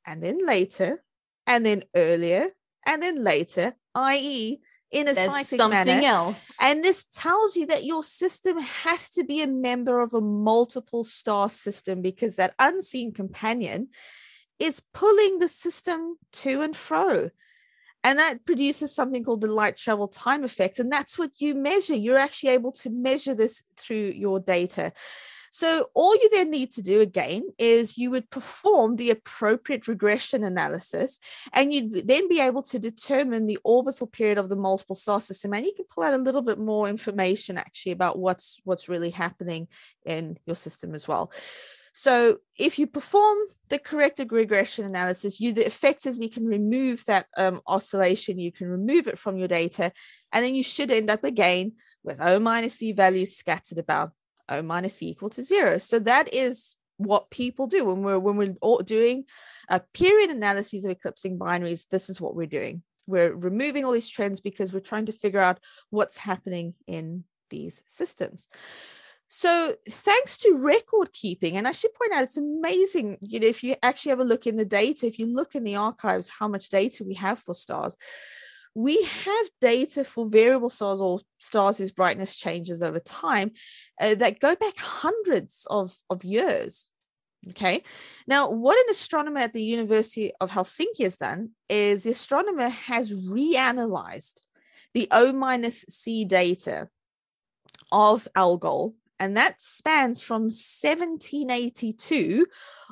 and 0.05 0.23
then 0.23 0.45
later, 0.45 1.03
and 1.45 1.65
then 1.65 1.83
earlier 1.95 2.49
and 2.85 3.03
then 3.03 3.21
later, 3.23 3.75
i.e., 3.95 4.59
in 4.89 5.09
a 5.09 5.13
There's 5.13 5.29
cyclic 5.29 5.59
something 5.59 5.85
manner. 5.85 6.07
else. 6.07 6.55
And 6.61 6.83
this 6.83 7.05
tells 7.05 7.57
you 7.57 7.65
that 7.65 7.83
your 7.83 8.03
system 8.03 8.59
has 8.59 9.09
to 9.11 9.23
be 9.25 9.41
a 9.41 9.47
member 9.47 9.99
of 9.99 10.13
a 10.13 10.21
multiple 10.21 11.03
star 11.03 11.49
system 11.49 12.01
because 12.01 12.37
that 12.37 12.53
unseen 12.57 13.13
companion 13.13 13.89
is 14.59 14.81
pulling 14.93 15.39
the 15.39 15.49
system 15.49 16.15
to 16.31 16.61
and 16.61 16.75
fro. 16.75 17.31
And 18.07 18.17
that 18.19 18.45
produces 18.45 18.95
something 18.95 19.21
called 19.21 19.41
the 19.41 19.47
light 19.47 19.75
travel 19.75 20.07
time 20.07 20.45
effect. 20.45 20.79
And 20.79 20.89
that's 20.89 21.19
what 21.19 21.31
you 21.39 21.53
measure. 21.53 21.93
You're 21.93 22.17
actually 22.17 22.51
able 22.51 22.71
to 22.71 22.89
measure 22.89 23.35
this 23.35 23.65
through 23.75 24.13
your 24.15 24.39
data. 24.39 24.93
So, 25.51 25.89
all 25.93 26.15
you 26.15 26.29
then 26.31 26.49
need 26.49 26.71
to 26.73 26.81
do 26.81 27.01
again 27.01 27.43
is 27.57 27.97
you 27.97 28.09
would 28.11 28.29
perform 28.29 28.95
the 28.95 29.09
appropriate 29.09 29.89
regression 29.89 30.45
analysis, 30.45 31.19
and 31.51 31.73
you'd 31.73 32.07
then 32.07 32.29
be 32.29 32.39
able 32.39 32.63
to 32.63 32.79
determine 32.79 33.45
the 33.45 33.59
orbital 33.65 34.07
period 34.07 34.37
of 34.37 34.47
the 34.47 34.55
multiple 34.55 34.95
star 34.95 35.19
system. 35.19 35.53
And 35.53 35.65
you 35.65 35.73
can 35.75 35.85
pull 35.89 36.05
out 36.05 36.13
a 36.13 36.23
little 36.23 36.41
bit 36.41 36.59
more 36.59 36.87
information 36.87 37.57
actually 37.57 37.91
about 37.91 38.17
what's 38.17 38.61
what's 38.63 38.87
really 38.87 39.09
happening 39.09 39.67
in 40.05 40.37
your 40.45 40.55
system 40.55 40.95
as 40.95 41.09
well. 41.09 41.29
So, 41.99 42.37
if 42.59 42.77
you 42.77 42.85
perform 42.85 43.39
the 43.69 43.79
correct 43.79 44.21
regression 44.29 44.85
analysis, 44.85 45.41
you 45.41 45.51
effectively 45.55 46.29
can 46.29 46.45
remove 46.45 47.03
that 47.05 47.25
um, 47.35 47.59
oscillation, 47.65 48.37
you 48.37 48.51
can 48.51 48.67
remove 48.67 49.07
it 49.07 49.17
from 49.17 49.39
your 49.39 49.47
data, 49.47 49.91
and 50.31 50.45
then 50.45 50.53
you 50.53 50.61
should 50.61 50.91
end 50.91 51.09
up 51.09 51.23
again 51.23 51.71
with 52.03 52.21
O 52.21 52.39
minus 52.39 52.75
C 52.75 52.91
values 52.91 53.35
scattered 53.35 53.79
about 53.79 54.11
O 54.47 54.61
minus 54.61 54.97
C 54.97 55.07
equal 55.07 55.31
to 55.31 55.41
zero. 55.41 55.79
So, 55.79 55.97
that 55.97 56.31
is 56.31 56.75
what 56.97 57.31
people 57.31 57.65
do 57.65 57.85
when 57.85 58.03
we're 58.03 58.19
when 58.19 58.35
we're 58.37 58.83
doing 58.83 59.23
a 59.67 59.79
period 59.79 60.29
analyses 60.29 60.85
of 60.85 60.91
eclipsing 60.91 61.39
binaries. 61.39 61.87
This 61.89 62.11
is 62.11 62.21
what 62.21 62.35
we're 62.35 62.45
doing. 62.45 62.83
We're 63.07 63.33
removing 63.33 63.85
all 63.85 63.91
these 63.91 64.07
trends 64.07 64.39
because 64.39 64.71
we're 64.71 64.81
trying 64.81 65.07
to 65.07 65.13
figure 65.13 65.41
out 65.41 65.59
what's 65.89 66.17
happening 66.17 66.75
in 66.85 67.23
these 67.49 67.81
systems. 67.87 68.49
So, 69.29 69.73
thanks 69.89 70.37
to 70.39 70.53
record 70.53 71.11
keeping, 71.11 71.57
and 71.57 71.67
I 71.67 71.71
should 71.71 71.93
point 71.93 72.13
out 72.13 72.23
it's 72.23 72.37
amazing, 72.37 73.17
you 73.21 73.41
know, 73.41 73.47
if 73.47 73.61
you 73.61 73.75
actually 73.83 74.11
have 74.11 74.21
a 74.21 74.23
look 74.23 74.47
in 74.47 74.55
the 74.55 74.65
data, 74.65 75.05
if 75.05 75.19
you 75.19 75.25
look 75.25 75.53
in 75.53 75.65
the 75.65 75.75
archives, 75.75 76.29
how 76.29 76.47
much 76.47 76.69
data 76.69 77.03
we 77.05 77.15
have 77.15 77.39
for 77.39 77.53
stars, 77.53 77.97
we 78.73 79.03
have 79.03 79.49
data 79.59 80.03
for 80.03 80.29
variable 80.29 80.69
stars 80.69 81.01
or 81.01 81.19
stars 81.39 81.79
whose 81.79 81.91
brightness 81.91 82.35
changes 82.35 82.83
over 82.83 82.99
time 82.99 83.51
uh, 83.99 84.13
that 84.15 84.39
go 84.39 84.55
back 84.55 84.77
hundreds 84.77 85.65
of, 85.69 85.95
of 86.09 86.23
years. 86.23 86.87
Okay. 87.49 87.83
Now, 88.27 88.49
what 88.49 88.77
an 88.77 88.85
astronomer 88.91 89.39
at 89.39 89.53
the 89.53 89.63
University 89.63 90.31
of 90.39 90.51
Helsinki 90.51 91.03
has 91.03 91.17
done 91.17 91.51
is 91.69 92.03
the 92.03 92.11
astronomer 92.11 92.69
has 92.69 93.13
reanalyzed 93.13 94.43
the 94.93 95.07
O 95.11 95.33
minus 95.33 95.81
C 95.81 96.23
data 96.23 96.89
of 97.91 98.27
Algol, 98.35 98.95
and 99.19 99.37
that 99.37 99.61
spans 99.61 100.21
from 100.21 100.43
1782 100.43 102.45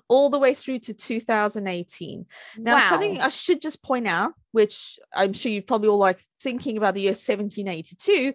all 0.07 0.29
the 0.29 0.39
way 0.39 0.53
through 0.53 0.79
to 0.79 0.93
2018. 0.93 2.25
Now, 2.57 2.79
something 2.79 3.21
I 3.21 3.29
should 3.29 3.61
just 3.61 3.83
point 3.83 4.07
out, 4.07 4.33
which 4.51 4.99
I'm 5.15 5.33
sure 5.33 5.51
you've 5.51 5.67
probably 5.67 5.89
all 5.89 5.97
like 5.97 6.19
thinking 6.41 6.77
about 6.77 6.93
the 6.93 7.01
year 7.01 7.11
1782, 7.11 8.33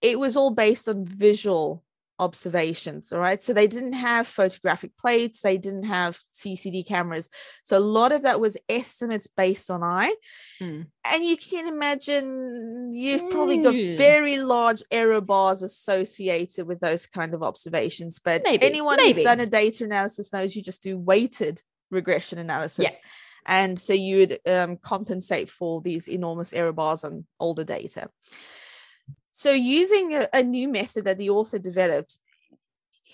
it 0.00 0.18
was 0.18 0.36
all 0.36 0.50
based 0.50 0.88
on 0.88 1.04
visual 1.04 1.82
observations. 2.18 3.12
All 3.12 3.20
right. 3.20 3.42
So 3.42 3.52
they 3.52 3.66
didn't 3.66 3.94
have 3.94 4.26
photographic 4.26 4.96
plates, 4.96 5.40
they 5.42 5.58
didn't 5.58 5.84
have 5.84 6.18
CCD 6.34 6.86
cameras. 6.86 7.28
So 7.64 7.76
a 7.76 7.80
lot 7.80 8.12
of 8.12 8.22
that 8.22 8.40
was 8.40 8.56
estimates 8.68 9.26
based 9.26 9.70
on 9.70 9.82
eye. 9.82 10.14
Hmm. 10.58 10.82
And 11.12 11.24
you 11.24 11.36
can 11.36 11.66
imagine 11.72 12.92
you've 12.92 13.28
probably 13.30 13.62
got 13.62 13.74
Mm. 13.74 13.96
very 13.96 14.38
large 14.38 14.82
error 14.90 15.20
bars 15.20 15.62
associated 15.62 16.66
with 16.66 16.80
those 16.80 17.06
kind 17.06 17.34
of 17.34 17.42
observations. 17.42 18.18
But 18.18 18.42
Maybe, 18.44 18.64
anyone 18.64 18.98
who's 18.98 19.20
done 19.20 19.40
a 19.40 19.46
data 19.46 19.84
analysis 19.84 20.32
knows 20.32 20.54
you 20.54 20.62
just 20.62 20.82
do 20.82 20.98
weighted 20.98 21.62
regression 21.90 22.38
analysis. 22.38 22.84
Yeah. 22.84 23.08
And 23.44 23.78
so 23.78 23.92
you 23.92 24.18
would 24.18 24.38
um, 24.48 24.76
compensate 24.76 25.50
for 25.50 25.80
these 25.80 26.08
enormous 26.08 26.52
error 26.52 26.72
bars 26.72 27.02
on 27.04 27.26
older 27.40 27.64
data. 27.64 28.08
So, 29.32 29.50
using 29.50 30.14
a, 30.14 30.28
a 30.32 30.42
new 30.42 30.68
method 30.68 31.06
that 31.06 31.18
the 31.18 31.30
author 31.30 31.58
developed, 31.58 32.18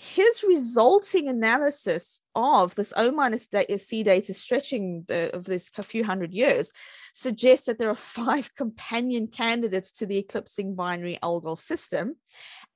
his 0.00 0.44
resulting 0.46 1.28
analysis 1.28 2.22
of 2.36 2.74
this 2.76 2.92
O 2.96 3.10
minus 3.10 3.48
da- 3.48 3.66
uh, 3.68 3.76
C 3.76 4.04
data 4.04 4.32
stretching 4.32 5.04
the, 5.08 5.34
of 5.34 5.44
this 5.44 5.72
a 5.76 5.82
few 5.82 6.04
hundred 6.04 6.32
years 6.32 6.72
suggests 7.12 7.66
that 7.66 7.80
there 7.80 7.90
are 7.90 7.96
five 7.96 8.54
companion 8.54 9.26
candidates 9.26 9.90
to 9.92 10.06
the 10.06 10.18
eclipsing 10.18 10.76
binary 10.76 11.18
algol 11.22 11.56
system, 11.56 12.14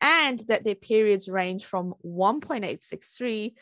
and 0.01 0.41
that 0.49 0.65
their 0.65 0.75
periods 0.75 1.29
range 1.29 1.65
from 1.65 1.95
1.863 2.05 3.53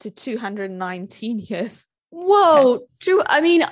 to 0.00 0.10
219 0.10 1.38
years. 1.38 1.86
Whoa, 2.10 2.86
true. 3.00 3.22
I 3.26 3.40
mean, 3.40 3.64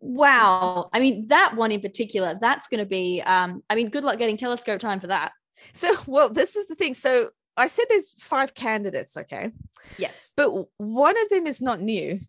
wow. 0.00 0.90
I 0.92 1.00
mean, 1.00 1.28
that 1.28 1.56
one 1.56 1.72
in 1.72 1.80
particular, 1.80 2.38
that's 2.40 2.68
going 2.68 2.80
to 2.80 2.86
be, 2.86 3.22
um, 3.22 3.62
I 3.70 3.74
mean, 3.74 3.88
good 3.90 4.04
luck 4.04 4.18
getting 4.18 4.36
telescope 4.36 4.80
time 4.80 5.00
for 5.00 5.06
that. 5.08 5.32
So, 5.74 5.94
well, 6.06 6.30
this 6.30 6.56
is 6.56 6.66
the 6.66 6.74
thing. 6.74 6.94
So, 6.94 7.30
I 7.56 7.66
said 7.66 7.86
there's 7.88 8.14
five 8.18 8.54
candidates, 8.54 9.16
okay, 9.16 9.50
Yes. 9.98 10.30
but 10.36 10.50
one 10.78 11.20
of 11.22 11.28
them 11.28 11.46
is 11.46 11.60
not 11.60 11.80
new. 11.80 12.20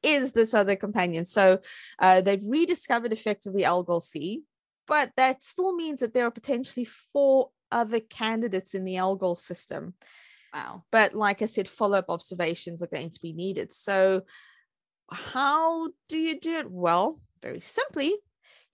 is 0.04 0.34
this 0.34 0.54
other 0.54 0.76
companion. 0.76 1.26
So 1.26 1.60
uh, 1.98 2.22
they've 2.22 2.46
rediscovered 2.48 3.12
effectively 3.12 3.66
Algol 3.66 4.00
C, 4.00 4.44
but 4.86 5.10
that 5.18 5.42
still 5.42 5.76
means 5.76 6.02
that 6.02 6.14
there 6.14 6.28
are 6.28 6.32
potentially 6.32 6.86
four 6.86 7.50
other 7.72 8.00
candidates 8.00 8.76
in 8.76 8.86
the 8.86 8.98
Algol 8.98 9.34
system. 9.34 9.96
Wow. 10.54 10.84
But 10.92 11.16
like 11.16 11.42
I 11.42 11.46
said, 11.46 11.68
follow 11.68 11.98
up 11.98 12.10
observations 12.10 12.84
are 12.84 12.88
going 12.88 13.10
to 13.10 13.20
be 13.20 13.34
needed. 13.34 13.72
So, 13.72 14.22
how 15.10 15.90
do 16.10 16.18
you 16.18 16.40
do 16.40 16.58
it? 16.60 16.70
Well, 16.70 17.20
very 17.42 17.60
simply, 17.60 18.14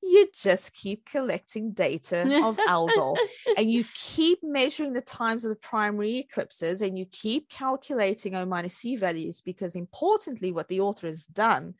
you 0.04 0.28
just 0.34 0.74
keep 0.74 1.06
collecting 1.06 1.72
data 1.72 2.46
of 2.46 2.60
algol 2.68 3.18
and 3.58 3.72
you 3.72 3.86
keep 3.96 4.40
measuring 4.44 4.94
the 4.94 5.02
times 5.02 5.44
of 5.44 5.50
the 5.50 5.56
primary 5.56 6.18
eclipses 6.18 6.82
and 6.82 6.98
you 6.98 7.06
keep 7.06 7.50
calculating 7.50 8.36
O 8.36 8.46
minus 8.46 8.76
C 8.76 8.96
values 8.96 9.42
because 9.42 9.76
importantly, 9.76 10.52
what 10.52 10.68
the 10.68 10.82
author 10.82 11.08
has 11.08 11.26
done, 11.26 11.76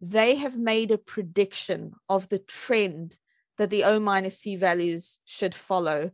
they 0.00 0.36
have 0.36 0.58
made 0.58 0.90
a 0.90 0.98
prediction 0.98 1.92
of 2.08 2.28
the 2.28 2.38
trend 2.38 3.18
that 3.58 3.70
the 3.70 3.84
O 3.84 4.00
minus 4.00 4.38
C 4.38 4.56
values 4.56 5.20
should 5.24 5.54
follow 5.54 6.10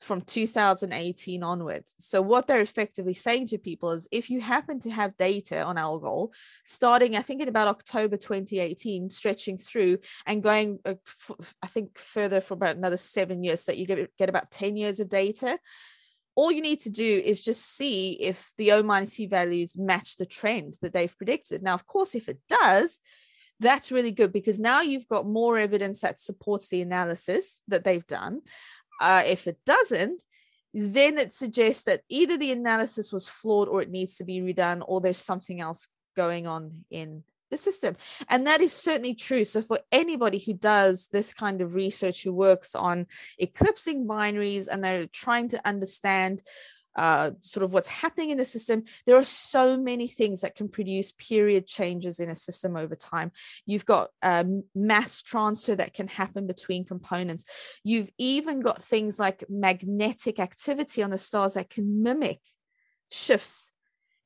from 0.00 0.20
2018 0.20 1.42
onwards. 1.42 1.94
So 1.98 2.22
what 2.22 2.46
they're 2.46 2.60
effectively 2.60 3.14
saying 3.14 3.46
to 3.48 3.58
people 3.58 3.90
is 3.90 4.08
if 4.12 4.30
you 4.30 4.40
happen 4.40 4.78
to 4.80 4.90
have 4.90 5.16
data 5.16 5.62
on 5.62 5.76
Algol 5.76 6.32
starting 6.64 7.16
I 7.16 7.22
think 7.22 7.42
in 7.42 7.48
about 7.48 7.68
October 7.68 8.16
2018 8.16 9.10
stretching 9.10 9.58
through 9.58 9.98
and 10.26 10.42
going 10.42 10.78
uh, 10.84 10.94
I 11.62 11.66
think 11.66 11.98
further 11.98 12.40
for 12.40 12.54
about 12.54 12.76
another 12.76 12.96
7 12.96 13.42
years 13.42 13.64
so 13.64 13.72
that 13.72 13.78
you 13.78 13.86
get, 13.86 14.16
get 14.16 14.28
about 14.28 14.50
10 14.50 14.76
years 14.76 15.00
of 15.00 15.08
data 15.08 15.58
all 16.38 16.52
you 16.52 16.62
need 16.62 16.78
to 16.78 16.90
do 16.90 17.22
is 17.24 17.42
just 17.42 17.64
see 17.64 18.12
if 18.12 18.52
the 18.58 18.70
O 18.70 18.84
minus 18.84 19.14
C 19.14 19.26
values 19.26 19.76
match 19.76 20.16
the 20.16 20.26
trend 20.26 20.74
that 20.82 20.92
they've 20.92 21.18
predicted. 21.18 21.64
Now, 21.64 21.74
of 21.74 21.84
course, 21.84 22.14
if 22.14 22.28
it 22.28 22.38
does, 22.48 23.00
that's 23.58 23.90
really 23.90 24.12
good 24.12 24.32
because 24.32 24.60
now 24.60 24.80
you've 24.80 25.08
got 25.08 25.26
more 25.26 25.58
evidence 25.58 26.02
that 26.02 26.20
supports 26.20 26.68
the 26.68 26.80
analysis 26.80 27.60
that 27.66 27.82
they've 27.82 28.06
done. 28.06 28.42
Uh, 29.00 29.22
if 29.26 29.46
it 29.46 29.58
doesn't, 29.64 30.24
then 30.74 31.18
it 31.18 31.32
suggests 31.32 31.84
that 31.84 32.02
either 32.08 32.36
the 32.36 32.52
analysis 32.52 33.12
was 33.12 33.28
flawed 33.28 33.68
or 33.68 33.82
it 33.82 33.90
needs 33.90 34.16
to 34.16 34.24
be 34.24 34.40
redone 34.40 34.82
or 34.86 35.00
there's 35.00 35.18
something 35.18 35.60
else 35.60 35.88
going 36.14 36.46
on 36.46 36.84
in 36.90 37.22
the 37.50 37.56
system. 37.56 37.96
And 38.28 38.46
that 38.46 38.60
is 38.60 38.72
certainly 38.72 39.14
true. 39.14 39.44
So, 39.44 39.62
for 39.62 39.80
anybody 39.90 40.38
who 40.38 40.54
does 40.54 41.08
this 41.08 41.32
kind 41.32 41.60
of 41.60 41.74
research, 41.74 42.22
who 42.22 42.32
works 42.32 42.74
on 42.74 43.06
eclipsing 43.38 44.06
binaries 44.06 44.68
and 44.68 44.82
they're 44.82 45.06
trying 45.06 45.48
to 45.48 45.66
understand 45.66 46.42
uh, 46.98 47.30
sort 47.38 47.62
of 47.62 47.72
what's 47.72 47.86
happening 47.86 48.30
in 48.30 48.38
the 48.38 48.44
system. 48.44 48.82
There 49.06 49.16
are 49.16 49.22
so 49.22 49.78
many 49.78 50.08
things 50.08 50.40
that 50.40 50.56
can 50.56 50.68
produce 50.68 51.12
period 51.12 51.64
changes 51.64 52.18
in 52.18 52.28
a 52.28 52.34
system 52.34 52.76
over 52.76 52.96
time. 52.96 53.30
You've 53.66 53.86
got 53.86 54.08
um, 54.20 54.64
mass 54.74 55.22
transfer 55.22 55.76
that 55.76 55.94
can 55.94 56.08
happen 56.08 56.48
between 56.48 56.84
components. 56.84 57.44
You've 57.84 58.10
even 58.18 58.60
got 58.60 58.82
things 58.82 59.20
like 59.20 59.44
magnetic 59.48 60.40
activity 60.40 61.04
on 61.04 61.10
the 61.10 61.18
stars 61.18 61.54
that 61.54 61.70
can 61.70 62.02
mimic 62.02 62.40
shifts 63.12 63.72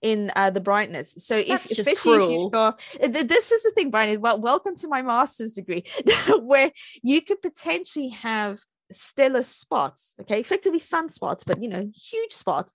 in 0.00 0.30
uh, 0.34 0.48
the 0.48 0.60
brightness. 0.60 1.14
So 1.18 1.36
if 1.36 1.70
especially 1.70 2.34
if 2.34 2.40
you've 2.40 2.52
got 2.52 2.80
this 3.00 3.52
is 3.52 3.64
the 3.64 3.70
thing, 3.70 3.90
Bryony. 3.90 4.16
Well, 4.16 4.40
welcome 4.40 4.76
to 4.76 4.88
my 4.88 5.02
master's 5.02 5.52
degree, 5.52 5.84
where 6.40 6.72
you 7.02 7.20
could 7.20 7.42
potentially 7.42 8.08
have 8.08 8.60
stellar 8.94 9.42
spots, 9.42 10.16
okay, 10.20 10.40
effectively 10.40 10.78
sunspots, 10.78 11.44
but 11.46 11.62
you 11.62 11.68
know, 11.68 11.90
huge 11.94 12.32
spots. 12.32 12.72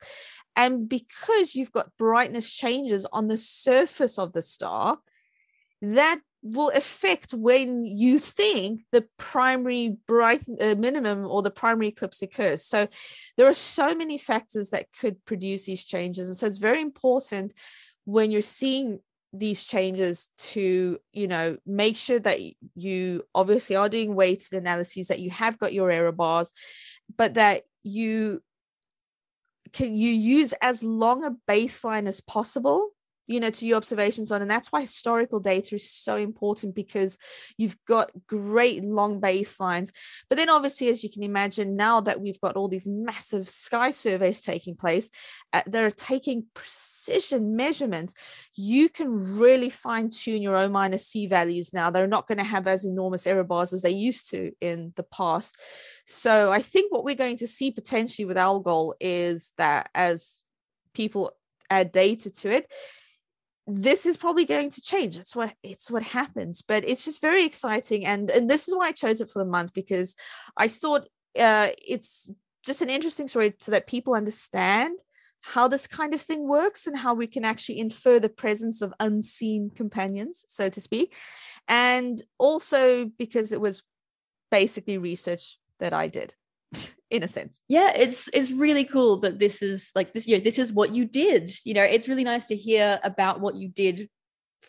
And 0.56 0.90
because 0.90 1.56
you've 1.56 1.72
got 1.72 1.96
brightness 1.98 2.52
changes 2.52 3.06
on 3.14 3.28
the 3.28 3.38
surface 3.38 4.18
of 4.18 4.34
the 4.34 4.42
star, 4.42 4.98
that 5.82 6.20
will 6.42 6.72
affect 6.76 7.34
when 7.34 7.84
you 7.84 8.20
think 8.20 8.82
the 8.92 9.06
primary 9.18 9.98
bright 10.08 10.44
uh, 10.62 10.76
minimum 10.78 11.26
or 11.26 11.42
the 11.42 11.52
primary 11.52 11.88
eclipse 11.88 12.22
occurs. 12.22 12.64
So 12.64 12.88
there 13.36 13.48
are 13.48 13.54
so 13.54 13.94
many 13.96 14.18
factors 14.18 14.70
that 14.70 14.88
could 14.94 15.24
produce 15.26 15.66
these 15.66 15.84
changes. 15.84 16.28
And 16.28 16.38
so 16.38 16.48
it's 16.48 16.58
very 16.58 16.82
important 16.82 17.54
when 18.06 18.32
you're 18.32 18.42
seeing 18.42 19.00
these 19.34 19.64
changes 19.64 20.30
to 20.38 20.98
you 21.12 21.28
know 21.28 21.58
make 21.66 21.98
sure 21.98 22.20
that 22.20 22.40
you 22.76 23.24
obviously 23.36 23.76
are 23.76 23.90
doing 23.90 24.16
weighted 24.16 24.54
analyses 24.54 25.08
that 25.08 25.20
you 25.20 25.30
have 25.30 25.60
got 25.60 25.74
your 25.74 25.92
error 25.92 26.12
bars 26.12 26.52
but 27.18 27.34
that 27.34 27.64
you 27.84 28.42
can 29.74 29.96
you 29.96 30.12
use 30.12 30.54
as 30.62 30.82
long 30.82 31.26
a 31.26 31.32
baseline 31.50 32.08
as 32.08 32.22
possible 32.22 32.90
you 33.28 33.40
know 33.40 33.50
to 33.50 33.68
your 33.68 33.78
observations 33.78 34.32
on 34.32 34.42
and 34.42 34.50
that's 34.50 34.72
why 34.72 34.82
historical 34.82 35.40
data 35.40 35.76
is 35.76 35.90
so 35.90 36.16
important 36.16 36.74
because 36.74 37.18
you've 37.58 37.78
got 37.86 38.12
great 38.26 38.84
long 38.84 39.22
baselines. 39.22 39.92
But 40.30 40.38
then 40.38 40.50
obviously 40.50 40.88
as 40.88 41.04
you 41.04 41.10
can 41.10 41.24
imagine 41.24 41.76
now 41.76 42.02
that 42.02 42.22
we've 42.22 42.42
got 42.42 42.56
all 42.56 42.68
these 42.68 42.88
massive 42.88 43.50
sky 43.50 43.92
surveys 43.92 44.42
taking 44.42 44.76
place 44.76 45.10
uh, 45.54 45.62
that 45.68 45.84
are 45.84 45.92
taking 45.92 46.46
precision 46.54 47.56
measurements 47.56 48.14
you 48.56 48.90
can 48.90 49.38
really 49.38 49.70
fine 49.70 50.10
tune 50.10 50.42
your 50.42 50.56
o 50.56 50.68
minus 50.70 51.08
c 51.08 51.28
values 51.28 51.74
now. 51.74 51.90
They're 51.90 52.08
not 52.08 52.28
going 52.28 52.40
to 52.40 52.44
have 52.44 52.68
as 52.68 52.86
enormous 52.86 53.28
error 53.28 53.44
bars 53.44 53.74
as 53.74 53.82
they 53.82 53.92
used 53.92 54.32
to 54.32 54.52
in 54.62 54.94
the 54.96 55.04
past. 55.04 55.60
So 56.06 56.52
i 56.52 56.62
think 56.62 56.92
what 56.92 57.04
we're 57.04 57.16
going 57.16 57.38
to 57.38 57.48
see 57.48 57.72
potentially 57.72 58.26
with 58.26 58.38
algol 58.38 58.96
is 59.00 59.54
that 59.58 59.90
as 59.94 60.42
people 60.94 61.32
add 61.70 61.92
data 61.92 62.32
to 62.32 62.50
it 62.50 62.72
this 63.68 64.06
is 64.06 64.18
probably 64.18 64.46
going 64.46 64.70
to 64.72 64.82
change. 64.82 65.18
It's 65.18 65.36
what 65.36 65.54
it's 65.62 65.92
what 65.92 66.04
happens 66.04 66.62
but 66.62 66.88
it's 66.88 67.04
just 67.06 67.22
very 67.22 67.46
exciting 67.46 68.06
and 68.06 68.30
and 68.32 68.50
this 68.50 68.68
is 68.68 68.76
why 68.76 68.88
i 68.88 68.92
chose 68.92 69.22
it 69.22 69.30
for 69.30 69.40
the 69.40 69.50
month 69.50 69.74
because 69.74 70.16
i 70.58 70.68
thought 70.68 71.08
uh 71.40 71.70
it's 71.86 72.30
just 72.66 72.82
an 72.82 72.90
interesting 72.90 73.28
story 73.28 73.54
so 73.60 73.72
that 73.72 73.88
people 73.88 74.16
understand 74.16 75.00
how 75.42 75.68
this 75.68 75.88
kind 75.88 76.14
of 76.14 76.22
thing 76.22 76.48
works 76.48 76.88
and 76.88 76.98
how 76.98 77.14
we 77.14 77.28
can 77.28 77.46
actually 77.46 77.80
infer 77.80 78.20
the 78.20 78.30
presence 78.30 78.82
of 78.82 78.94
unseen 79.00 79.70
companions 79.70 80.44
so 80.48 80.68
to 80.68 80.82
speak. 80.82 81.16
And 81.70 82.22
also 82.38 83.06
because 83.06 83.52
it 83.52 83.62
was 83.62 83.84
basically 84.52 84.98
research 84.98 85.58
that 85.80 85.94
i 85.94 86.08
did 86.08 86.34
in 87.10 87.24
a 87.24 87.28
sense. 87.28 87.62
Yeah 87.68 87.92
it's 87.96 88.30
it's 88.34 88.52
really 88.52 88.86
cool 88.86 89.18
that 89.20 89.40
this 89.40 89.62
is 89.62 89.92
like 89.96 90.14
this 90.14 90.28
you 90.28 90.38
know 90.38 90.44
this 90.44 90.60
is 90.60 90.74
what 90.74 90.96
you 90.96 91.06
did 91.06 91.52
you 91.66 91.74
know 91.74 91.84
it's 91.84 92.08
really 92.08 92.24
nice 92.24 92.48
to 92.48 92.56
hear 92.56 93.00
about 93.04 93.40
what 93.40 93.56
you 93.56 93.70
did 93.70 94.10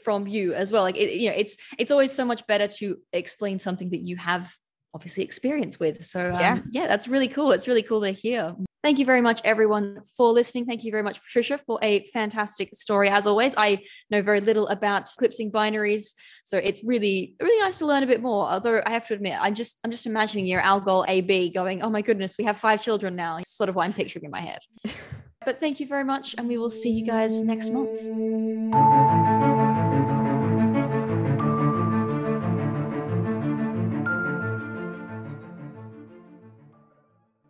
from 0.05 0.27
you 0.27 0.55
as 0.55 0.71
well 0.71 0.83
like 0.83 0.97
it, 0.97 1.15
you 1.15 1.29
know 1.29 1.35
it's 1.37 1.57
it's 1.79 1.91
always 1.91 2.13
so 2.13 2.25
much 2.25 2.47
better 2.47 2.69
to 2.69 2.99
explain 3.13 3.59
something 3.59 3.91
that 3.91 4.01
you 4.01 4.17
have 4.17 4.55
obviously 4.95 5.25
experience 5.25 5.79
with 5.79 6.05
so 6.05 6.31
um, 6.31 6.41
yeah. 6.41 6.59
yeah 6.73 6.87
that's 6.87 7.09
really 7.09 7.29
cool 7.29 7.53
it's 7.53 7.69
really 7.69 7.83
cool 7.83 8.01
to 8.01 8.11
hear 8.11 8.55
Thank 8.85 9.01
you 9.01 9.05
very 9.05 9.21
much, 9.21 9.41
everyone, 9.45 10.03
for 10.17 10.29
listening. 10.29 10.65
Thank 10.65 10.85
you 10.85 10.93
very 10.93 11.03
much, 11.03 11.21
Patricia, 11.21 11.59
for 11.59 11.81
a 11.83 12.07
fantastic 12.07 12.77
story. 12.77 13.09
As 13.09 13.27
always, 13.27 13.57
I 13.57 13.83
know 14.09 14.23
very 14.23 14.41
little 14.41 14.69
about 14.69 15.11
eclipsing 15.11 15.51
binaries, 15.51 16.15
so 16.45 16.59
it's 16.59 16.85
really, 16.85 17.35
really 17.43 17.61
nice 17.61 17.79
to 17.79 17.87
learn 17.87 18.05
a 18.05 18.07
bit 18.07 18.23
more. 18.23 18.47
Although 18.47 18.81
I 18.87 18.91
have 18.91 19.09
to 19.09 19.15
admit, 19.15 19.37
I'm 19.41 19.55
just, 19.55 19.81
I'm 19.83 19.91
just 19.91 20.07
imagining 20.07 20.47
your 20.47 20.61
Algol 20.61 21.05
AB 21.09 21.51
going, 21.51 21.83
"Oh 21.83 21.91
my 21.91 22.03
goodness, 22.03 22.37
we 22.39 22.45
have 22.45 22.57
five 22.57 22.81
children 22.81 23.17
now." 23.17 23.39
It's 23.39 23.51
sort 23.51 23.69
of 23.69 23.75
what 23.75 23.85
I'm 23.85 23.93
picturing 23.93 24.25
in 24.25 24.31
my 24.31 24.43
head. 24.43 24.61
but 25.45 25.59
thank 25.59 25.81
you 25.81 25.89
very 25.89 26.05
much, 26.05 26.37
and 26.39 26.47
we 26.47 26.57
will 26.57 26.71
see 26.71 26.91
you 26.91 27.05
guys 27.05 27.43
next 27.43 27.71
month. 27.71 29.58